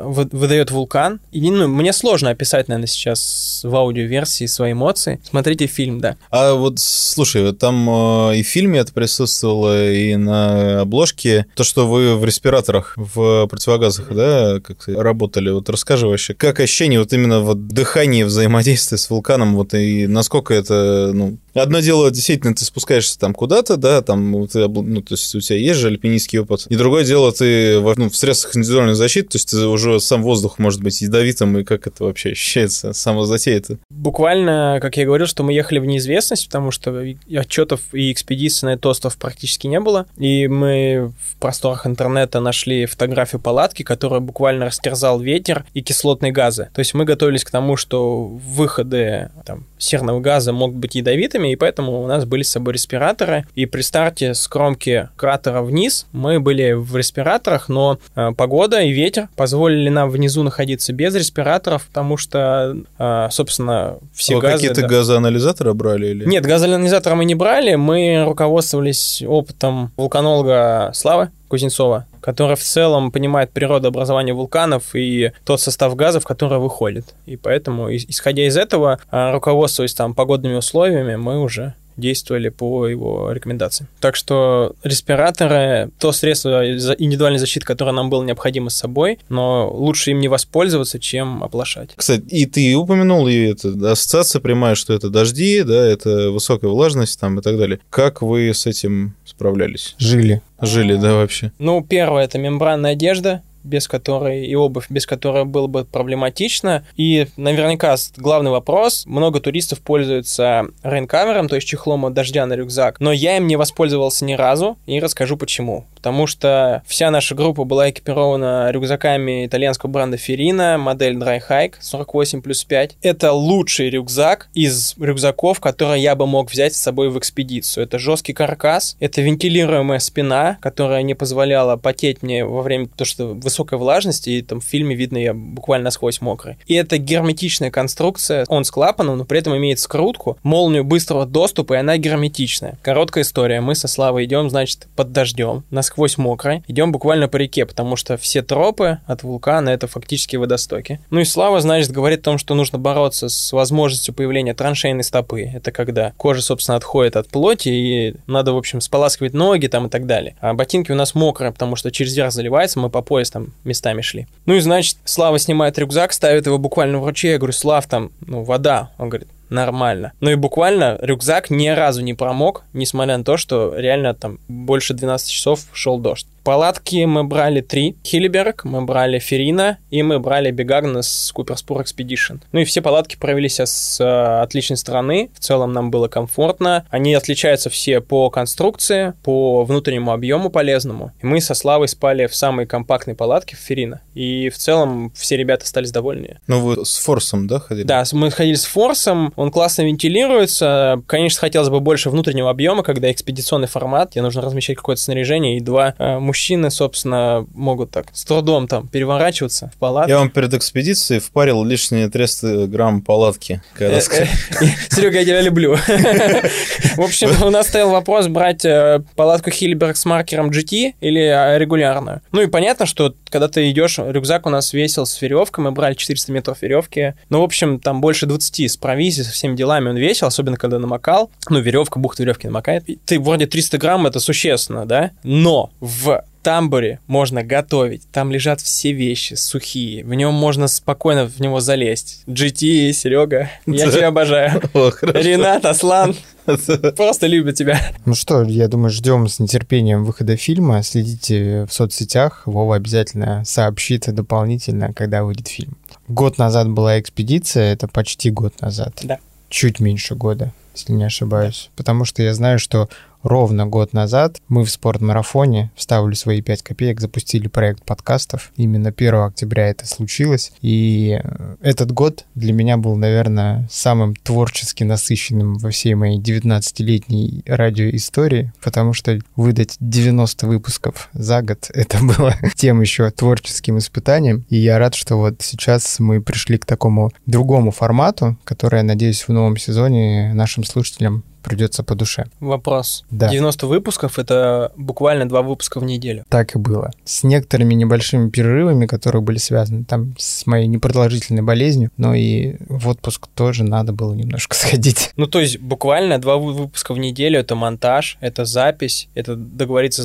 выдает 0.03 0.71
вулкан. 0.71 1.19
И 1.31 1.49
ну, 1.49 1.67
мне 1.67 1.93
сложно 1.93 2.29
описать, 2.29 2.67
наверное, 2.67 2.87
сейчас 2.87 3.61
в 3.63 3.75
аудиоверсии 3.75 4.45
свои 4.45 4.73
эмоции. 4.73 5.19
Смотрите 5.23 5.67
фильм, 5.67 5.99
да. 5.99 6.17
А 6.29 6.53
вот, 6.53 6.79
слушай, 6.79 7.53
там 7.53 7.89
э, 8.29 8.37
и 8.37 8.43
в 8.43 8.47
фильме 8.47 8.79
это 8.79 8.93
присутствовало, 8.93 9.91
и 9.91 10.15
на 10.15 10.81
обложке. 10.81 11.45
То, 11.55 11.63
что 11.63 11.87
вы 11.87 12.15
в 12.15 12.25
респираторах, 12.25 12.93
в 12.95 13.47
противогазах, 13.47 14.13
да, 14.13 14.59
как 14.59 14.87
работали. 14.87 15.49
Вот 15.49 15.69
расскажи 15.69 16.07
вообще, 16.07 16.33
как 16.33 16.59
ощущение 16.59 16.99
вот 16.99 17.13
именно 17.13 17.39
вот 17.39 17.67
дыхание, 17.67 18.25
взаимодействие 18.25 18.99
с 18.99 19.09
вулканом, 19.09 19.55
вот 19.55 19.73
и 19.73 20.07
насколько 20.07 20.53
это, 20.53 21.11
ну, 21.13 21.37
Одно 21.53 21.81
дело, 21.81 22.09
действительно, 22.09 22.55
ты 22.55 22.65
спускаешься 22.65 23.19
там 23.19 23.35
куда-то, 23.35 23.77
да, 23.77 24.01
там, 24.01 24.47
ты, 24.47 24.67
ну, 24.67 25.01
то 25.01 25.13
есть 25.13 25.35
у 25.35 25.39
тебя 25.39 25.59
есть 25.59 25.79
же 25.79 25.89
альпинистский 25.89 26.39
опыт. 26.39 26.65
И 26.69 26.75
другое 26.75 27.05
дело, 27.05 27.31
ты 27.31 27.79
ну, 27.79 28.09
в 28.09 28.15
средствах 28.15 28.57
индивидуальной 28.57 28.95
защиты, 28.95 29.29
то 29.29 29.35
есть 29.35 29.51
ты 29.51 29.62
уже 29.67 29.99
сам 29.99 30.23
воздух 30.23 30.59
может 30.59 30.81
быть 30.81 31.01
ядовитым, 31.01 31.57
и 31.57 31.63
как 31.63 31.87
это 31.87 32.03
вообще 32.03 32.31
ощущается, 32.31 32.93
сама 32.93 33.25
затея 33.25 33.57
это? 33.57 33.77
Буквально, 33.89 34.79
как 34.81 34.97
я 34.97 35.05
говорил, 35.05 35.27
что 35.27 35.43
мы 35.43 35.53
ехали 35.53 35.79
в 35.79 35.85
неизвестность, 35.85 36.47
потому 36.47 36.71
что 36.71 37.03
отчетов 37.35 37.81
и 37.93 38.11
экспедиций 38.11 38.67
на 38.67 38.73
этот 38.73 38.85
остров 38.87 39.17
практически 39.17 39.67
не 39.67 39.79
было. 39.79 40.05
И 40.17 40.47
мы 40.47 41.13
в 41.19 41.37
просторах 41.37 41.85
интернета 41.87 42.39
нашли 42.39 42.85
фотографию 42.85 43.41
палатки, 43.41 43.83
которую 43.83 44.21
буквально 44.21 44.65
растерзал 44.65 45.19
ветер 45.19 45.65
и 45.73 45.81
кислотные 45.81 46.31
газы. 46.31 46.69
То 46.73 46.79
есть 46.79 46.93
мы 46.93 47.05
готовились 47.05 47.43
к 47.43 47.51
тому, 47.51 47.77
что 47.77 48.25
выходы 48.25 49.29
там, 49.45 49.65
серного 49.77 50.19
газа 50.19 50.53
могут 50.53 50.77
быть 50.77 50.95
ядовитыми, 50.95 51.51
и 51.51 51.55
поэтому 51.55 52.01
у 52.03 52.07
нас 52.07 52.25
были 52.25 52.43
с 52.43 52.49
собой 52.49 52.73
респираторы. 52.73 53.45
И 53.55 53.65
при 53.65 53.81
старте 53.81 54.33
с 54.33 54.47
кромки 54.47 55.09
кратера 55.15 55.61
вниз 55.61 56.07
мы 56.11 56.39
были 56.39 56.73
в 56.73 56.95
респираторах, 56.95 57.69
но 57.69 57.99
э, 58.15 58.31
погода 58.35 58.81
и 58.81 58.91
ветер 58.91 59.29
позволили 59.35 59.52
нам 59.89 60.09
внизу 60.09 60.43
находиться 60.43 60.93
без 60.93 61.15
респираторов, 61.15 61.87
потому 61.87 62.17
что, 62.17 62.75
э, 62.97 63.27
собственно, 63.31 63.97
все 64.13 64.37
а 64.37 64.41
газы... 64.41 64.53
какие-то 64.53 64.81
да. 64.81 64.87
газоанализаторы 64.87 65.73
брали? 65.73 66.07
Или? 66.07 66.25
Нет, 66.25 66.45
газоанализаторы 66.45 67.15
мы 67.15 67.25
не 67.25 67.35
брали, 67.35 67.75
мы 67.75 68.23
руководствовались 68.25 69.23
опытом 69.25 69.91
вулканолога 69.97 70.91
Славы 70.93 71.29
Кузнецова, 71.47 72.07
который 72.21 72.55
в 72.55 72.63
целом 72.63 73.11
понимает 73.11 73.51
природу 73.51 73.89
образования 73.89 74.33
вулканов 74.33 74.95
и 74.95 75.31
тот 75.45 75.61
состав 75.61 75.95
газов, 75.95 76.23
который 76.25 76.57
выходит. 76.57 77.13
И 77.25 77.35
поэтому, 77.35 77.93
исходя 77.95 78.47
из 78.47 78.57
этого, 78.57 78.99
а, 79.11 79.31
руководствуясь 79.31 79.93
там 79.93 80.15
погодными 80.15 80.55
условиями, 80.55 81.15
мы 81.15 81.39
уже 81.39 81.75
действовали 81.97 82.49
по 82.49 82.87
его 82.87 83.31
рекомендациям. 83.31 83.87
Так 83.99 84.15
что 84.15 84.75
респираторы— 84.83 85.89
то 85.99 86.11
средство 86.11 86.65
индивидуальной 86.65 87.39
защиты, 87.39 87.65
которое 87.65 87.91
нам 87.91 88.09
было 88.09 88.23
необходимо 88.23 88.69
с 88.69 88.77
собой, 88.77 89.19
но 89.29 89.69
лучше 89.71 90.11
им 90.11 90.19
не 90.19 90.27
воспользоваться, 90.27 90.99
чем 90.99 91.43
оплошать. 91.43 91.91
Кстати, 91.95 92.23
и 92.29 92.45
ты 92.45 92.75
упомянул, 92.75 93.27
и 93.27 93.35
это 93.35 93.91
ассоциация 93.91 94.39
прямая, 94.39 94.75
что 94.75 94.93
это 94.93 95.09
дожди, 95.09 95.63
да, 95.63 95.85
это 95.87 96.31
высокая 96.31 96.69
влажность 96.69 97.19
там 97.19 97.39
и 97.39 97.41
так 97.41 97.57
далее. 97.57 97.79
Как 97.89 98.21
вы 98.21 98.53
с 98.53 98.65
этим 98.65 99.15
справлялись? 99.25 99.95
Жили. 99.97 100.41
Жили, 100.61 100.95
да, 100.95 101.13
вообще? 101.13 101.51
Ну, 101.59 101.83
первое— 101.83 102.23
это 102.25 102.37
мембранная 102.37 102.93
одежда, 102.93 103.41
без 103.63 103.87
которой 103.87 104.45
и 104.45 104.55
обувь, 104.55 104.87
без 104.89 105.05
которой 105.05 105.45
было 105.45 105.67
бы 105.67 105.85
проблематично. 105.85 106.85
И 106.95 107.27
наверняка 107.37 107.95
главный 108.17 108.51
вопрос, 108.51 109.05
много 109.05 109.39
туристов 109.39 109.81
пользуются 109.81 110.67
рейнкамером, 110.83 111.49
то 111.49 111.55
есть 111.55 111.67
чехлом 111.67 112.05
от 112.05 112.13
дождя 112.13 112.45
на 112.45 112.53
рюкзак, 112.53 112.99
но 112.99 113.11
я 113.11 113.37
им 113.37 113.47
не 113.47 113.55
воспользовался 113.55 114.25
ни 114.25 114.33
разу 114.33 114.77
и 114.85 114.99
расскажу 114.99 115.37
почему 115.37 115.85
потому 116.03 116.27
что 116.27 116.83
вся 116.85 117.11
наша 117.11 117.33
группа 117.33 117.63
была 117.63 117.89
экипирована 117.89 118.69
рюкзаками 118.71 119.45
итальянского 119.45 119.89
бренда 119.89 120.17
Ferrina, 120.17 120.77
модель 120.77 121.15
Dry 121.15 121.39
Hike 121.49 121.75
48 121.79 122.41
плюс 122.41 122.65
5. 122.65 122.97
Это 123.01 123.31
лучший 123.31 123.89
рюкзак 123.89 124.49
из 124.53 124.95
рюкзаков, 124.99 125.61
которые 125.61 126.03
я 126.03 126.15
бы 126.17 126.27
мог 126.27 126.51
взять 126.51 126.75
с 126.75 126.81
собой 126.81 127.09
в 127.09 127.17
экспедицию. 127.17 127.85
Это 127.85 127.99
жесткий 127.99 128.33
каркас, 128.33 128.97
это 128.99 129.21
вентилируемая 129.21 129.99
спина, 129.99 130.57
которая 130.59 131.03
не 131.03 131.13
позволяла 131.13 131.77
потеть 131.77 132.21
мне 132.21 132.43
во 132.43 132.63
время 132.63 132.87
того, 132.87 133.05
что 133.05 133.33
высокой 133.53 133.77
влажности, 133.77 134.31
и 134.31 134.41
там 134.41 134.59
в 134.59 134.63
фильме 134.63 134.95
видно 134.95 135.17
я 135.17 135.33
буквально 135.33 135.85
насквозь 135.85 136.21
мокрый. 136.21 136.57
И 136.65 136.73
это 136.73 136.97
герметичная 136.97 137.69
конструкция, 137.69 138.45
он 138.47 138.65
с 138.65 138.71
клапаном, 138.71 139.17
но 139.19 139.25
при 139.25 139.39
этом 139.39 139.55
имеет 139.55 139.79
скрутку, 139.79 140.37
молнию 140.43 140.83
быстрого 140.83 141.25
доступа, 141.25 141.73
и 141.73 141.77
она 141.77 141.97
герметичная. 141.97 142.77
Короткая 142.81 143.23
история. 143.23 143.61
Мы 143.61 143.75
со 143.75 143.87
Славой 143.87 144.25
идем, 144.25 144.49
значит, 144.49 144.87
под 144.95 145.11
дождем, 145.11 145.63
насквозь 145.69 146.17
мокрой. 146.17 146.63
Идем 146.67 146.91
буквально 146.91 147.27
по 147.27 147.37
реке, 147.37 147.65
потому 147.65 147.95
что 147.95 148.17
все 148.17 148.41
тропы 148.41 148.99
от 149.05 149.23
вулкана 149.23 149.69
это 149.69 149.87
фактически 149.87 150.35
водостоки. 150.35 150.99
Ну 151.11 151.19
и 151.19 151.25
Слава, 151.25 151.61
значит, 151.61 151.91
говорит 151.91 152.21
о 152.21 152.23
том, 152.23 152.37
что 152.37 152.55
нужно 152.55 152.79
бороться 152.79 153.29
с 153.29 153.51
возможностью 153.51 154.13
появления 154.13 154.53
траншейной 154.53 155.03
стопы. 155.03 155.43
Это 155.43 155.71
когда 155.71 156.13
кожа, 156.17 156.41
собственно, 156.41 156.77
отходит 156.77 157.15
от 157.15 157.27
плоти, 157.27 157.69
и 157.69 158.15
надо, 158.25 158.53
в 158.53 158.57
общем, 158.57 158.81
споласкивать 158.81 159.33
ноги 159.33 159.67
там 159.67 159.87
и 159.87 159.89
так 159.89 160.07
далее. 160.07 160.35
А 160.39 160.53
ботинки 160.53 160.91
у 160.91 160.95
нас 160.95 161.13
мокрые, 161.13 161.51
потому 161.51 161.75
что 161.75 161.91
через 161.91 162.15
верх 162.15 162.31
заливается, 162.31 162.79
мы 162.79 162.89
по 162.89 163.01
пояс 163.01 163.29
там 163.29 163.42
местами 163.63 164.01
шли. 164.01 164.27
Ну 164.45 164.55
и, 164.55 164.59
значит, 164.59 164.97
Слава 165.05 165.39
снимает 165.39 165.77
рюкзак, 165.77 166.13
ставит 166.13 166.45
его 166.45 166.57
буквально 166.57 166.99
в 166.99 167.05
ручей. 167.05 167.31
Я 167.31 167.37
говорю, 167.37 167.53
Слав, 167.53 167.87
там, 167.87 168.11
ну, 168.25 168.43
вода. 168.43 168.91
Он 168.97 169.09
говорит, 169.09 169.27
нормально. 169.49 170.13
Ну 170.19 170.31
и 170.31 170.35
буквально 170.35 170.97
рюкзак 171.01 171.49
ни 171.49 171.67
разу 171.69 172.01
не 172.01 172.13
промок, 172.13 172.63
несмотря 172.73 173.17
на 173.17 173.23
то, 173.23 173.37
что 173.37 173.73
реально 173.75 174.13
там 174.13 174.39
больше 174.47 174.93
12 174.93 175.29
часов 175.29 175.61
шел 175.73 175.99
дождь. 175.99 176.27
Палатки 176.43 177.05
мы 177.05 177.23
брали 177.23 177.61
три. 177.61 177.95
Хиллиберг, 178.03 178.65
мы 178.65 178.81
брали 178.81 179.19
Ферина 179.19 179.77
и 179.93 180.01
мы 180.01 180.19
брали 180.19 180.49
Бегагнес 180.49 181.31
Куперспор 181.33 181.81
Expedition. 181.83 182.41
Ну 182.51 182.59
и 182.59 182.65
все 182.65 182.81
палатки 182.81 183.15
провелись 183.15 183.59
с 183.59 184.01
э, 184.01 184.41
отличной 184.41 184.75
стороны. 184.75 185.29
В 185.35 185.39
целом 185.39 185.71
нам 185.71 185.91
было 185.91 186.07
комфортно. 186.07 186.85
Они 186.89 187.13
отличаются 187.13 187.69
все 187.69 188.01
по 188.01 188.31
конструкции, 188.31 189.13
по 189.23 189.63
внутреннему 189.63 190.11
объему 190.11 190.49
полезному. 190.49 191.11
И 191.21 191.27
мы 191.27 191.41
со 191.41 191.53
Славой 191.53 191.87
спали 191.87 192.25
в 192.25 192.35
самой 192.35 192.65
компактной 192.65 193.13
палатке 193.13 193.55
в 193.55 193.59
Ферина. 193.59 194.01
И 194.15 194.49
в 194.49 194.57
целом 194.57 195.11
все 195.15 195.37
ребята 195.37 195.63
остались 195.63 195.91
довольны. 195.91 196.39
Ну 196.47 196.59
вы 196.59 196.85
с 196.85 196.97
форсом, 196.97 197.47
да, 197.47 197.59
ходили? 197.59 197.85
Да, 197.85 198.03
мы 198.11 198.31
ходили 198.31 198.55
с 198.55 198.65
форсом. 198.65 199.31
Он 199.35 199.51
классно 199.51 199.83
вентилируется. 199.83 201.03
Конечно, 201.05 201.39
хотелось 201.39 201.69
бы 201.69 201.79
больше 201.79 202.09
внутреннего 202.09 202.49
объема, 202.49 202.81
когда 202.81 203.11
экспедиционный 203.11 203.67
формат, 203.67 204.11
где 204.11 204.23
нужно 204.23 204.41
размещать 204.41 204.77
какое-то 204.77 205.01
снаряжение 205.03 205.57
и 205.57 205.59
два 205.59 205.93
э, 205.97 206.17
мужчины, 206.33 206.71
собственно, 206.71 207.45
могут 207.53 207.91
так 207.91 208.07
с 208.11 208.25
трудом 208.25 208.67
там 208.67 208.87
переворачиваться 208.87 209.71
в 209.75 209.77
палатке. 209.77 210.13
Я 210.13 210.17
вам 210.17 210.31
перед 210.31 210.51
экспедицией 210.55 211.19
впарил 211.19 211.63
лишние 211.63 212.09
300 212.09 212.65
грамм 212.65 213.03
палатки. 213.03 213.61
Э, 213.77 213.99
э, 213.99 214.01
Серега, 214.89 215.19
я 215.19 215.25
тебя 215.25 215.41
люблю. 215.41 215.75
В 216.95 217.01
общем, 217.01 217.29
у 217.43 217.51
нас 217.51 217.67
стоял 217.67 217.91
вопрос 217.91 218.27
брать 218.29 218.65
э, 218.65 219.03
палатку 219.15 219.51
Хильберг 219.51 219.95
с 219.95 220.05
маркером 220.05 220.49
GT 220.49 220.95
или 221.01 221.59
регулярную. 221.59 222.21
Ну 222.31 222.41
и 222.41 222.47
понятно, 222.47 222.87
что 222.87 223.13
когда 223.33 223.47
ты 223.47 223.71
идешь, 223.71 223.97
рюкзак 223.97 224.45
у 224.45 224.51
нас 224.51 224.73
весил 224.73 225.07
с 225.07 225.19
веревкой, 225.19 225.63
мы 225.63 225.71
брали 225.71 225.95
400 225.95 226.31
метров 226.31 226.61
веревки. 226.61 227.15
Ну, 227.29 227.41
в 227.41 227.43
общем, 227.43 227.79
там 227.79 227.99
больше 227.99 228.27
20 228.27 228.71
с 228.71 228.77
провизией, 228.77 229.25
со 229.25 229.31
всеми 229.31 229.55
делами 229.55 229.89
он 229.89 229.97
весил, 229.97 230.27
особенно 230.27 230.55
когда 230.55 230.77
намокал. 230.77 231.31
Ну, 231.49 231.59
веревка, 231.59 231.99
бухта 231.99 232.21
веревки 232.21 232.45
намокает. 232.45 232.85
Ты 233.05 233.19
вроде 233.19 233.47
300 233.47 233.79
грамм, 233.79 234.05
это 234.05 234.19
существенно, 234.19 234.85
да? 234.85 235.09
Но 235.23 235.71
в 235.79 236.23
тамбуре 236.43 236.99
можно 237.07 237.43
готовить. 237.43 238.03
Там 238.11 238.31
лежат 238.31 238.61
все 238.61 238.91
вещи 238.91 239.33
сухие. 239.33 240.03
В 240.03 240.13
нем 240.13 240.33
можно 240.33 240.67
спокойно 240.67 241.25
в 241.25 241.39
него 241.39 241.61
залезть. 241.61 242.23
GT, 242.27 242.91
Серега, 242.91 243.49
я 243.65 243.89
тебя 243.89 244.09
обожаю. 244.09 244.61
Ренат, 245.01 245.65
Аслан, 245.65 246.15
просто 246.97 247.27
любят 247.27 247.55
тебя. 247.55 247.79
Ну 248.05 248.13
что, 248.13 248.43
я 248.43 248.67
думаю, 248.67 248.91
ждем 248.91 249.27
с 249.27 249.39
нетерпением 249.39 250.03
выхода 250.03 250.35
фильма. 250.35 250.83
Следите 250.83 251.65
в 251.65 251.73
соцсетях. 251.73 252.43
Вова 252.45 252.75
обязательно 252.75 253.43
сообщит 253.45 254.13
дополнительно, 254.13 254.93
когда 254.93 255.23
выйдет 255.23 255.47
фильм. 255.47 255.77
Год 256.07 256.37
назад 256.37 256.69
была 256.69 256.99
экспедиция, 256.99 257.73
это 257.73 257.87
почти 257.87 258.29
год 258.29 258.59
назад. 258.61 258.99
Да. 259.03 259.19
Чуть 259.49 259.79
меньше 259.79 260.15
года, 260.15 260.51
если 260.75 260.91
не 260.91 261.05
ошибаюсь. 261.05 261.69
Потому 261.75 262.03
что 262.05 262.21
я 262.21 262.33
знаю, 262.33 262.59
что 262.59 262.89
ровно 263.23 263.65
год 263.65 263.93
назад 263.93 264.37
мы 264.47 264.63
в 264.63 264.69
спортмарафоне 264.69 265.71
вставили 265.75 266.13
свои 266.13 266.41
5 266.41 266.61
копеек, 266.61 266.99
запустили 266.99 267.47
проект 267.47 267.83
подкастов. 267.83 268.51
Именно 268.57 268.89
1 268.89 269.15
октября 269.15 269.69
это 269.69 269.87
случилось. 269.87 270.51
И 270.61 271.19
э, 271.23 271.55
этот 271.61 271.91
год 271.91 272.25
для 272.35 272.53
меня 272.53 272.77
был, 272.77 272.95
наверное, 272.95 273.67
самым 273.71 274.15
творчески 274.15 274.83
насыщенным 274.83 275.57
во 275.57 275.69
всей 275.69 275.95
моей 275.95 276.19
19-летней 276.19 277.43
радиоистории, 277.47 278.53
потому 278.61 278.93
что 278.93 279.19
выдать 279.35 279.77
90 279.79 280.47
выпусков 280.47 281.09
за 281.13 281.41
год— 281.41 281.71
это 281.73 281.97
было 282.01 282.35
тем 282.55 282.81
еще 282.81 283.09
творческим 283.09 283.77
испытанием. 283.77 284.45
И 284.49 284.57
я 284.57 284.77
рад, 284.77 284.95
что 284.95 285.17
вот 285.17 285.41
сейчас 285.41 285.99
мы 285.99 286.21
пришли 286.21 286.57
к 286.57 286.65
такому 286.65 287.11
другому 287.25 287.71
формату, 287.71 288.37
который, 288.43 288.77
я 288.77 288.83
надеюсь, 288.83 289.27
в 289.27 289.29
новом 289.29 289.57
сезоне 289.57 290.33
нашим 290.33 290.63
слушателям 290.63 291.23
придется 291.43 291.83
по 291.83 291.95
душе. 291.95 292.25
Вопрос. 292.39 293.03
Да. 293.11 293.29
90 293.29 293.67
выпусков— 293.67 294.17
это 294.19 294.71
буквально 294.75 295.27
два 295.27 295.41
выпуска 295.41 295.79
в 295.79 295.83
неделю. 295.83 296.23
Так 296.29 296.55
и 296.55 296.57
было. 296.57 296.91
С 297.03 297.23
некоторыми 297.23 297.73
небольшими 297.73 298.29
перерывами, 298.29 298.85
которые 298.85 299.21
были 299.21 299.37
связаны 299.37 299.83
там 299.83 300.15
с 300.17 300.45
моей 300.45 300.67
непродолжительной 300.67 301.41
болезнью, 301.43 301.91
но 301.97 302.13
и 302.15 302.55
в 302.67 302.87
отпуск 302.87 303.27
тоже 303.35 303.63
надо 303.63 303.93
было 303.93 304.13
немножко 304.13 304.55
сходить. 304.57 305.11
Ну, 305.15 305.27
то 305.27 305.39
есть 305.39 305.59
буквально 305.59 306.19
два 306.19 306.37
вы- 306.37 306.53
выпуска 306.53 306.93
в 306.93 306.97
неделю— 306.97 307.39
это 307.41 307.55
монтаж, 307.55 308.17
это 308.21 308.45
запись, 308.45 309.09
это 309.13 309.35
договориться 309.35 310.03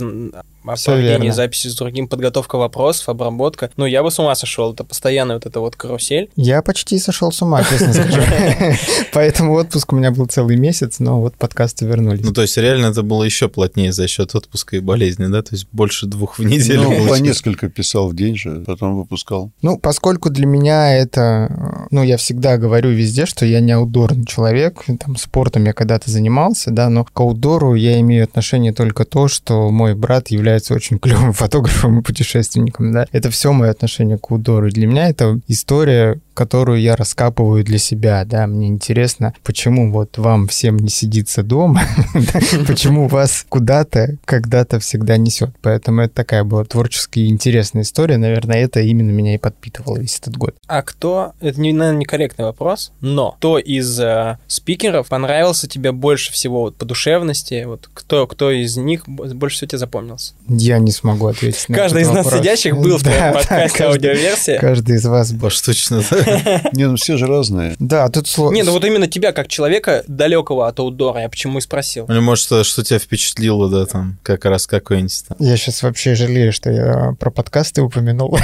верно. 1.18 1.32
записи 1.32 1.68
с 1.68 1.74
другим, 1.74 2.08
подготовка 2.08 2.56
вопросов, 2.56 3.08
обработка. 3.08 3.70
Ну, 3.76 3.86
я 3.86 4.02
бы 4.02 4.10
с 4.10 4.18
ума 4.18 4.34
сошел. 4.34 4.72
Это 4.72 4.84
постоянно 4.84 5.34
вот 5.34 5.46
эта 5.46 5.60
вот 5.60 5.76
карусель. 5.76 6.30
Я 6.36 6.62
почти 6.62 6.98
сошел 6.98 7.32
с 7.32 7.40
ума, 7.42 7.62
честно 7.64 7.92
скажу. 7.92 8.20
Поэтому 9.12 9.54
отпуск 9.54 9.92
у 9.92 9.96
меня 9.96 10.10
был 10.10 10.26
целый 10.26 10.56
месяц, 10.56 10.98
но 10.98 11.20
вот 11.20 11.36
подкасты 11.36 11.86
вернулись. 11.86 12.24
Ну, 12.24 12.32
то 12.32 12.42
есть 12.42 12.56
реально 12.56 12.86
это 12.86 13.02
было 13.02 13.24
еще 13.24 13.48
плотнее 13.48 13.92
за 13.92 14.08
счет 14.08 14.34
отпуска 14.34 14.76
и 14.76 14.80
болезни, 14.80 15.26
да? 15.26 15.42
То 15.42 15.54
есть 15.54 15.68
больше 15.72 16.06
двух 16.06 16.38
в 16.38 16.44
неделю. 16.44 16.82
Ну, 16.82 17.08
по 17.08 17.14
несколько 17.14 17.68
писал 17.68 18.08
в 18.08 18.14
день 18.14 18.36
же, 18.36 18.62
потом 18.66 18.96
выпускал. 18.96 19.50
Ну, 19.62 19.78
поскольку 19.78 20.30
для 20.30 20.46
меня 20.46 20.96
это, 20.96 21.86
ну, 21.90 22.02
я 22.02 22.16
всегда 22.16 22.58
говорю 22.58 22.90
везде, 22.90 23.26
что 23.26 23.46
я 23.46 23.60
не 23.60 23.72
аутдорный 23.72 24.26
человек, 24.26 24.84
там, 25.00 25.16
спортом 25.16 25.64
я 25.64 25.72
когда-то 25.72 26.10
занимался, 26.10 26.70
да, 26.70 26.88
но 26.88 27.04
к 27.04 27.18
аутдору 27.18 27.74
я 27.74 28.00
имею 28.00 28.24
отношение 28.24 28.72
только 28.72 29.04
то, 29.04 29.28
что 29.28 29.70
мой 29.70 29.94
брат 29.94 30.28
является 30.28 30.47
очень 30.70 30.98
клевым 31.00 31.32
фотографом 31.32 32.00
и 32.00 32.02
путешественником, 32.02 32.92
да. 32.92 33.06
Это 33.12 33.30
все 33.30 33.52
мое 33.52 33.70
отношение 33.70 34.18
к 34.18 34.30
аутдору. 34.30 34.68
И 34.68 34.72
для 34.72 34.86
меня 34.86 35.08
это 35.08 35.40
история, 35.48 36.20
которую 36.38 36.80
я 36.80 36.94
раскапываю 36.94 37.64
для 37.64 37.78
себя, 37.78 38.24
да. 38.24 38.46
Мне 38.46 38.68
интересно, 38.68 39.34
почему 39.42 39.90
вот 39.90 40.18
вам 40.18 40.46
всем 40.46 40.76
не 40.76 40.88
сидится 40.88 41.42
дома, 41.42 41.82
почему 42.68 43.08
вас 43.08 43.44
куда-то 43.48 44.18
когда-то 44.24 44.78
всегда 44.78 45.16
несет. 45.16 45.50
Поэтому 45.62 46.02
это 46.02 46.14
такая 46.14 46.44
была 46.44 46.64
творческая 46.64 47.22
и 47.22 47.28
интересная 47.28 47.82
история. 47.82 48.18
Наверное, 48.18 48.58
это 48.58 48.78
именно 48.80 49.10
меня 49.10 49.34
и 49.34 49.38
подпитывало 49.38 49.98
весь 49.98 50.18
этот 50.20 50.36
год. 50.36 50.54
А 50.68 50.82
кто, 50.82 51.32
это, 51.40 51.60
не, 51.60 51.72
наверное, 51.72 51.98
некорректный 52.02 52.44
вопрос, 52.44 52.92
но 53.00 53.32
кто 53.32 53.58
из 53.58 53.98
э, 53.98 54.38
спикеров 54.46 55.08
понравился 55.08 55.66
тебе 55.66 55.90
больше 55.90 56.32
всего 56.32 56.60
вот, 56.60 56.76
по 56.76 56.84
душевности? 56.84 57.64
Вот 57.66 57.90
кто, 57.92 58.28
кто 58.28 58.52
из 58.52 58.76
них 58.76 59.08
бо- 59.08 59.26
больше 59.34 59.56
всего 59.56 59.68
тебе 59.70 59.78
запомнился? 59.78 60.34
Я 60.48 60.78
не 60.78 60.92
смогу 60.92 61.26
ответить 61.26 61.68
на 61.68 61.74
Каждый 61.74 62.02
этот 62.02 62.12
из 62.12 62.14
нас 62.16 62.24
вопрос. 62.26 62.40
сидящих 62.42 62.76
был 62.76 62.98
в 62.98 63.02
твоем 63.02 63.18
да, 63.18 63.32
подкасте 63.32 63.76
каждый- 63.78 64.10
аудиоверсия. 64.10 64.58
Каждый 64.60 64.94
из 64.96 65.04
вас 65.04 65.32
был. 65.32 65.48
Поштучно, 65.48 66.02
да? 66.10 66.27
Не, 66.72 66.88
ну 66.88 66.96
все 66.96 67.16
же 67.16 67.26
разные. 67.26 67.76
Да, 67.78 68.08
тут 68.08 68.26
сложно. 68.28 68.54
Не, 68.54 68.62
ну 68.62 68.72
вот 68.72 68.84
именно 68.84 69.06
тебя, 69.06 69.32
как 69.32 69.48
человека 69.48 70.04
далекого 70.06 70.68
от 70.68 70.78
аутдора, 70.78 71.20
я 71.20 71.28
почему 71.28 71.58
и 71.58 71.60
спросил. 71.60 72.06
Или, 72.06 72.20
может, 72.20 72.44
что, 72.44 72.64
что 72.64 72.84
тебя 72.84 72.98
впечатлило, 72.98 73.68
да, 73.68 73.86
там, 73.86 74.18
как 74.22 74.44
раз 74.44 74.66
какой-нибудь 74.66 75.24
там. 75.28 75.36
Я 75.40 75.56
сейчас 75.56 75.82
вообще 75.82 76.14
жалею, 76.14 76.52
что 76.52 76.70
я 76.70 77.14
про 77.18 77.30
подкасты 77.30 77.82
упомянул. 77.82 78.38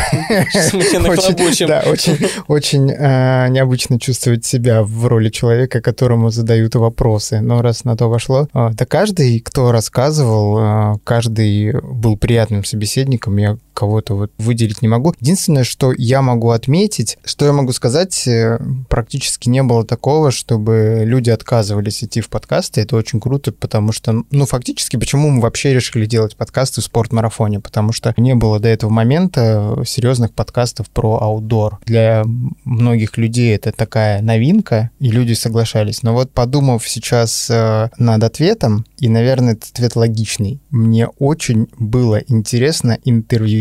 Да, 1.69 1.83
очень 2.49 2.91
э, 2.91 3.49
необычно 3.49 3.99
чувствовать 3.99 4.45
себя 4.45 4.83
в 4.83 5.07
роли 5.07 5.31
человека, 5.31 5.81
которому 5.81 6.31
задают 6.31 6.75
вопросы. 6.75 7.41
Но 7.41 7.63
раз 7.63 7.85
на 7.85 7.97
то 7.97 8.09
вошло, 8.09 8.49
э, 8.53 8.71
да 8.73 8.87
каждый, 8.87 9.41
кто 9.41 9.73
рассказывал, 9.73 10.59
э, 10.59 10.99
каждый 11.05 11.73
был 11.81 12.17
приятным 12.17 12.65
собеседником. 12.65 13.37
Я 13.37 13.59
кого-то 13.75 14.15
вот 14.15 14.33
выделить 14.39 14.83
не 14.83 14.89
могу. 14.89 15.13
Единственное, 15.21 15.65
что 15.65 15.93
я 15.97 16.23
могу 16.23 16.51
отметить, 16.51 17.19
что 17.25 17.45
я 17.45 17.53
могу 17.53 17.73
сказать, 17.73 18.27
э, 18.27 18.59
практически 18.89 19.49
не 19.49 19.63
было 19.63 19.85
такого, 19.85 20.31
чтобы 20.31 21.03
люди 21.05 21.31
отказывались 21.31 22.03
идти 22.03 22.21
в 22.21 22.29
подкасты. 22.29 22.81
Это 22.81 22.97
очень 22.97 23.21
круто, 23.21 23.53
потому 23.53 23.93
что, 23.93 24.23
ну, 24.31 24.47
фактически, 24.47 24.97
почему 24.97 25.31
мы 25.31 25.41
вообще 25.41 25.75
решили 25.75 26.07
делать 26.07 26.37
подкасты 26.37 26.81
в 26.81 26.85
спортмарафоне? 26.85 27.61
Потому 27.61 27.93
что 27.93 28.15
не 28.17 28.35
было 28.35 28.59
до 28.61 28.69
этого 28.69 28.91
момента 28.91 29.83
серьезных 29.87 30.33
подкастов 30.33 30.89
про 30.91 31.19
аутдор. 31.21 31.79
Для 31.85 32.25
многих 32.65 33.19
людей 33.19 33.55
это 33.55 33.73
такая 33.73 34.23
новинка, 34.23 34.91
и 35.01 35.11
люди 35.11 35.33
соглашались. 35.33 36.03
Но 36.03 36.15
вот 36.15 36.31
подумав 36.31 36.89
сейчас 36.89 37.49
э, 37.51 37.91
над 37.99 38.23
ответом, 38.23 38.87
и, 38.99 39.09
наверное, 39.09 39.55
этот 39.55 39.71
ответ 39.73 39.97
логичный, 39.97 40.61
мне 40.71 41.09
очень 41.19 41.69
было 41.79 42.19
интересно 42.27 42.99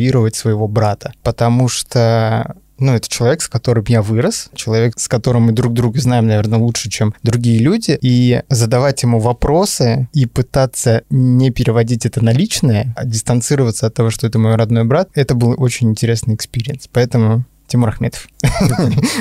интервьюировать 0.04 0.36
своего 0.36 0.68
брата, 0.68 1.14
потому 1.24 1.68
что 1.68 2.56
ну, 2.80 2.94
это 2.94 3.08
человек, 3.08 3.42
с 3.42 3.48
которым 3.48 3.86
я 3.88 4.02
вырос, 4.02 4.50
человек, 4.56 4.96
с 4.98 5.08
которым 5.08 5.44
мы 5.44 5.52
друг 5.54 5.74
друга 5.74 6.02
знаем, 6.02 6.28
наверное, 6.28 6.60
лучше, 6.60 6.90
чем 6.90 7.14
другие 7.24 7.60
люди, 7.60 7.98
и 8.02 8.42
задавать 8.50 9.04
ему 9.04 9.20
вопросы 9.20 10.10
и 10.12 10.26
пытаться 10.26 11.04
не 11.10 11.52
переводить 11.52 12.06
это 12.06 12.24
на 12.24 12.34
личное, 12.34 12.94
а 12.98 13.06
дистанцироваться 13.06 13.88
от 13.88 13.94
того, 13.94 14.10
что 14.10 14.28
это 14.28 14.40
мой 14.40 14.56
родной 14.56 14.84
брат, 14.84 15.10
это 15.14 15.34
был 15.36 15.56
очень 15.58 15.92
интересный 15.92 16.36
experience. 16.36 16.90
Поэтому 16.92 17.46
Тимур 17.68 17.90
Ахметов. 17.90 18.28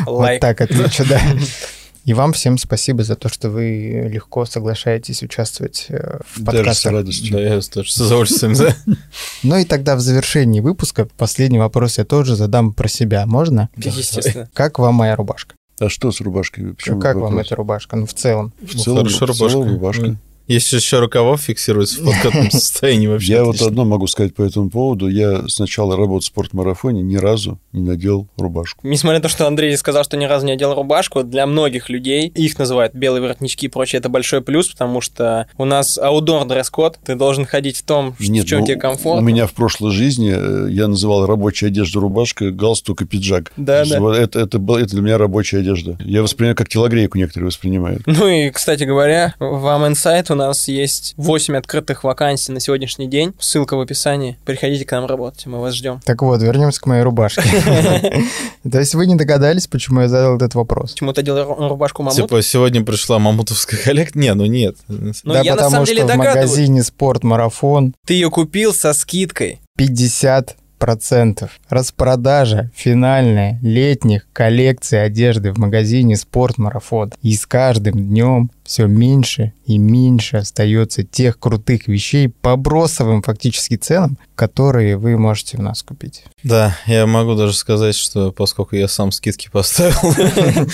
Вот 0.07 0.41
так 0.41 0.61
отвечу, 0.61 1.05
да. 1.09 1.21
И 2.05 2.15
вам 2.15 2.33
всем 2.33 2.59
спасибо 2.59 3.05
за 3.05 3.15
то, 3.15 3.29
что 3.29 3.49
вы 3.49 4.09
легко 4.11 4.45
соглашаетесь 4.45 5.23
участвовать 5.23 5.87
э, 5.89 6.19
в 6.35 6.35
подкастах. 6.35 6.43
Даже 6.43 6.59
с 6.59 6.93
радостью. 6.93 7.33
Да, 7.33 7.41
я 7.41 7.61
тоже 7.61 7.93
с 7.93 8.01
удовольствием, 8.01 8.55
да. 8.55 8.77
Ну 9.45 9.57
и 9.57 9.65
тогда 9.65 9.95
в 9.95 10.01
завершении 10.01 10.61
выпуска 10.61 11.09
последний 11.17 11.59
вопрос 11.59 11.99
я 11.99 12.05
тоже 12.05 12.35
задам 12.35 12.73
про 12.73 12.89
себя. 12.89 13.25
Можно? 13.27 13.69
Естественно. 13.77 14.51
Как 14.53 14.79
вам 14.79 14.97
моя 14.97 15.15
рубашка? 15.15 15.55
А 15.79 15.89
что 15.89 16.13
с 16.13 16.21
рубашкой? 16.21 16.75
Почему 16.75 17.01
как 17.01 17.17
вам 17.17 17.39
эта 17.39 17.55
рубашка? 17.57 17.97
Ну, 17.97 18.07
в 18.07 18.15
целом. 18.15 18.53
В 18.61 18.75
целом, 18.75 19.09
хорошо, 19.09 19.47
в 19.47 19.51
целом 19.51 19.69
рубашка. 19.69 20.17
Если 20.53 20.77
еще 20.77 20.99
рукава 20.99 21.37
фиксируются 21.39 22.03
в 22.03 22.05
подкатном 22.05 22.51
состоянии, 22.51 23.07
вообще 23.07 23.33
Я 23.33 23.45
вот 23.45 23.61
одно 23.63 23.85
могу 23.85 24.07
сказать 24.07 24.35
по 24.35 24.43
этому 24.43 24.69
поводу. 24.69 25.09
Я 25.09 25.49
с 25.49 25.59
начала 25.59 25.97
работы 25.97 26.25
в 26.25 26.27
спортмарафоне 26.27 27.03
ни 27.03 27.17
разу 27.17 27.59
не 27.73 27.81
надел 27.81 28.29
рубашку. 28.37 28.87
Несмотря 28.87 29.19
на 29.19 29.23
то, 29.23 29.29
что 29.29 29.47
Андрей 29.47 29.77
сказал, 29.77 30.05
что 30.05 30.17
ни 30.17 30.25
разу 30.27 30.45
не 30.45 30.53
одел 30.53 30.75
рубашку, 30.75 31.23
для 31.23 31.47
многих 31.47 31.89
людей, 31.89 32.29
их 32.29 32.59
называют 32.59 32.95
белые 32.95 33.23
воротнички 33.23 33.67
и 33.67 33.69
прочее, 33.69 33.99
это 34.01 34.09
большой 34.09 34.43
плюс, 34.43 34.69
потому 34.69 35.01
что 35.01 35.47
у 35.57 35.65
нас 35.65 35.97
аудор 35.97 36.45
дресс-код, 36.47 36.99
ты 37.05 37.15
должен 37.15 37.47
ходить 37.47 37.79
в 37.79 37.83
том, 37.85 38.15
в 38.19 38.29
Нет, 38.29 38.47
чем 38.47 38.61
ну, 38.61 38.67
тебе 38.67 38.77
комфортно. 38.77 39.23
У 39.23 39.25
меня 39.25 39.47
в 39.47 39.53
прошлой 39.53 39.91
жизни 39.93 40.33
э, 40.35 40.71
я 40.71 40.89
называл 40.89 41.27
рабочая 41.27 41.69
одежда 41.69 42.01
рубашка, 42.01 42.51
галстук 42.51 43.03
и 43.03 43.07
пиджак. 43.07 43.53
Да, 43.57 43.85
да. 43.85 44.17
Это, 44.17 44.41
это, 44.41 44.59
был- 44.59 44.77
это 44.77 44.91
для 44.91 45.01
меня 45.01 45.19
рабочая 45.19 45.61
одежда. 45.61 45.97
Я 46.01 46.23
воспринимаю, 46.23 46.57
как 46.57 46.69
телогрейку 46.69 47.17
некоторые 47.17 47.47
воспринимают. 47.47 48.03
Ну 48.07 48.29
и, 48.29 48.51
кстати 48.51 48.85
говоря, 48.85 49.35
в 49.39 49.67
Am 49.67 49.91
Insight 49.91 50.31
у 50.31 50.35
нас 50.47 50.69
есть 50.69 51.15
8 51.17 51.57
открытых 51.57 52.05
вакансий 52.05 52.53
на 52.53 52.61
сегодняшний 52.61 53.07
день. 53.07 53.33
Ссылка 53.39 53.77
в 53.77 53.81
описании. 53.81 54.39
Приходите 54.45 54.85
к 54.85 54.93
нам 54.93 55.07
работать, 55.07 55.47
мы 55.47 55.61
вас 55.61 55.75
ждем. 55.75 56.01
Так 56.05 56.23
вот, 56.23 56.43
вернемся 56.43 56.81
к 56.81 56.87
моей 56.87 57.03
рубашке. 57.03 57.43
То 58.71 58.79
есть 58.79 58.95
вы 58.95 59.07
не 59.07 59.15
догадались, 59.15 59.67
почему 59.67 60.03
я 60.03 60.09
задал 60.09 60.37
этот 60.37 60.55
вопрос? 60.55 60.93
Почему 60.93 61.13
ты 61.13 61.21
одел 61.21 61.39
ру- 61.39 61.69
рубашку 61.69 62.03
мамут? 62.03 62.17
Типа, 62.17 62.43
сегодня 62.43 62.85
пришла 62.85 63.19
мамутовская 63.19 63.81
коллекция? 63.83 64.21
Не, 64.21 64.35
ну 64.35 64.47
нет. 64.47 64.77
Ну, 64.89 65.13
да, 65.25 65.43
я 65.43 65.53
на 65.53 65.57
потому 65.57 65.71
самом 65.71 65.87
деле 65.87 66.03
что 66.05 66.13
в 66.13 66.17
магазине 66.17 66.83
«Спортмарафон» 66.83 67.95
Ты 68.07 68.15
ее 68.15 68.31
купил 68.31 68.75
со 68.75 68.93
скидкой. 68.93 69.61
50 69.77 70.57
процентов. 70.83 71.61
Распродажа 71.69 72.73
финальная 72.75 73.57
летних 73.63 74.27
коллекций 74.33 75.05
одежды 75.05 75.53
в 75.53 75.59
магазине 75.59 76.17
«Спортмарафон». 76.17 77.13
И 77.23 77.37
с 77.37 77.47
каждым 77.47 78.09
днем 78.09 78.51
все 78.65 78.89
меньше 78.89 79.53
и 79.65 79.79
меньше 79.79 80.39
остается 80.39 81.05
тех 81.05 81.39
крутых 81.39 81.87
вещей 81.87 82.29
по 82.29 82.57
бросовым 82.57 83.23
фактически 83.23 83.77
ценам, 83.77 84.19
которые 84.35 84.97
вы 84.97 85.17
можете 85.17 85.57
у 85.57 85.63
нас 85.63 85.85
купить. 85.85 86.25
Да, 86.43 86.77
я 86.87 87.07
могу 87.07 87.35
даже 87.35 87.53
сказать, 87.55 87.95
что 87.95 88.33
поскольку 88.33 88.75
я 88.77 88.89
сам 88.89 89.13
скидки 89.13 89.49
поставил, 89.51 89.95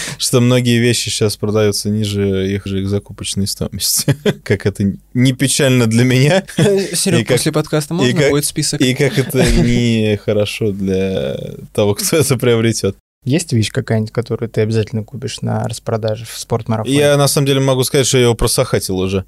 что 0.19 0.41
многие 0.41 0.79
вещи 0.79 1.11
сейчас 1.11 1.37
продаются 1.37 1.91
ниже 1.91 2.51
их 2.53 2.67
же 2.67 2.81
их 2.83 2.89
закупочной 2.89 3.47
стоимости. 3.47 4.17
Как 4.45 4.67
это 4.67 4.93
не 5.15 5.33
печально 5.33 5.87
для 5.87 6.05
меня, 6.05 6.45
Серег, 6.57 7.21
И 7.21 7.25
как- 7.25 7.37
после 7.37 7.53
подкаста 7.53 7.95
можно 7.95 8.29
будет 8.31 8.45
список? 8.47 8.81
и 8.81 8.95
как 8.95 9.19
это 9.19 9.45
не 9.51 10.17
хорошо 10.25 10.73
для 10.73 11.37
того, 11.75 11.95
кто 11.95 12.17
это 12.17 12.37
приобретет. 12.37 12.97
Есть 13.25 13.53
вещь 13.53 13.71
какая-нибудь, 13.71 14.13
которую 14.13 14.49
ты 14.49 14.61
обязательно 14.61 15.03
купишь 15.03 15.41
на 15.43 15.65
распродаже 15.65 16.25
в 16.25 16.39
спортмарафоне? 16.39 16.97
Я 16.97 17.17
на 17.17 17.27
самом 17.27 17.47
деле 17.49 17.59
могу 17.61 17.83
сказать, 17.83 18.07
что 18.07 18.17
я 18.17 18.25
его 18.25 18.35
просохатил 18.35 18.99
уже. 18.99 19.25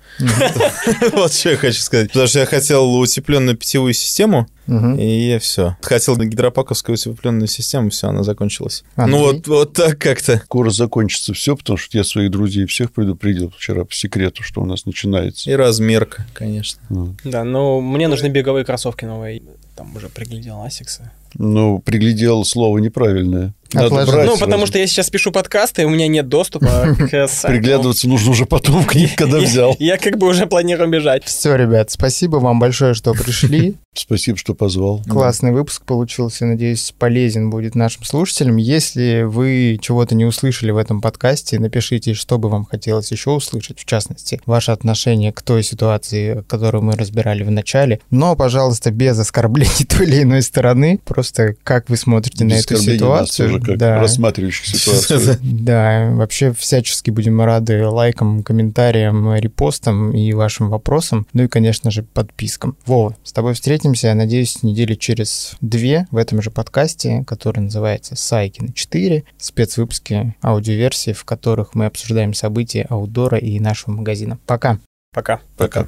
Вот 1.13 1.33
что 1.35 1.51
я 1.51 1.57
хочу 1.57 1.81
сказать. 1.81 2.09
Потому 2.09 2.29
что 2.29 2.39
я 2.39 2.47
хотел 2.47 2.95
утепленную 2.95 3.57
питьевую 3.57 3.93
систему, 3.93 4.47
и 4.71 5.39
все. 5.39 5.77
Хотел 5.83 6.17
гидропаковскую 6.17 6.95
утепленную 6.95 7.49
систему, 7.49 7.91
все, 7.91 8.09
она 8.09 8.23
закончилась. 8.23 8.85
Ну 8.97 9.19
вот, 9.19 9.47
вот 9.47 9.73
так 9.73 9.99
как-то. 9.99 10.39
Скоро 10.45 10.71
закончится 10.71 11.35
все, 11.35 11.57
потому 11.57 11.77
что 11.77 11.97
я 11.97 12.05
своих 12.05 12.31
друзей 12.31 12.67
всех 12.67 12.93
предупредил 12.93 13.51
вчера 13.51 13.85
по 13.85 13.95
секрету, 13.95 14.43
что 14.43 14.61
у 14.63 14.65
нас 14.65 14.87
начинается. 14.87 15.51
И 15.51 15.55
размерка, 15.55 16.27
конечно. 16.33 16.81
Да, 17.25 17.45
но 17.45 17.81
мне 17.81 18.09
нужны 18.09 18.29
беговые 18.29 18.65
кроссовки 18.65 19.05
новые. 19.05 19.43
Там 19.81 19.97
уже 19.97 20.11
приглядел 20.11 20.61
Асиксы. 20.61 21.11
Ну, 21.39 21.79
приглядел 21.79 22.45
слово 22.45 22.77
неправильное. 22.79 23.55
Надо 23.73 23.87
Отложить. 23.87 24.15
брать 24.15 24.27
ну, 24.27 24.37
потому 24.37 24.67
что 24.67 24.79
я 24.79 24.87
сейчас 24.89 25.11
пишу 25.11 25.31
подкасты, 25.31 25.83
и 25.83 25.85
у 25.85 25.91
меня 25.91 26.09
нет 26.09 26.29
доступа 26.29 26.97
к 26.99 27.29
сайту. 27.29 27.47
Приглядываться 27.47 28.09
нужно 28.09 28.33
уже 28.33 28.45
потом 28.45 28.85
к 28.85 28.97
ним, 28.97 29.09
когда 29.17 29.39
взял. 29.39 29.77
Я 29.79 29.97
как 29.97 30.19
бы 30.19 30.27
уже 30.27 30.47
планирую 30.47 30.91
бежать. 30.91 31.25
Все, 31.25 31.55
ребят, 31.55 31.91
спасибо 31.91 32.37
вам 32.39 32.59
большое, 32.59 32.95
что 32.95 33.13
пришли. 33.15 33.77
Спасибо, 33.93 34.39
что 34.39 34.55
позвал. 34.55 35.03
Классный 35.09 35.51
выпуск 35.51 35.85
получился, 35.85 36.47
надеюсь, 36.47 36.95
полезен 36.97 37.51
будет 37.51 37.75
нашим 37.75 38.05
слушателям. 38.05 38.57
Если 38.57 39.23
вы 39.23 39.81
чего-то 39.83 40.15
не 40.15 40.25
услышали 40.25 40.71
в 40.71 40.77
этом 40.77 41.01
подкасте, 41.01 41.59
напишите, 41.59 42.15
что 42.15 42.39
бы 42.39 42.49
вам 42.49 42.65
хотелось 42.65 43.11
еще 43.11 43.31
услышать, 43.31 43.81
в 43.81 43.85
частности, 43.85 44.41
ваше 44.47 44.71
отношение 44.71 45.33
к 45.33 45.43
той 45.43 45.65
ситуации, 45.65 46.45
которую 46.49 46.85
мы 46.85 46.93
разбирали 46.93 47.43
в 47.43 47.51
начале. 47.51 48.01
Но, 48.11 48.37
пожалуйста, 48.37 48.93
без 48.93 49.19
оскорблений 49.19 49.70
той 49.89 50.07
или 50.07 50.23
иной 50.23 50.43
стороны, 50.43 50.99
просто 51.05 51.55
как 51.63 51.89
вы 51.89 51.97
смотрите 51.97 52.45
на 52.45 52.53
эту 52.53 52.75
оскорбления 52.75 52.93
нас 52.93 53.31
ситуацию. 53.31 53.49
тоже 53.51 53.65
как 53.65 53.79
Да. 53.79 53.99
рассматривающих 54.01 54.67
ситуацию. 54.77 55.39
Да, 55.43 56.11
вообще 56.13 56.53
всячески 56.53 57.11
будем 57.11 57.41
рады 57.41 57.87
лайкам, 57.87 58.43
комментариям, 58.43 59.35
репостам 59.37 60.13
и 60.13 60.33
вашим 60.33 60.69
вопросам, 60.71 61.27
ну 61.33 61.45
и, 61.45 61.49
конечно 61.49 61.91
же, 61.91 62.03
подпискам. 62.03 62.77
Вова, 62.87 63.17
с 63.25 63.33
тобой 63.33 63.55
встретимся, 63.55 64.09
я 64.09 64.15
надеюсь, 64.15 64.63
недели 64.63 64.95
через 64.95 65.55
две 65.61 66.07
в 66.11 66.17
этом 66.17 66.43
же 66.43 66.51
подкасте, 66.51 67.25
который 67.27 67.61
называется 67.61 68.17
«Сайкин 68.17 68.69
4», 68.75 69.25
спецвыпуски 69.39 70.35
аудиоверсии, 70.43 71.13
в 71.13 71.25
которых 71.25 71.75
мы 71.75 71.87
обсуждаем 71.87 72.35
события 72.35 72.87
аудора 72.89 73.39
и 73.39 73.59
нашего 73.61 73.93
магазина. 73.93 74.39
Пока! 74.47 74.79
Пока. 75.13 75.41
Пока. 75.57 75.87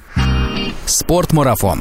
Спортмарафон. 0.87 1.81